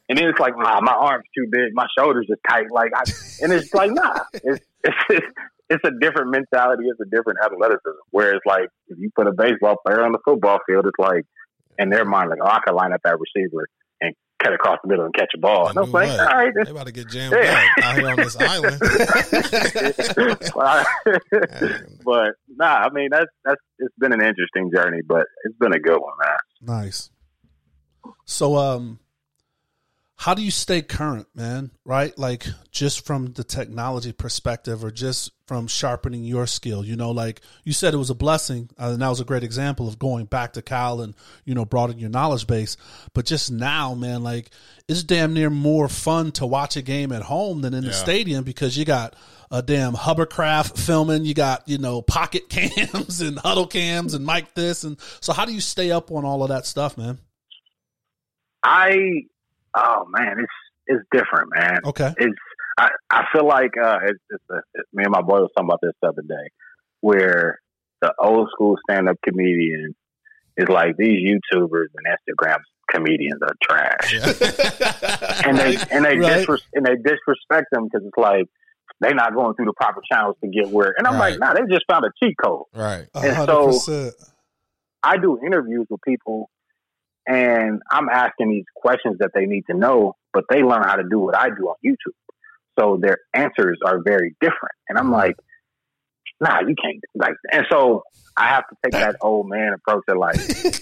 [0.10, 2.70] and then it's like, ah, my arm's too big, my shoulders are tight.
[2.72, 3.04] Like, I,
[3.42, 5.26] and it's like, nah, it's, it's,
[5.70, 6.84] it's a different mentality.
[6.88, 7.98] It's a different athleticism.
[8.12, 11.24] Whereas, like, if you put a baseball player on the football field, it's like,
[11.80, 13.68] in their mind, like, oh, I could line up that receiver
[14.44, 15.70] cut across the middle and catch a ball.
[15.70, 16.20] And I'm do like, what?
[16.20, 17.68] all right, They this, about to get jammed Yeah.
[17.80, 18.80] up out here on this island.
[22.06, 25.80] but nah, I mean that's that's it's been an interesting journey, but it's been a
[25.80, 26.38] good one, man.
[26.62, 27.10] Nice.
[28.26, 29.00] So, um,
[30.20, 31.70] how do you stay current, man?
[31.86, 32.18] Right?
[32.18, 37.42] Like just from the technology perspective or just from sharpening your skill, you know, like
[37.64, 38.68] you said, it was a blessing.
[38.80, 41.14] Uh, and that was a great example of going back to Cal and,
[41.46, 42.78] you know, broadening your knowledge base.
[43.14, 44.50] But just now, man, like
[44.88, 48.44] it's damn near more fun to watch a game at home than in the stadium
[48.44, 49.16] because you got
[49.52, 54.56] a damn hovercraft filming, you got, you know, pocket cams and huddle cams and mic
[54.56, 54.84] this.
[54.84, 57.20] And so how do you stay up on all of that stuff, man?
[58.64, 59.28] I
[59.78, 60.52] oh man, it's
[60.88, 61.80] it's different, man.
[61.86, 62.14] Okay.
[62.18, 62.36] It's
[62.80, 65.68] I, I feel like uh, it's, it's, a, it's me and my boy was talking
[65.70, 66.50] about this the other day,
[67.02, 67.60] where
[68.02, 69.96] the old school stand up comedian
[70.58, 72.58] is like these YouTubers and Instagram
[72.92, 74.14] comedians are trash,
[75.46, 76.46] and they and they Right.
[76.48, 78.46] disres- and they disrespect them because it's like
[79.00, 80.94] they're not going through the proper channels to get where.
[80.98, 82.64] And I'm like, nah, they just found a cheat code.
[82.74, 83.08] Right.
[83.14, 83.36] A And
[83.82, 84.12] so-
[85.04, 86.50] I do interviews with people
[87.28, 91.04] and I'm asking these questions that they need to know, but they learn how to
[91.10, 92.16] do what I do on YouTube.
[92.80, 94.76] So their answers are very different.
[94.88, 95.14] And I'm mm-hmm.
[95.14, 95.36] like,
[96.40, 98.04] nah, you can't like and so
[98.38, 100.40] I have to take that old man approach of like,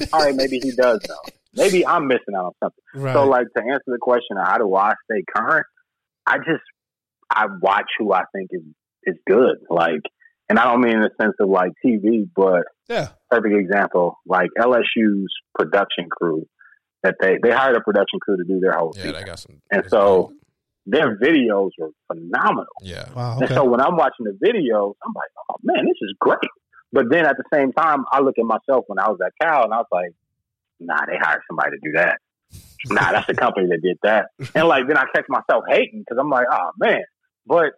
[0.13, 1.19] all right, maybe he does know.
[1.55, 3.03] Maybe I'm missing out on something.
[3.03, 3.13] Right.
[3.13, 5.65] So like to answer the question how do I stay current,
[6.27, 6.63] I just
[7.31, 8.63] I watch who I think is
[9.05, 9.57] is good.
[9.69, 10.01] Like
[10.47, 13.09] and I don't mean in the sense of like TV, but yeah.
[13.29, 16.47] Perfect example, like LSU's production crew
[17.03, 19.19] that they they hired a production crew to do their whole Yeah, season.
[19.19, 19.61] they got some.
[19.71, 20.33] And so
[20.85, 22.65] their videos were phenomenal.
[22.81, 23.39] yeah, Wow.
[23.39, 26.37] And so when I'm watching the videos, I'm like, oh man, this is great.
[26.93, 29.63] But then at the same time, I look at myself when I was at Cal
[29.65, 30.11] and I was like,
[30.79, 32.17] nah, they hired somebody to do that.
[32.87, 34.27] nah, that's the company that did that.
[34.53, 37.01] And like then I catch myself hating because I'm like, oh man.
[37.47, 37.73] But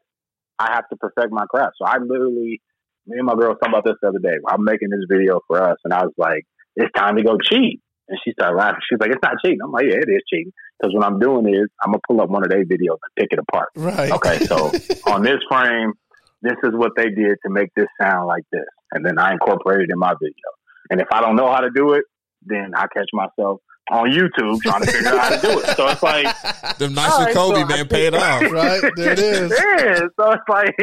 [0.59, 1.75] I have to perfect my craft.
[1.77, 2.61] So I literally,
[3.07, 4.35] me and my girl talking about this the other day.
[4.47, 6.43] I'm making this video for us, and I was like,
[6.75, 7.81] it's time to go cheat.
[8.09, 8.79] And she started laughing.
[8.87, 9.59] She was like, it's not cheating.
[9.63, 10.53] I'm like, yeah, it is cheating.
[10.79, 13.29] Because what I'm doing is I'm gonna pull up one of their videos and pick
[13.31, 13.69] it apart.
[13.75, 14.11] right.
[14.11, 14.71] Okay, so
[15.11, 15.93] on this frame,
[16.41, 18.67] this is what they did to make this sound like this.
[18.91, 20.47] And then I incorporated it in my video.
[20.89, 22.03] And if I don't know how to do it,
[22.43, 23.59] then I catch myself
[23.91, 25.77] on YouTube trying to figure out how to do it.
[25.77, 26.25] So it's like,
[26.77, 28.41] them nice All with right, Kobe so man think- paid off.
[28.51, 28.81] right.
[28.95, 29.51] There it is.
[29.65, 29.99] yeah.
[30.19, 30.75] So it's like,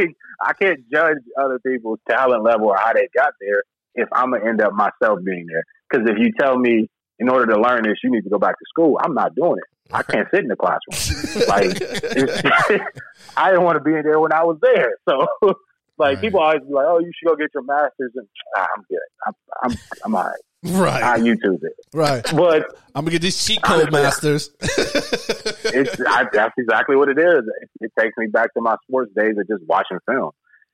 [0.42, 3.62] I can't judge other people's talent level or how they got there
[3.94, 5.64] if I'm going to end up myself being there.
[5.90, 6.88] Because if you tell me,
[7.20, 9.56] in order to learn this, you need to go back to school, I'm not doing
[9.58, 9.64] it.
[9.94, 11.46] I can't sit in the classroom.
[11.48, 11.80] like,
[13.36, 14.96] I didn't want to be in there when I was there.
[15.08, 15.56] So, like,
[16.16, 16.20] Right.
[16.20, 18.26] people always be like, "Oh, you should go get your master's," and
[18.56, 18.98] ah, I'm good.
[19.26, 20.40] I'm, I'm, I'm all right.
[20.64, 21.20] I Right.
[21.20, 22.24] YouTube it, Right.
[22.34, 24.50] but I'm gonna get these cheat code masters.
[24.60, 27.42] it's I, that's exactly what it is.
[27.60, 30.30] It, it takes me back to my sports days of just watching film,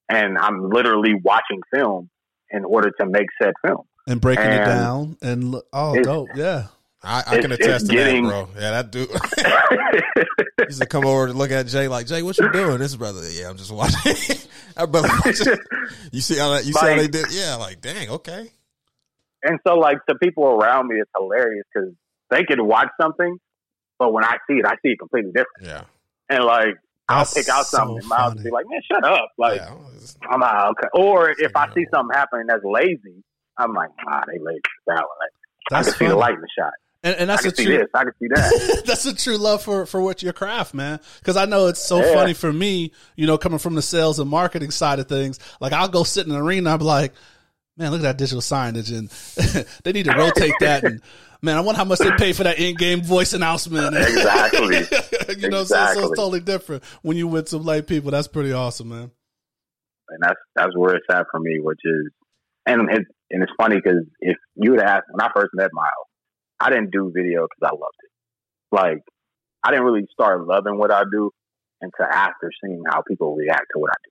[0.08, 2.08] and I'm literally watching film
[2.50, 3.82] in order to make said film.
[4.06, 6.28] and breaking it down and oh, dope.
[6.34, 6.66] Yeah.
[7.02, 8.60] I, I can attest to getting- that, bro.
[8.60, 9.08] Yeah, that dude
[10.68, 12.78] used to come over to look at Jay like, Jay, what you doing?
[12.78, 14.14] This brother, yeah, I'm just watching.
[14.76, 15.08] brother,
[16.12, 16.64] you see how that?
[16.66, 17.26] You see how they did?
[17.32, 18.50] Yeah, like, dang, okay.
[19.42, 21.90] And so, like, to people around me, it's hilarious because
[22.30, 23.36] they can watch something,
[23.98, 25.62] but when I see it, I see it completely different.
[25.62, 25.84] Yeah,
[26.28, 26.74] And like,
[27.08, 29.72] I'll pick out so something, and Miles will be like, "Man, shut up!" Like, yeah.
[29.96, 30.88] it's- I'm like, okay.
[30.94, 31.74] Or if I Yeah.
[31.74, 33.22] see something happening that's lazy,
[33.56, 34.60] I'm like, ah, they lazy.
[34.86, 35.04] That one.
[35.20, 35.30] Like,
[35.72, 36.20] I That's can see the funny.
[36.20, 36.72] light in the shot.
[37.02, 37.78] And, and I that's can a see true.
[37.78, 37.86] this.
[37.94, 38.82] I can see that.
[38.86, 41.00] that's a true love for for what your craft, man.
[41.18, 42.12] Because I know it's so Yeah.
[42.12, 45.38] funny for me, you know, coming from the sales and marketing side of things.
[45.60, 47.14] Like I'll go sit in an arena, I'm like,
[47.80, 49.08] man, look at that digital signage, and
[49.84, 50.84] they need to rotate that.
[50.84, 51.00] And
[51.42, 53.96] man, I wonder how much they pay for that in-game voice announcement.
[53.96, 54.86] Exactly.
[55.38, 58.10] you know, so, so it's totally different when you with some lay people.
[58.10, 59.10] That's pretty awesome, man.
[60.10, 62.10] and that's that's where it's at for me, which is,
[62.66, 65.90] and it, and it's funny because if you would ask when I first met Miles,
[66.60, 68.10] I didn't do video because I loved it.
[68.72, 69.02] Like,
[69.64, 71.30] I didn't really start loving what I do
[71.80, 74.10] until after seeing how people react to what I do.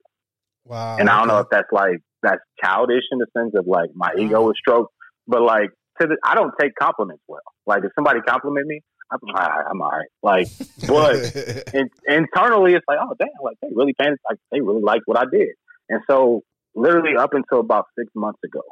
[0.70, 0.96] Wow.
[0.98, 4.10] And I don't know if that's like that's childish in the sense of like my
[4.18, 4.50] ego mm.
[4.50, 4.92] is stroked,
[5.26, 5.70] but like
[6.00, 7.40] to the, I don't take compliments well.
[7.66, 8.80] Like if somebody compliment me,
[9.10, 10.08] I'm all right, I'm all right.
[10.22, 10.46] Like,
[10.86, 15.02] but in, internally, it's like, oh damn, like they really paying, like they really liked
[15.06, 15.50] what I did.
[15.88, 16.42] And so,
[16.74, 18.62] literally up until about six months ago,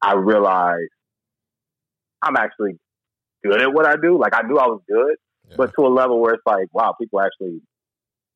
[0.00, 0.90] I realized
[2.22, 2.78] I'm actually
[3.44, 4.18] good at what I do.
[4.18, 5.16] Like I knew I was good,
[5.48, 5.56] Yeah.
[5.56, 7.60] but to a level where it's like, wow, people actually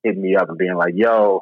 [0.02, 1.40] hitting me up and being like, yo,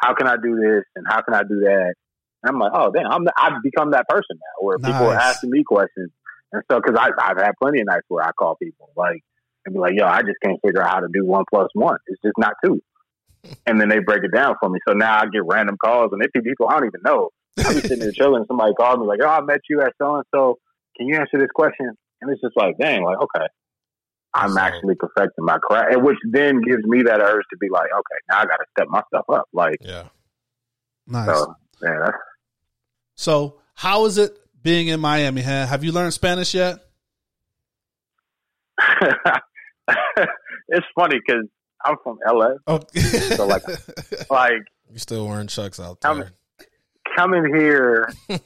[0.00, 1.94] how can I do this and how can I do that?
[2.42, 5.50] And I'm like, oh damn, I'm I've become that person now where people are asking
[5.50, 6.10] me questions,
[6.52, 9.22] and so because I've had plenty of nights where I call people like
[9.64, 11.96] and be like, yo, I just can't figure out how to do one plus one.
[12.06, 12.80] It's just not two.
[13.66, 14.78] And then they break it down for me.
[14.88, 17.28] So now I get random calls and they see people I don't even know.
[17.58, 18.44] I be sitting there chilling.
[18.48, 20.58] Somebody called me like, "Oh, I met you at so and so.
[20.96, 21.92] can you answer this question?
[22.20, 23.46] And it's just like, dang, like, okay,
[24.34, 27.68] I'm So- actually perfecting my craft, and which then gives me that urge to be
[27.70, 29.44] like, okay, now I got to step my stuff up.
[29.52, 30.08] Like, Yeah.
[31.06, 31.26] Nice.
[31.28, 32.10] so, yeah,
[33.14, 35.42] So, how is it being in Miami?
[35.42, 35.66] huh?
[35.66, 36.78] Have you learned Spanish yet?
[40.68, 41.44] it's funny because
[41.84, 42.80] I'm from LA, Oh,
[43.36, 43.62] so like,
[44.30, 46.32] like You still wearing chucks out I'm- there.
[47.16, 48.38] Coming here, I'm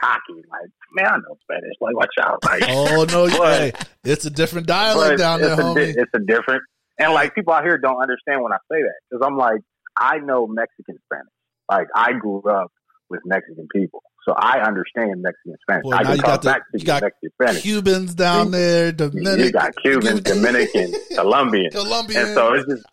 [0.00, 0.34] cocky.
[0.50, 1.74] Like, man, I know Spanish.
[1.80, 2.44] Like, watch out.
[2.44, 3.72] Like, oh no, But- hey,
[4.04, 5.94] it's a different dialect down there, a, homie.
[5.96, 6.62] it's a different,
[6.98, 9.60] and like people out here don't understand when I say that because I'm like,
[9.96, 11.32] I know Mexican Spanish.
[11.70, 12.70] Like, I grew up
[13.10, 15.82] with Mexican people, so I understand Mexican Spanish.
[15.84, 17.62] Boy, I can talk got the- back to you you got Mexican Spanish.
[17.62, 21.70] Cubans down there, Dominican, You got Cuban, Dominican, Colombian.
[21.72, 22.22] Colombian.
[22.26, 22.84] And so it's just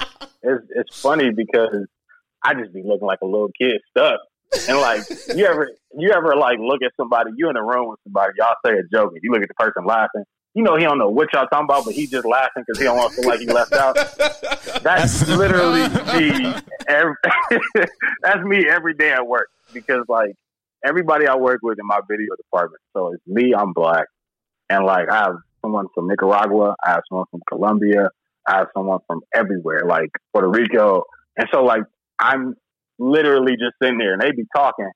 [0.42, 1.86] it's it's funny because
[2.44, 4.20] I just be looking like a little kid stuck.
[4.68, 5.04] And like
[5.36, 8.56] you ever you ever like look at somebody, you in a room with somebody, y'all
[8.66, 10.24] say a joke, and you look at the person laughing.
[10.54, 12.86] You know he don't know what y'all talking about, but he just laughing because he
[12.86, 13.96] don't want to feel like he left out.
[14.84, 16.54] That's literally me.
[16.88, 17.16] Every,
[18.22, 20.32] that's me every day at work because like
[20.86, 22.82] everybody I work with in my video department.
[22.94, 23.54] So it's me.
[23.54, 24.08] I'm black,
[24.70, 28.10] and like I have someone from Nicaragua, I have someone from Colombia,
[28.48, 31.04] I have someone from everywhere, like Puerto Rico,
[31.38, 31.84] and so like
[32.20, 32.56] I'm
[33.00, 34.90] literally just sitting there, and they'd be talking.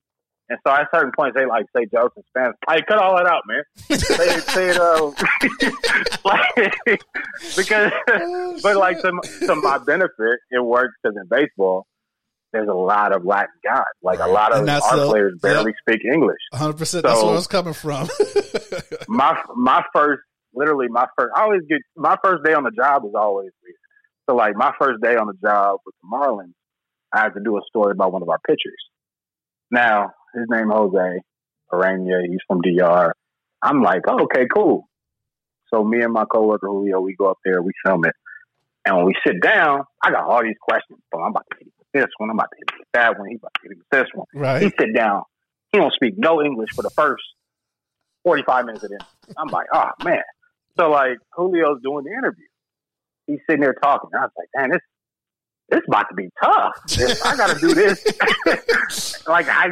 [0.50, 2.56] And so at certain points, they like say jokes in Spanish.
[2.68, 3.64] Like, cut all that out, man.
[4.00, 5.12] say, say it, uh,
[6.26, 7.02] like,
[7.56, 7.92] because,
[8.64, 9.12] but like to,
[9.46, 11.86] to my benefit, it works because in baseball,
[12.52, 13.84] there's a lot of Latin guys.
[14.02, 16.40] Like a lot of our the- players barely speak English.
[16.52, 16.78] 100.
[16.78, 18.10] percent That's where I was coming from.
[19.08, 20.22] My my first,
[20.54, 21.32] literally my first.
[21.36, 23.76] I always get my first day on the job is always weird.
[24.30, 26.54] So like my first day on the job with the Marlins,
[27.14, 28.82] I had to do a story about one of our pitchers.
[29.72, 31.22] Now his name Jose
[31.72, 32.22] Ureña.
[32.28, 33.14] He's from DR.
[33.62, 34.88] I'm like, oh, okay, cool.
[35.74, 38.16] So me and my coworker Julio, we go up there, we film it,
[38.86, 41.00] and when we sit down, I got all these questions.
[41.14, 42.30] So I'm about to hit this one.
[42.30, 43.30] I'm about to hit that one.
[43.30, 44.28] He's about to hit this one.
[44.34, 44.62] Right.
[44.64, 45.24] He sit down.
[45.72, 47.24] He don't speak no English for the first
[48.24, 49.36] 45 minutes of the interview.
[49.38, 50.24] I'm like, oh, man.
[50.80, 52.46] So, like, Julio's doing the interview.
[53.28, 54.10] He's sitting there talking.
[54.18, 54.82] I was like, man, this
[55.72, 56.74] this about to be tough.
[57.26, 58.04] I got to do this.
[59.28, 59.68] like, I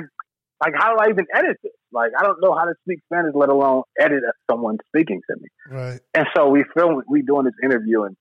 [0.63, 1.71] like, how do I even edit this?
[1.91, 5.47] Like, I don't know how to speak Spanish, let alone edit someone speaking to me.
[5.69, 5.99] Right.
[6.13, 8.15] And so we film, we doing this interview, and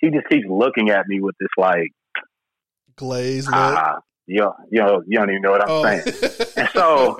[0.00, 1.88] he just keeps looking at me with this like,
[2.96, 5.82] Glaze ah, yo, yo, you don't even know what I'm Oh.
[5.84, 6.02] saying.
[6.56, 7.18] And so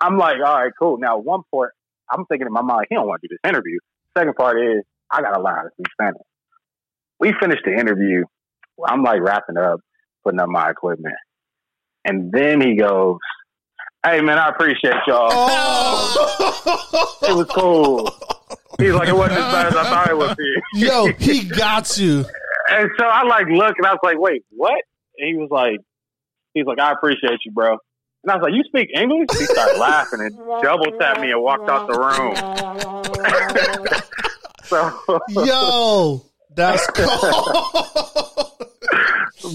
[0.00, 0.98] I'm like, all right, cool.
[0.98, 1.72] Now, one part,
[2.10, 3.78] I'm thinking in my mind, he don't want to do this interview.
[4.18, 6.22] Second part is, I got to learn how to speak Spanish.
[7.20, 8.24] We finished the interview.
[8.86, 9.80] I'm like wrapping up,
[10.24, 11.14] putting up my equipment.
[12.04, 13.18] And then he goes,
[14.04, 15.28] hey, man, I appreciate y'all.
[15.30, 17.18] Oh.
[17.22, 18.10] It was cool.
[18.78, 20.54] He's like, it wasn't as bad as I thought it would be.
[20.74, 22.24] Yo, he got you.
[22.70, 24.82] And so I like look and I was like, wait, what?
[25.18, 25.78] And he was like,
[26.54, 27.76] he's like, I appreciate you, bro.
[28.24, 29.28] And I was like, you speak English?
[29.32, 32.34] He started laughing and double tapped me and walked out the room.
[34.64, 36.24] so, Yo,
[36.54, 37.06] that's cool.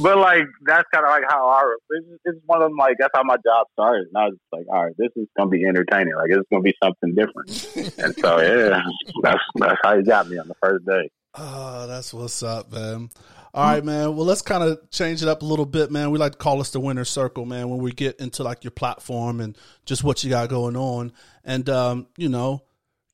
[0.01, 2.77] but like, that's kind of like how I, It's, is, this is one of them,
[2.77, 4.07] like, that's how my job started.
[4.07, 6.13] And I was just like, all right, this is going to be entertaining.
[6.15, 7.49] Like, it's going to be something different.
[7.97, 8.81] and so, yeah,
[9.23, 11.09] that's, that's how you got me on the first day.
[11.35, 13.09] Oh, that's what's up, man.
[13.53, 14.15] All right, man.
[14.15, 16.11] Well, let's kind of change it up a little bit, man.
[16.11, 18.71] We like to call us the winner circle, man, when we get into like your
[18.71, 21.11] platform and just what you got going on.
[21.43, 22.63] And um, you know,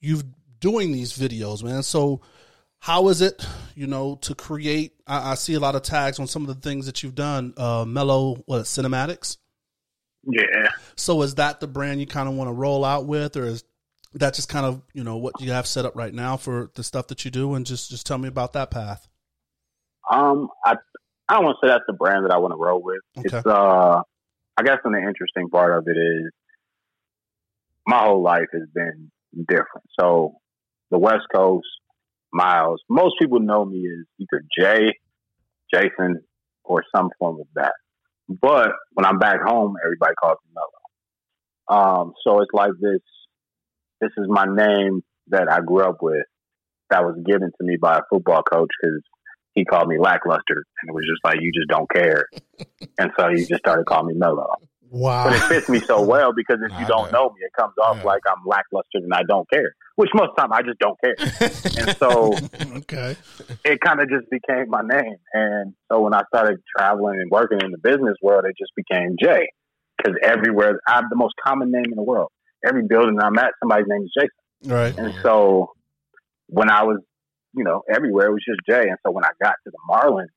[0.02, 0.24] you've
[0.60, 1.84] doing these videos, man.
[1.84, 2.22] So
[2.84, 6.28] how is it, you know, to create I, I see a lot of tags on
[6.28, 7.54] some of the things that you've done.
[7.56, 9.38] Uh Mello what cinematics.
[10.24, 10.68] Yeah.
[10.96, 13.64] So is that the brand you kind of want to roll out with, or is
[14.16, 16.84] that just kind of you know what you have set up right now for the
[16.84, 17.54] stuff that you do?
[17.54, 19.08] And just just tell me about that path.
[20.12, 20.76] Um, I
[21.30, 23.00] I don't want to say that's the brand that I want to roll with.
[23.18, 23.38] Okay.
[23.38, 24.02] It's uh,
[24.58, 26.32] I guess, the interesting part of it is
[27.88, 29.10] my whole life has been
[29.48, 29.88] different.
[30.00, 30.36] So
[30.92, 31.66] the West Coast,
[32.34, 32.82] Miles.
[32.90, 34.98] Most people know me as either Jay,
[35.74, 36.22] Jason,
[36.64, 37.74] or some form of that.
[38.28, 41.82] But when I'm back home, everybody calls me Mello.
[41.82, 43.02] Um, so it's like this.
[44.02, 46.26] This is my name that I grew up with.
[46.90, 49.02] That was given to me by a football coach because
[49.54, 52.26] he called me lackluster, and it was just like you just don't care,
[52.98, 54.48] and so he just started calling me Mello.
[54.90, 55.24] Wow.
[55.24, 57.30] But it fits me so well because if you don't know.
[57.30, 58.06] know me, it comes off Yeah.
[58.06, 59.74] like I'm lackluster and I don't care.
[59.96, 62.34] Which most of the time I just don't care, and so
[62.78, 63.16] okay.
[63.64, 65.18] it kind of just became my name.
[65.34, 69.16] And so when I started traveling and working in the business world, it just became
[69.22, 69.50] Jay
[69.98, 72.32] because everywhere I have the most common name in the world.
[72.66, 74.74] Every building I'm at, somebody's name is Jason.
[74.74, 74.98] Right.
[74.98, 75.74] And so
[76.48, 77.00] when I was,
[77.54, 78.88] you know, everywhere, it was just Jay.
[78.88, 80.28] And so when I got to the Marlins,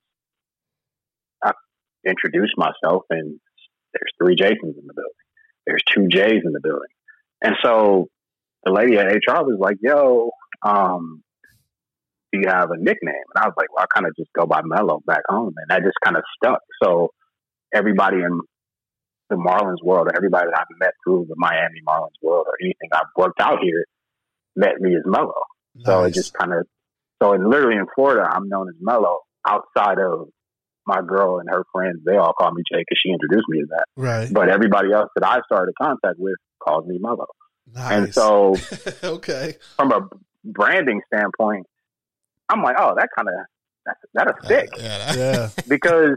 [1.42, 1.52] I
[2.06, 3.38] introduced myself, and
[3.92, 5.12] there's three Jasons in the building.
[5.66, 6.88] There's two Jays in the building.
[7.42, 8.08] And so
[8.66, 10.30] the lady at HR was like, yo,
[10.62, 11.22] um,
[12.32, 13.14] do you have a nickname?
[13.34, 15.54] And I was like, well, I kind of just go by Mello back home.
[15.56, 16.60] And that just kind of stuck.
[16.82, 17.10] So
[17.72, 18.40] everybody in
[19.30, 22.90] the Marlins world, or everybody that I've met through the Miami Marlins world, or anything
[22.92, 23.84] I've worked out here,
[24.56, 25.32] met me as Mello.
[25.84, 26.66] So it just kind of,
[27.22, 30.28] so in, literally in Florida, I'm known as Mello outside of
[30.86, 32.00] my girl and her friends.
[32.04, 33.84] They all call me Jay because she introduced me to that.
[33.96, 34.32] right.
[34.32, 37.26] But everybody else that I started contact with calls me Mello.
[37.74, 37.92] Nice.
[37.92, 38.56] And so
[39.04, 39.56] okay.
[39.76, 40.08] from a
[40.44, 41.66] branding standpoint,
[42.48, 43.34] I'm like, oh, that kind of,
[43.84, 45.48] that's, that'll uh, stick Yeah, Yeah.
[45.68, 46.16] because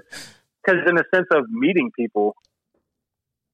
[0.63, 2.35] because in the sense of meeting people,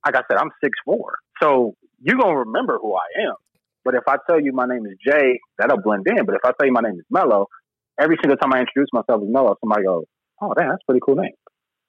[0.06, 3.36] like I said, I'm six four, so you're gonna remember who I am.
[3.84, 6.26] But if I tell you my name is Jay, that'll blend in.
[6.26, 7.48] But if I tell you my name is Mello,
[8.00, 10.06] every single time I introduce myself as Mello, somebody goes,
[10.42, 11.34] "Oh, damn, that's a pretty cool name."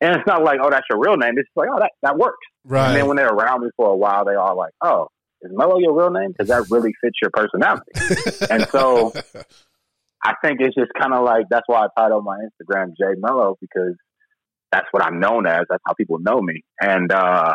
[0.01, 2.47] And it's not like, "Oh, that's your real name." It's like, "Oh, that that works."
[2.65, 2.89] Right.
[2.89, 5.09] And then when they're around me for a while, they all like, "Oh,
[5.43, 7.93] is Mello your real name?" Because that really fits your personality.
[8.51, 9.13] and so
[10.23, 13.57] I think it's just kind of like that's why I titled my Instagram Jay Mello
[13.61, 13.95] because
[14.73, 15.65] that's what I'm known as.
[15.69, 16.63] That's how people know me.
[16.81, 17.55] And uh,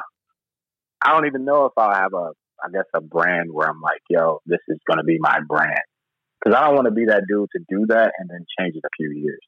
[1.03, 2.31] I don't even know if I'll have a,
[2.63, 5.79] I guess, a brand where I'm like, yo, this is going to be my brand.
[6.39, 8.83] Because I don't want to be that dude to do that and then change it
[8.83, 9.39] a few years.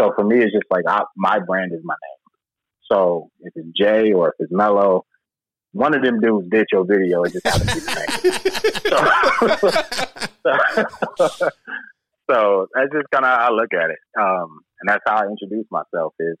[0.00, 2.90] So for me, it's just like I, my brand is my name.
[2.90, 5.04] So if it's Jay or if it's Mello,
[5.72, 7.22] one of them dudes did your video.
[7.24, 9.68] It just happens to be the name.
[11.18, 11.48] So, so,
[12.30, 13.98] so that's just kind of how I look at it.
[14.18, 16.36] Um, and that's how I introduce myself is,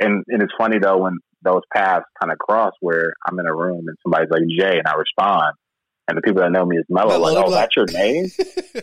[0.00, 3.54] and, and it's funny though, when those paths kind of cross where I'm in a
[3.54, 5.54] room and somebody's like Jay and I respond
[6.10, 8.30] and the people that know me as Mello, Mello, like, oh, like- that's your name?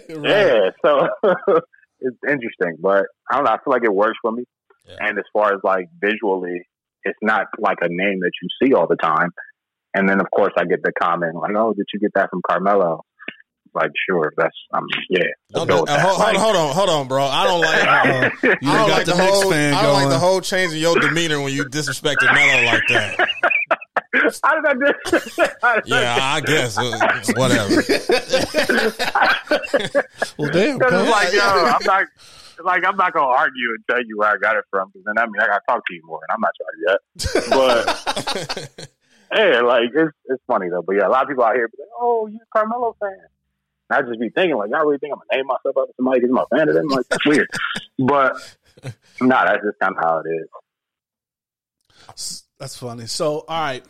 [0.09, 0.29] Right.
[0.29, 0.69] Yeah.
[0.83, 1.07] So
[1.99, 3.51] it's interesting, but I don't know.
[3.51, 4.43] I feel like it works for me.
[4.87, 4.95] Yeah.
[5.01, 6.61] And as far as like visually,
[7.03, 9.31] it's not like a name that you see all the time.
[9.97, 12.41] And then of course I get the comment like, "Oh, did you get that from
[12.49, 13.03] Carmelo?"
[13.73, 15.19] Like, sure, that's um, yeah.
[15.51, 17.23] Don't let's go do- with uh, hold, hold, Like- hold on, hold on, bro.
[17.25, 18.33] I don't like.
[18.61, 19.51] You I don't got like the the whole.
[19.51, 22.83] fan I don't like the whole change in your demeanor when you disrespected Melo like
[22.89, 23.29] that.
[24.43, 24.93] How did I do?
[25.61, 27.75] how did I Yeah, I guess uh, whatever.
[30.37, 30.77] Well, damn.
[30.77, 32.03] Because it's like, yo, I'm not,
[32.63, 35.17] like I'm not gonna argue and tell you where I got it from, because then
[35.19, 36.87] I mean I gotta talk to you more, and I'm not trying to do
[37.47, 38.77] that.
[38.77, 38.89] But
[39.33, 40.81] yeah, like it's it's funny though.
[40.81, 43.11] But yeah, a lot of people out here be like, "Oh, you a Carmelo fan?"
[43.89, 46.21] And I just be thinking like, "I really think I'm gonna name myself after somebody
[46.21, 47.47] because I'm a fan of them." Like that's weird,
[47.99, 48.33] but
[49.21, 50.47] nah, that's just kind of how it is.
[52.59, 53.05] That's funny.
[53.05, 53.83] So, all right,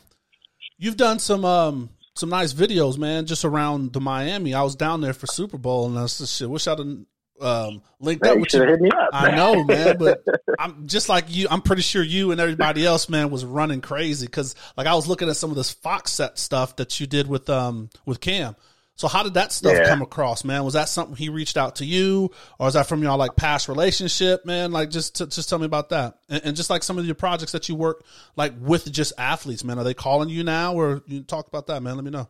[0.78, 4.54] you've done some um some nice videos, man, just around the Miami.
[4.54, 6.50] I was down there for Super Bowl, and I was just shit.
[6.50, 6.98] Wish I'd have
[7.42, 8.64] um, linked Man, up with you.
[8.64, 9.10] hit me up.
[9.14, 10.24] I know, man, but
[10.60, 11.48] I'm just like you.
[11.50, 15.08] I'm pretty sure you and everybody else, man, was running crazy because, like, I was
[15.08, 18.56] looking at some of this Fox set stuff that you did with um with Cam.
[18.96, 19.88] So, how did that stuff Yeah.
[19.90, 20.64] come across, man?
[20.64, 23.68] Was that something he reached out to you, or is that from y'all like past
[23.70, 24.72] relationship, man?
[24.72, 27.14] Like, just t- just tell me about that, and, and just like some of your
[27.14, 28.04] projects that you work
[28.36, 29.78] like with just athletes, man.
[29.78, 31.94] Are they calling you now, or you talk about that, man?
[31.96, 32.28] Let me know.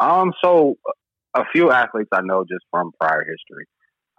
[0.00, 0.76] Um, so
[1.34, 3.64] a few athletes I know just from prior history.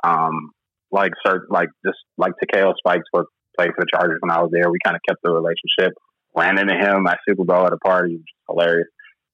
[0.06, 0.52] Um,
[0.92, 4.52] like certain, like just like Takeo Spikes worked played for the Chargers when I was
[4.52, 4.70] there.
[4.70, 5.94] We kind of kept the relationship.
[6.36, 8.88] Ran into him at Super Bowl at a party, which is hilarious.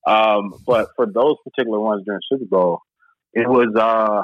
[0.07, 2.79] Um, but for those particular ones during Super Bowl,
[3.33, 4.23] it was uh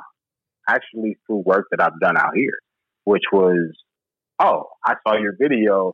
[0.69, 2.60] actually through work that I've done out here,
[3.06, 3.72] which was,
[4.40, 5.94] oh, I saw your video.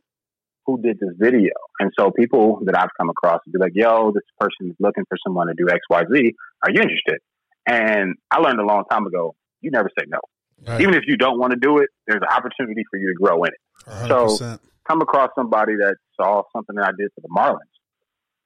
[0.66, 1.52] Who did this video?
[1.78, 5.04] And so people that I've come across would be like, yo, this person is looking
[5.08, 6.32] for someone to do X, Y, Z.
[6.62, 7.18] Are you interested?
[7.66, 10.18] And I learned a long time ago, you never say no.
[10.66, 10.80] Right.
[10.80, 13.42] Even if you don't want to do it, there's an opportunity for you to grow
[13.44, 13.90] in it.
[13.90, 14.58] 100%.
[14.88, 17.74] Come across somebody that saw something that I did for the Marlins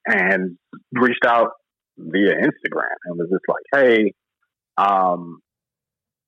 [0.06, 0.56] and
[0.92, 1.50] reached out
[1.96, 4.14] via Instagram and was just like, hey,
[4.76, 5.40] um,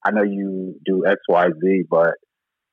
[0.05, 2.15] I know you do X, Y, Z, but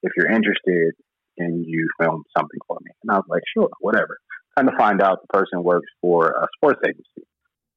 [0.02, 0.94] if you're interested,
[1.38, 2.92] can you film something for me?
[3.04, 4.18] And I was like, sure, whatever.
[4.58, 7.28] Kind of find out the person works for a sports agency.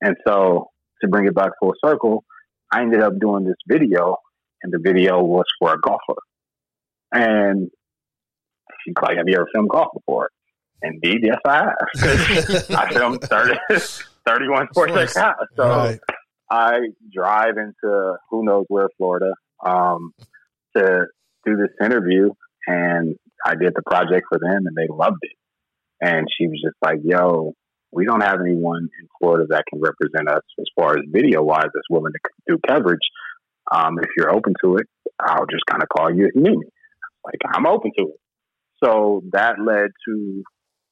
[0.01, 0.69] And so
[1.03, 2.25] to bring it back full circle,
[2.73, 4.17] I ended up doing this video,
[4.63, 6.21] and the video was for a golfer.
[7.13, 7.71] And
[8.85, 10.31] she's like, Have you ever filmed golf before?
[10.83, 12.71] Indeed, yes, I have.
[12.71, 13.59] I filmed 30,
[14.27, 15.17] 31 sports course.
[15.17, 16.01] at So right.
[16.51, 16.79] I
[17.13, 19.35] drive into who knows where, Florida,
[19.65, 20.15] um,
[20.77, 21.07] to
[21.45, 22.31] do this interview,
[22.67, 25.37] and I did the project for them, and they loved it.
[26.01, 27.55] And she was just like, "Yo,
[27.93, 31.69] we don't have anyone in Florida that can represent us as far as video wise
[31.75, 33.01] that's willing to do coverage.
[33.71, 34.87] Um, if you're open to it,
[35.21, 36.67] I'll just kind of call you if you me.
[37.25, 38.21] Like I'm open to it.
[38.83, 40.43] So that led to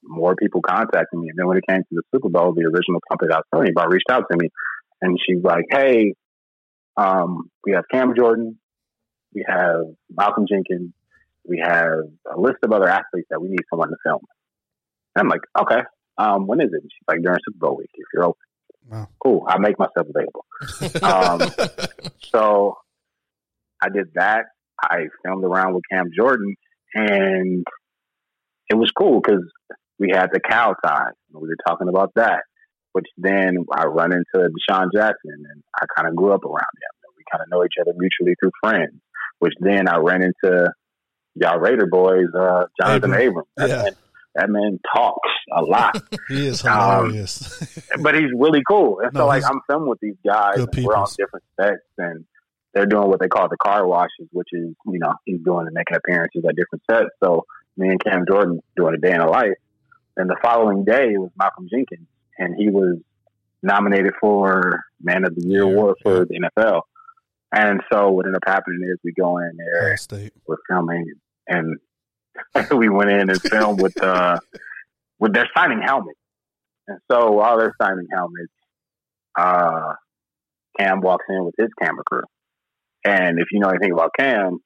[0.02, 1.28] more people contacting me.
[1.28, 3.44] And then when it came to the Super Bowl, the original company that I was
[3.52, 4.50] telling you about reached out to me
[5.00, 6.14] and she's like, Hey,
[6.96, 8.58] um, we have Cam Jordan,
[9.34, 10.92] we have Malcolm Jenkins,
[11.48, 14.20] we have a list of other athletes that we need someone to film.
[15.16, 15.82] And I'm like, okay,
[16.18, 16.82] um, when is it?
[16.82, 18.47] And she's like, during Super Bowl week, if you're open.
[18.90, 19.08] Wow.
[19.22, 19.44] Cool.
[19.48, 20.46] I'll make myself available.
[21.02, 21.68] Um,
[22.20, 22.78] so
[23.82, 24.46] I did that.
[24.80, 26.54] I filmed around with Cam Jordan,
[26.94, 27.64] and
[28.70, 29.42] it was cool because
[29.98, 31.10] we had the Cal tie.
[31.32, 32.42] We were talking about that,
[32.92, 37.12] which then I run into DeSean Jackson, and I kind of grew up around him.
[37.16, 39.00] We kind of know each other mutually through friends,
[39.40, 40.70] which then I ran into
[41.34, 43.14] y'all Raider boys, uh, Johnathan Abram.
[43.14, 43.48] Abrams.
[43.58, 43.90] Yeah.
[44.34, 45.96] That man talks a lot
[46.28, 47.80] He is Um, hilarious.
[48.02, 49.00] but he's really cool.
[49.00, 52.24] And No, so like I'm filming with these guys and we're on different sets and
[52.74, 55.74] they're doing what they call the car washes, which is, you know, he's doing and
[55.74, 57.08] making appearances at different sets.
[57.24, 57.44] So
[57.76, 59.54] me and Cam Jordan doing a day in the life.
[60.16, 62.06] And the following day was Malcolm Jenkins
[62.38, 62.98] and he was
[63.62, 66.82] nominated for Man of the Year Yeah, award for the NFL.
[67.52, 70.32] And so what ended up happening is we go in there State.
[70.46, 71.14] we're filming
[71.46, 71.78] and
[72.76, 74.38] we went in and filmed with uh
[75.18, 76.18] with their signing helmets.
[76.86, 78.52] And so while they're signing helmets,
[79.38, 79.94] uh
[80.78, 82.22] Cam walks in with his camera crew.
[83.04, 84.58] And if you know anything about Cam,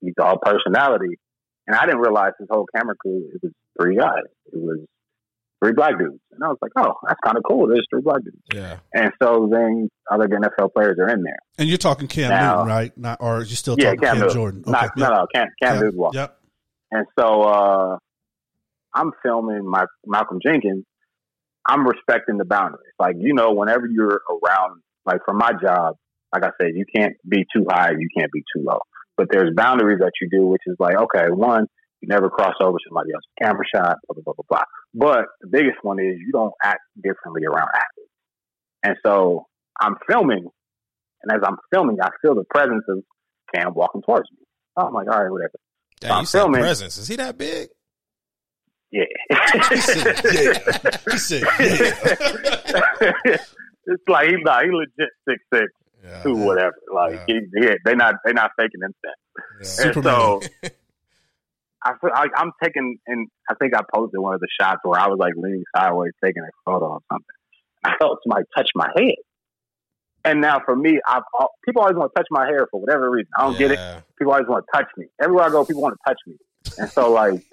[0.00, 1.18] he's all personality.
[1.66, 4.24] And I didn't realize his whole camera crew it was three guys.
[4.52, 4.80] It was
[5.62, 6.20] three black dudes.
[6.32, 7.66] And I was like, Oh, that's kinda cool.
[7.68, 8.36] There's three black dudes.
[8.54, 8.78] Yeah.
[8.94, 11.38] And so then other NFL players are in there.
[11.58, 12.98] And you're talking Cam Now- Newton, right?
[12.98, 14.34] Not, or you still Yeah, talking Cam Cam, Newton.
[14.34, 14.62] Jordan?
[14.66, 16.38] Not, no, no, Cam, Cam, Newton walked Yep.
[16.90, 17.98] And so uh,
[18.94, 20.84] I'm filming my Malcolm Jenkins.
[21.68, 22.92] I'm respecting the boundaries.
[22.98, 25.96] Like, you know, whenever you're around, like for my job,
[26.32, 28.78] like I said, you can't be too high, you can't be too low.
[29.16, 31.66] But there's boundaries that you do, which is like, okay, one,
[32.00, 34.64] you never cross over somebody else's camera shot, blah, blah, blah, blah, blah.
[34.94, 38.12] But the biggest one is you don't act differently around athletes.
[38.84, 39.46] And so
[39.80, 40.46] I'm filming,
[41.22, 43.02] and as I'm filming, I feel the presence of
[43.54, 44.38] Cam walking towards me.
[44.76, 45.54] I'm like, all right, whatever.
[46.06, 46.60] Damn, I'm you said filming.
[46.60, 46.98] presence.
[46.98, 47.68] Is he that big?
[48.92, 49.04] Yeah.
[49.70, 51.02] He said, yeah.
[51.10, 53.36] He said, yeah.
[53.86, 55.66] it's like he's not he legit six six
[56.04, 56.22] Yeah.
[56.22, 56.74] two whatever.
[56.94, 57.40] Like Yeah.
[57.54, 59.16] he, he they not they not faking him that.
[59.62, 59.92] Yeah.
[59.94, 60.40] And so
[61.84, 64.98] I feel I, I'm taking and I think I posted one of the shots where
[65.00, 67.26] I was like leaning sideways taking a photo or something.
[67.84, 69.14] I felt somebody touch my head.
[70.26, 71.22] And now for me, I've
[71.64, 73.30] people always want to touch my hair for whatever reason.
[73.38, 73.78] I don't get it.
[74.18, 75.06] People always want to touch me.
[75.22, 76.36] Everywhere I go, people want to touch me.
[76.78, 77.44] And so like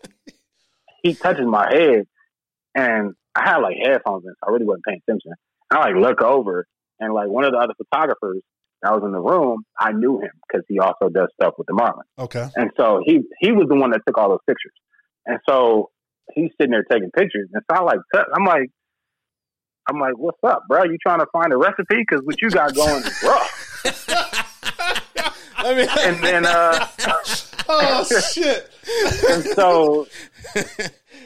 [1.04, 2.06] he touches my head
[2.76, 5.34] and I had like headphones in, so I really wasn't paying attention.
[5.72, 6.66] And I like look over
[7.00, 8.42] and like one of the other photographers
[8.82, 11.74] that was in the room, I knew him because he also does stuff with the
[11.74, 12.10] Marlins.
[12.20, 12.48] Okay.
[12.56, 14.74] And so he he was the one that took all those pictures.
[15.26, 15.90] And so
[16.34, 17.50] he's sitting there taking pictures.
[17.54, 18.00] And so I like
[18.36, 18.70] I'm like
[19.90, 20.84] I'm like, what's up, bro?
[20.86, 21.96] You trying to find a recipe?
[21.98, 23.60] Because what you got going is rough.
[25.64, 26.88] Let me, And then uh
[27.70, 28.04] Oh
[28.34, 28.70] shit!
[29.30, 30.06] and so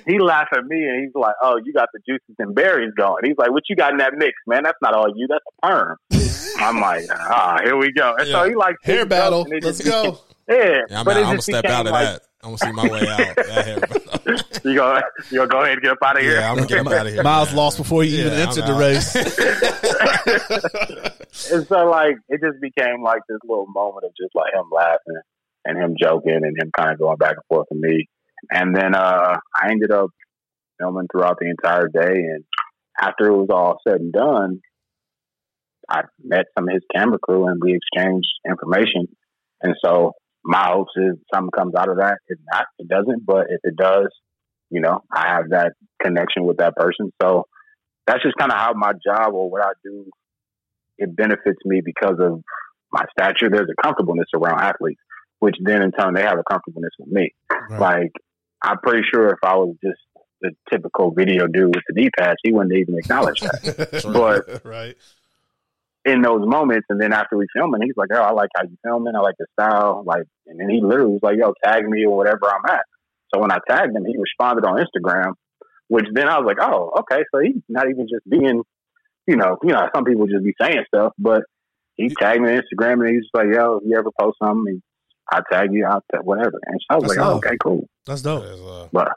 [0.05, 3.23] he laughed at me and he's like, "Oh, you got the juices and berries going."
[3.25, 4.61] He's like, "What you got in that mix, man?
[4.63, 5.27] That's not all you.
[5.27, 5.97] That's a perm."
[6.59, 8.49] I'm like, "Ah, here we go." And so Yeah.
[8.49, 9.41] he like Hair battle.
[9.41, 10.19] up and it Let's just- go.
[10.49, 12.21] Yeah, yeah, I'm, but I'm gonna step out of like, that.
[12.41, 14.06] I'm gonna see my way out.
[14.27, 14.63] That hair.
[14.63, 14.99] You go,
[15.31, 16.39] you gonna go ahead and get up out of here.
[16.39, 17.23] yeah, I'm gonna get him out of here.
[17.23, 17.57] Miles man.
[17.57, 19.15] lost before he even Yeah, I'm entered the race.
[21.51, 25.19] and so like it just became like this little moment of just like him laughing
[25.65, 28.07] and him joking and him kind of going back and forth with me.
[28.51, 30.09] And then uh I ended up
[30.79, 32.43] filming throughout the entire day and
[32.99, 34.59] after it was all said and done,
[35.89, 39.07] I met some of his camera crew and we exchanged information.
[39.61, 40.13] And so
[40.47, 42.19] my hopes is something comes out of that.
[42.27, 43.25] If not, it doesn't.
[43.25, 44.07] But if it does,
[44.69, 47.11] you know, I have that connection with that person.
[47.21, 47.43] So
[48.07, 50.05] that's just kind of how my job or what I do
[50.97, 52.41] it benefits me because of
[52.91, 53.49] my stature.
[53.51, 55.01] There's a comfortableness around athletes,
[55.39, 57.33] which then in turn they have a comfortableness with me.
[57.69, 57.79] Right.
[57.79, 58.11] Like
[58.63, 59.99] I'm pretty sure if I was just
[60.41, 64.01] the typical video dude with the D pads, he wouldn't even acknowledge that.
[64.13, 64.95] but right.
[66.05, 68.77] In those moments, and then after we filming, he's like, "Oh, I like how you
[68.83, 69.15] filming.
[69.15, 72.15] I like the style." Like, and then he literally was like, "Yo, tag me or
[72.15, 72.81] whatever I'm at."
[73.33, 75.33] So when I tagged him, he responded on Instagram,
[75.89, 78.63] which then I was like, "Oh, okay." So he's not even just being,
[79.27, 81.43] you know, you know, some people just be saying stuff, but
[81.95, 84.81] he tagged me on Instagram and he's like, "Yo, if you ever post something,
[85.29, 87.89] I tag you, I'll tag whatever." And so I was That's like, oh, "Okay, cool."
[88.05, 88.43] That's dope.
[88.43, 89.11] There's, uh, But,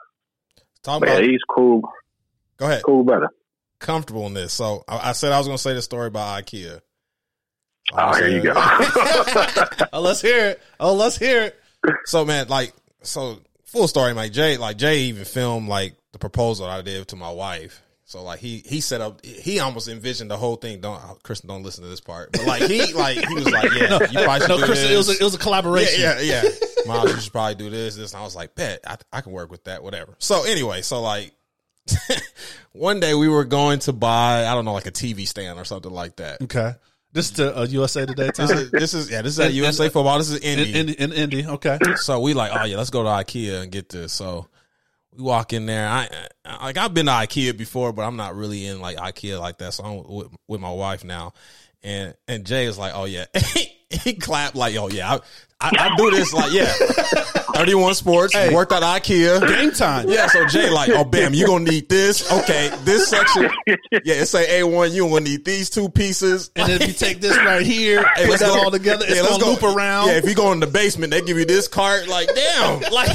[0.82, 1.82] talk but yeah, he's cool,
[2.56, 2.82] Go ahead.
[2.82, 3.28] cool brother.
[3.80, 4.52] Comfortable in this.
[4.52, 6.80] So I, I said I was going to say the story about IKEA.
[7.92, 8.52] Oh, here you go.
[8.54, 10.60] Uh, oh, let's hear it.
[10.78, 11.60] Oh, let's hear it.
[12.04, 16.66] So man, like, so full story, like Jay, like Jay even filmed like the proposal
[16.66, 17.82] I did to my wife.
[18.04, 20.80] So like he he set up, he almost envisioned the whole thing.
[20.80, 23.70] Don't uh, Kristen, don't listen to this part, but like he like he was like,
[23.72, 24.90] yeah, no, you probably should No, do Chris, this.
[24.90, 26.00] it was a, it was a collaboration.
[26.00, 26.50] Yeah, yeah, yeah.
[26.86, 28.12] Miles, you should probably do this, this.
[28.12, 30.16] And I was like, bet I, I can work with that, whatever.
[30.18, 31.32] So anyway, so like
[32.72, 35.64] one day we were going to buy, I don't know, like a TV stand or
[35.64, 36.42] something like that.
[36.42, 36.72] Okay.
[37.12, 38.46] This is to uh, USA Today time.
[38.46, 40.18] This is, this is yeah, this is at In- USA in- football.
[40.18, 40.78] This is in, Indy.
[40.78, 41.46] in, in Indy.
[41.46, 41.78] Okay.
[41.96, 44.12] So we like, oh yeah, let's go to IKEA and get this.
[44.12, 44.46] So
[45.16, 45.88] we walk in there.
[45.88, 46.08] I
[46.44, 49.58] I- like I've been to IKEA before, but I'm not really in like IKEA like
[49.58, 49.74] that.
[49.74, 51.32] So I'm with, with my wife now,
[51.82, 53.24] and and Jay is like, oh yeah,
[54.04, 55.18] he clapped like, oh yeah, I,
[55.60, 56.72] I, I do this like yeah,
[57.54, 58.54] 31 Sports hey.
[58.54, 59.46] worked at IKEA.
[59.46, 60.08] Game time.
[60.08, 62.30] Yeah, so Jay like, oh bam, you gonna need this.
[62.32, 63.50] Okay, this section.
[63.66, 64.92] Yeah, it say A one.
[64.92, 66.50] You gonna need these two pieces.
[66.56, 69.04] And then if you take this right here, Hey, put let's that go- all together,
[69.06, 70.08] it's yeah, let's gonna go- loop around.
[70.08, 72.08] Yeah, if you go in the basement, they give you this cart.
[72.08, 73.10] Like, damn, like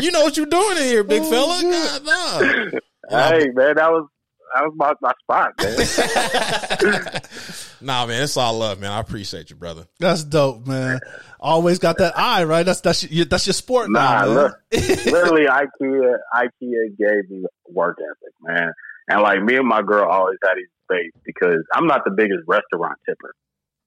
[0.00, 1.60] you know what you're doing in here, big fella.
[1.62, 2.80] Oh, God,
[3.10, 3.28] nah.
[3.30, 4.08] hey, man, that was
[4.54, 7.20] that was my, my spot, man.
[7.82, 8.92] Nah, man, it's all love, man.
[8.92, 9.86] I appreciate you, brother.
[9.98, 11.00] That's dope, man.
[11.40, 12.64] Always got that eye, right?
[12.64, 14.34] That's that's your, that's your sport Nah, now, man.
[14.34, 14.56] look,
[15.06, 18.72] literally, IKEA IKEA gave me work ethic, man.
[19.08, 22.42] And like me and my girl always had these debates because I'm not the biggest
[22.46, 23.34] restaurant tipper.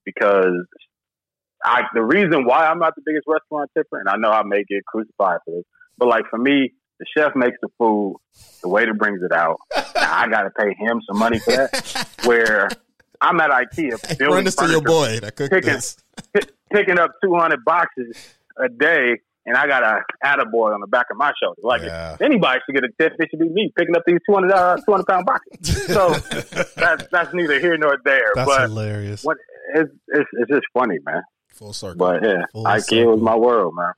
[0.03, 0.65] Because
[1.63, 4.63] I the reason why I'm not the biggest restaurant tipper, and I know I may
[4.67, 5.63] get crucified for this,
[5.97, 8.17] but like for me, the chef makes the food,
[8.61, 9.57] the waiter brings it out.
[9.75, 12.07] Now I got to pay him some money for that.
[12.25, 12.69] Where
[13.21, 15.97] I'm at IKEA, building Run this to your boy that cooked picking, this.
[16.33, 16.41] pi-
[16.71, 18.15] picking up 200 boxes
[18.63, 21.59] a day, and I got a attaboy on the back of my shoulder.
[21.63, 22.17] Like, Yeah.
[22.21, 25.05] anybody should get a tip, it should be me picking up these 200, uh, 200
[25.05, 25.85] pound boxes.
[25.87, 26.09] So
[26.75, 28.31] that's, that's neither here nor there.
[28.35, 29.23] That's but hilarious.
[29.23, 29.37] what,
[29.75, 31.21] it's, it's, it's just funny, man.
[31.49, 31.97] Full circle.
[31.97, 33.11] But yeah, Full IKEA circle.
[33.13, 33.91] was my world, man.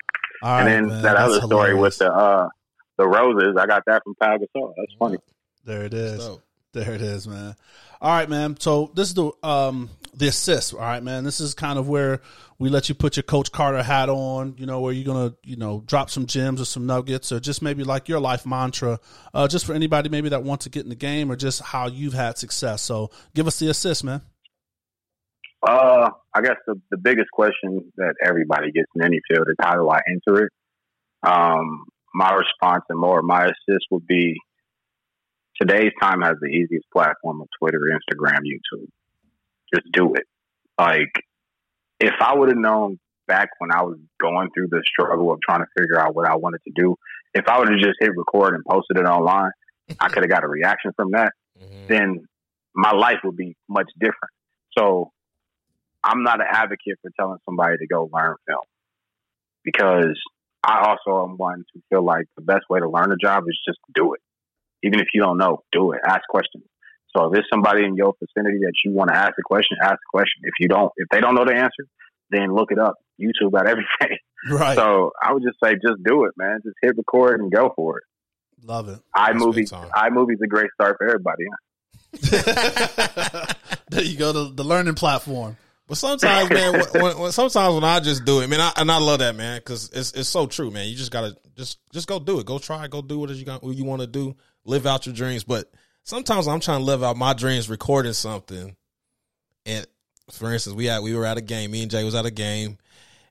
[0.44, 1.82] All right, and then man, that other story hilarious.
[1.82, 2.50] with the, uh,
[2.98, 4.74] the roses, I got that from Pau Gasol.
[4.78, 5.18] That's funny.
[5.66, 6.30] There it is.
[6.74, 7.56] There it is, man.
[8.02, 8.60] All right, man.
[8.60, 10.74] So this is the um the assist.
[10.74, 11.24] All right, man.
[11.24, 12.22] This is kind of where
[12.60, 14.56] we let you put your Coach Carter hat on.
[14.58, 17.62] You know, where you're gonna you know drop some gems or some nuggets or just
[17.62, 19.00] maybe like your life mantra,
[19.34, 21.88] uh, just for anybody maybe that wants to get in the game or just how
[21.88, 22.82] you've had success.
[22.82, 24.22] So give us the assist, man.
[25.68, 29.74] Uh, I guess the, the biggest question that everybody gets in any field is how
[29.74, 30.52] do I enter it?
[31.24, 31.86] Um,
[32.18, 34.36] my response and more, my assist would be
[35.62, 38.88] today's time has the easiest platform of Twitter, Instagram, YouTube.
[39.74, 40.24] Just do it.
[40.80, 41.12] Like,
[42.00, 45.60] if I would have known back when I was going through the struggle of trying
[45.60, 46.96] to figure out what I wanted to do,
[47.34, 49.52] if I would have just hit record and posted it online,
[50.00, 51.88] I could have got a reaction from that Mhm.
[51.88, 52.28] then
[52.76, 54.32] my life would be much different.
[54.78, 55.12] So
[56.04, 58.64] I'm not an advocate for telling somebody to go learn film
[59.64, 60.20] because
[60.68, 63.58] I also am one to feel like the best way to learn a job is
[63.66, 64.20] just do it.
[64.84, 66.02] Even if you don't know, do it.
[66.06, 66.66] Ask questions.
[67.16, 69.94] So if there's somebody in your vicinity that you want to ask a question, ask
[69.94, 70.42] a question.
[70.44, 71.88] If you don't, if they don't know the answer,
[72.30, 72.96] then look it up.
[73.20, 74.18] YouTube got everything.
[74.50, 74.76] Right.
[74.76, 76.60] So I would just say, just do it, man.
[76.64, 78.04] Just hit record and go for it.
[78.64, 79.00] Love it.
[79.16, 81.46] iMovie, iMovie's a great start for everybody.
[83.90, 84.32] there you go.
[84.34, 85.58] The, the learning platform.
[85.88, 88.98] But sometimes, man, when, when, sometimes when I just do it, man, I, and I
[88.98, 90.88] love that, man, because it's it's so true, man.
[90.88, 93.64] You just gotta just just go do it, go try, go do what you got,
[93.64, 94.36] what you want to do,
[94.66, 95.44] live out your dreams.
[95.46, 95.72] But
[96.04, 98.76] sometimes I'm trying to live out my dreams, recording something.
[99.66, 99.88] And
[100.32, 101.72] for instance, we had we were at a game.
[101.72, 102.78] Me and Jay was at a game,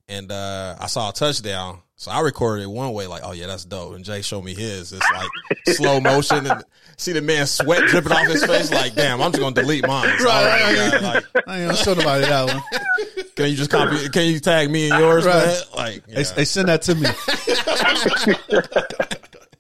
[0.09, 1.81] and uh, I saw a touchdown.
[1.99, 3.95] So I recorded it one way, like, oh yeah, that's dope.
[3.95, 4.93] And Jay showed me his.
[4.93, 5.31] It's like
[5.77, 6.63] slow motion, and
[6.99, 8.71] see the man sweat dripping off his face.
[8.71, 10.19] Like, damn, I'm just gonna delete mine.
[10.19, 13.27] So, Right, my right, God, like, I ain't gonna show nobody that one.
[13.37, 14.09] can you just copy?
[14.11, 15.47] Can you tag me in yours, Right.
[15.47, 15.57] man?
[15.75, 16.17] Like, yeah.
[16.19, 17.09] Hey, hey, send that to me.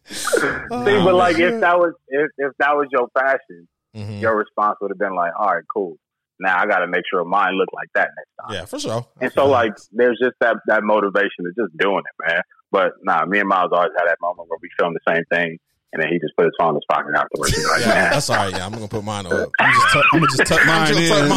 [0.08, 3.66] See, but like if that was if, if that was your passion,
[3.96, 4.20] Mhm.
[4.20, 5.96] your response would have been like, "All right, cool.
[6.40, 9.06] Now I got to make sure mine look like that next time." yeah, for sure.
[9.20, 12.42] And so like there's just that that motivation of just doing it, man.
[12.70, 15.58] But nah, me and Miles always had that moment where we filmed the same thing,
[15.92, 17.54] and then he just put his phone in his pocket afterwards.
[17.56, 18.52] He's like, yeah, man, that's all right.
[18.52, 19.50] Yeah, I'm gonna put mine up.
[19.60, 21.28] I'm just tuck, I'm gonna just tuck mine Just in.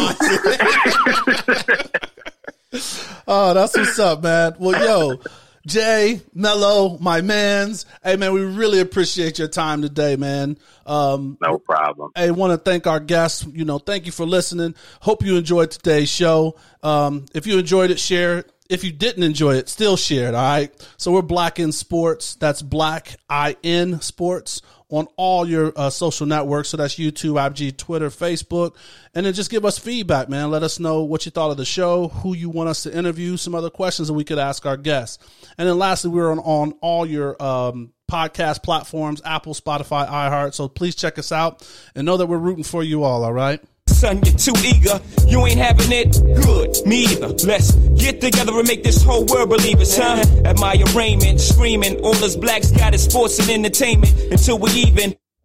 [1.46, 1.76] tuck mine.
[3.26, 4.54] Oh, that's what's up, man.
[4.58, 5.20] Well, yo,
[5.66, 7.84] Jay, Mello, my man's.
[8.02, 10.56] Hey, man, we really appreciate your time today, man.
[10.86, 12.12] Um, no problem.
[12.16, 13.46] I want to thank our guests.
[13.46, 14.74] You know, thank you for listening.
[15.00, 16.56] Hope you enjoyed today's show.
[16.82, 18.38] Um, if you enjoyed it, share.
[18.38, 18.52] it.
[18.70, 20.34] if you didn't enjoy it, still share it.
[20.34, 20.88] All right.
[20.96, 22.36] So we're Black in Sports.
[22.36, 26.68] That's Black I N Sports on all your uh, social networks.
[26.68, 28.74] So that's YouTube, IG, Twitter, Facebook.
[29.14, 30.50] And then just give us feedback, man.
[30.50, 33.36] Let us know what you thought of the show, who you want us to interview,
[33.36, 35.18] some other questions that we could ask our guests.
[35.56, 40.54] And then lastly, we're on, on all your um, podcast platforms Apple, Spotify, iHeart.
[40.54, 43.62] So please check us out and know that we're rooting for you all, all right?
[44.00, 44.98] Son, you're too eager.
[45.26, 46.12] You ain't having it?
[46.42, 46.86] Good.
[46.86, 47.28] Me either.
[47.46, 50.20] Let's get together and make this whole world believe it, son.
[50.46, 52.00] Admire Raymond, screaming.
[52.00, 55.14] All us blacks got is sports and entertainment until we even.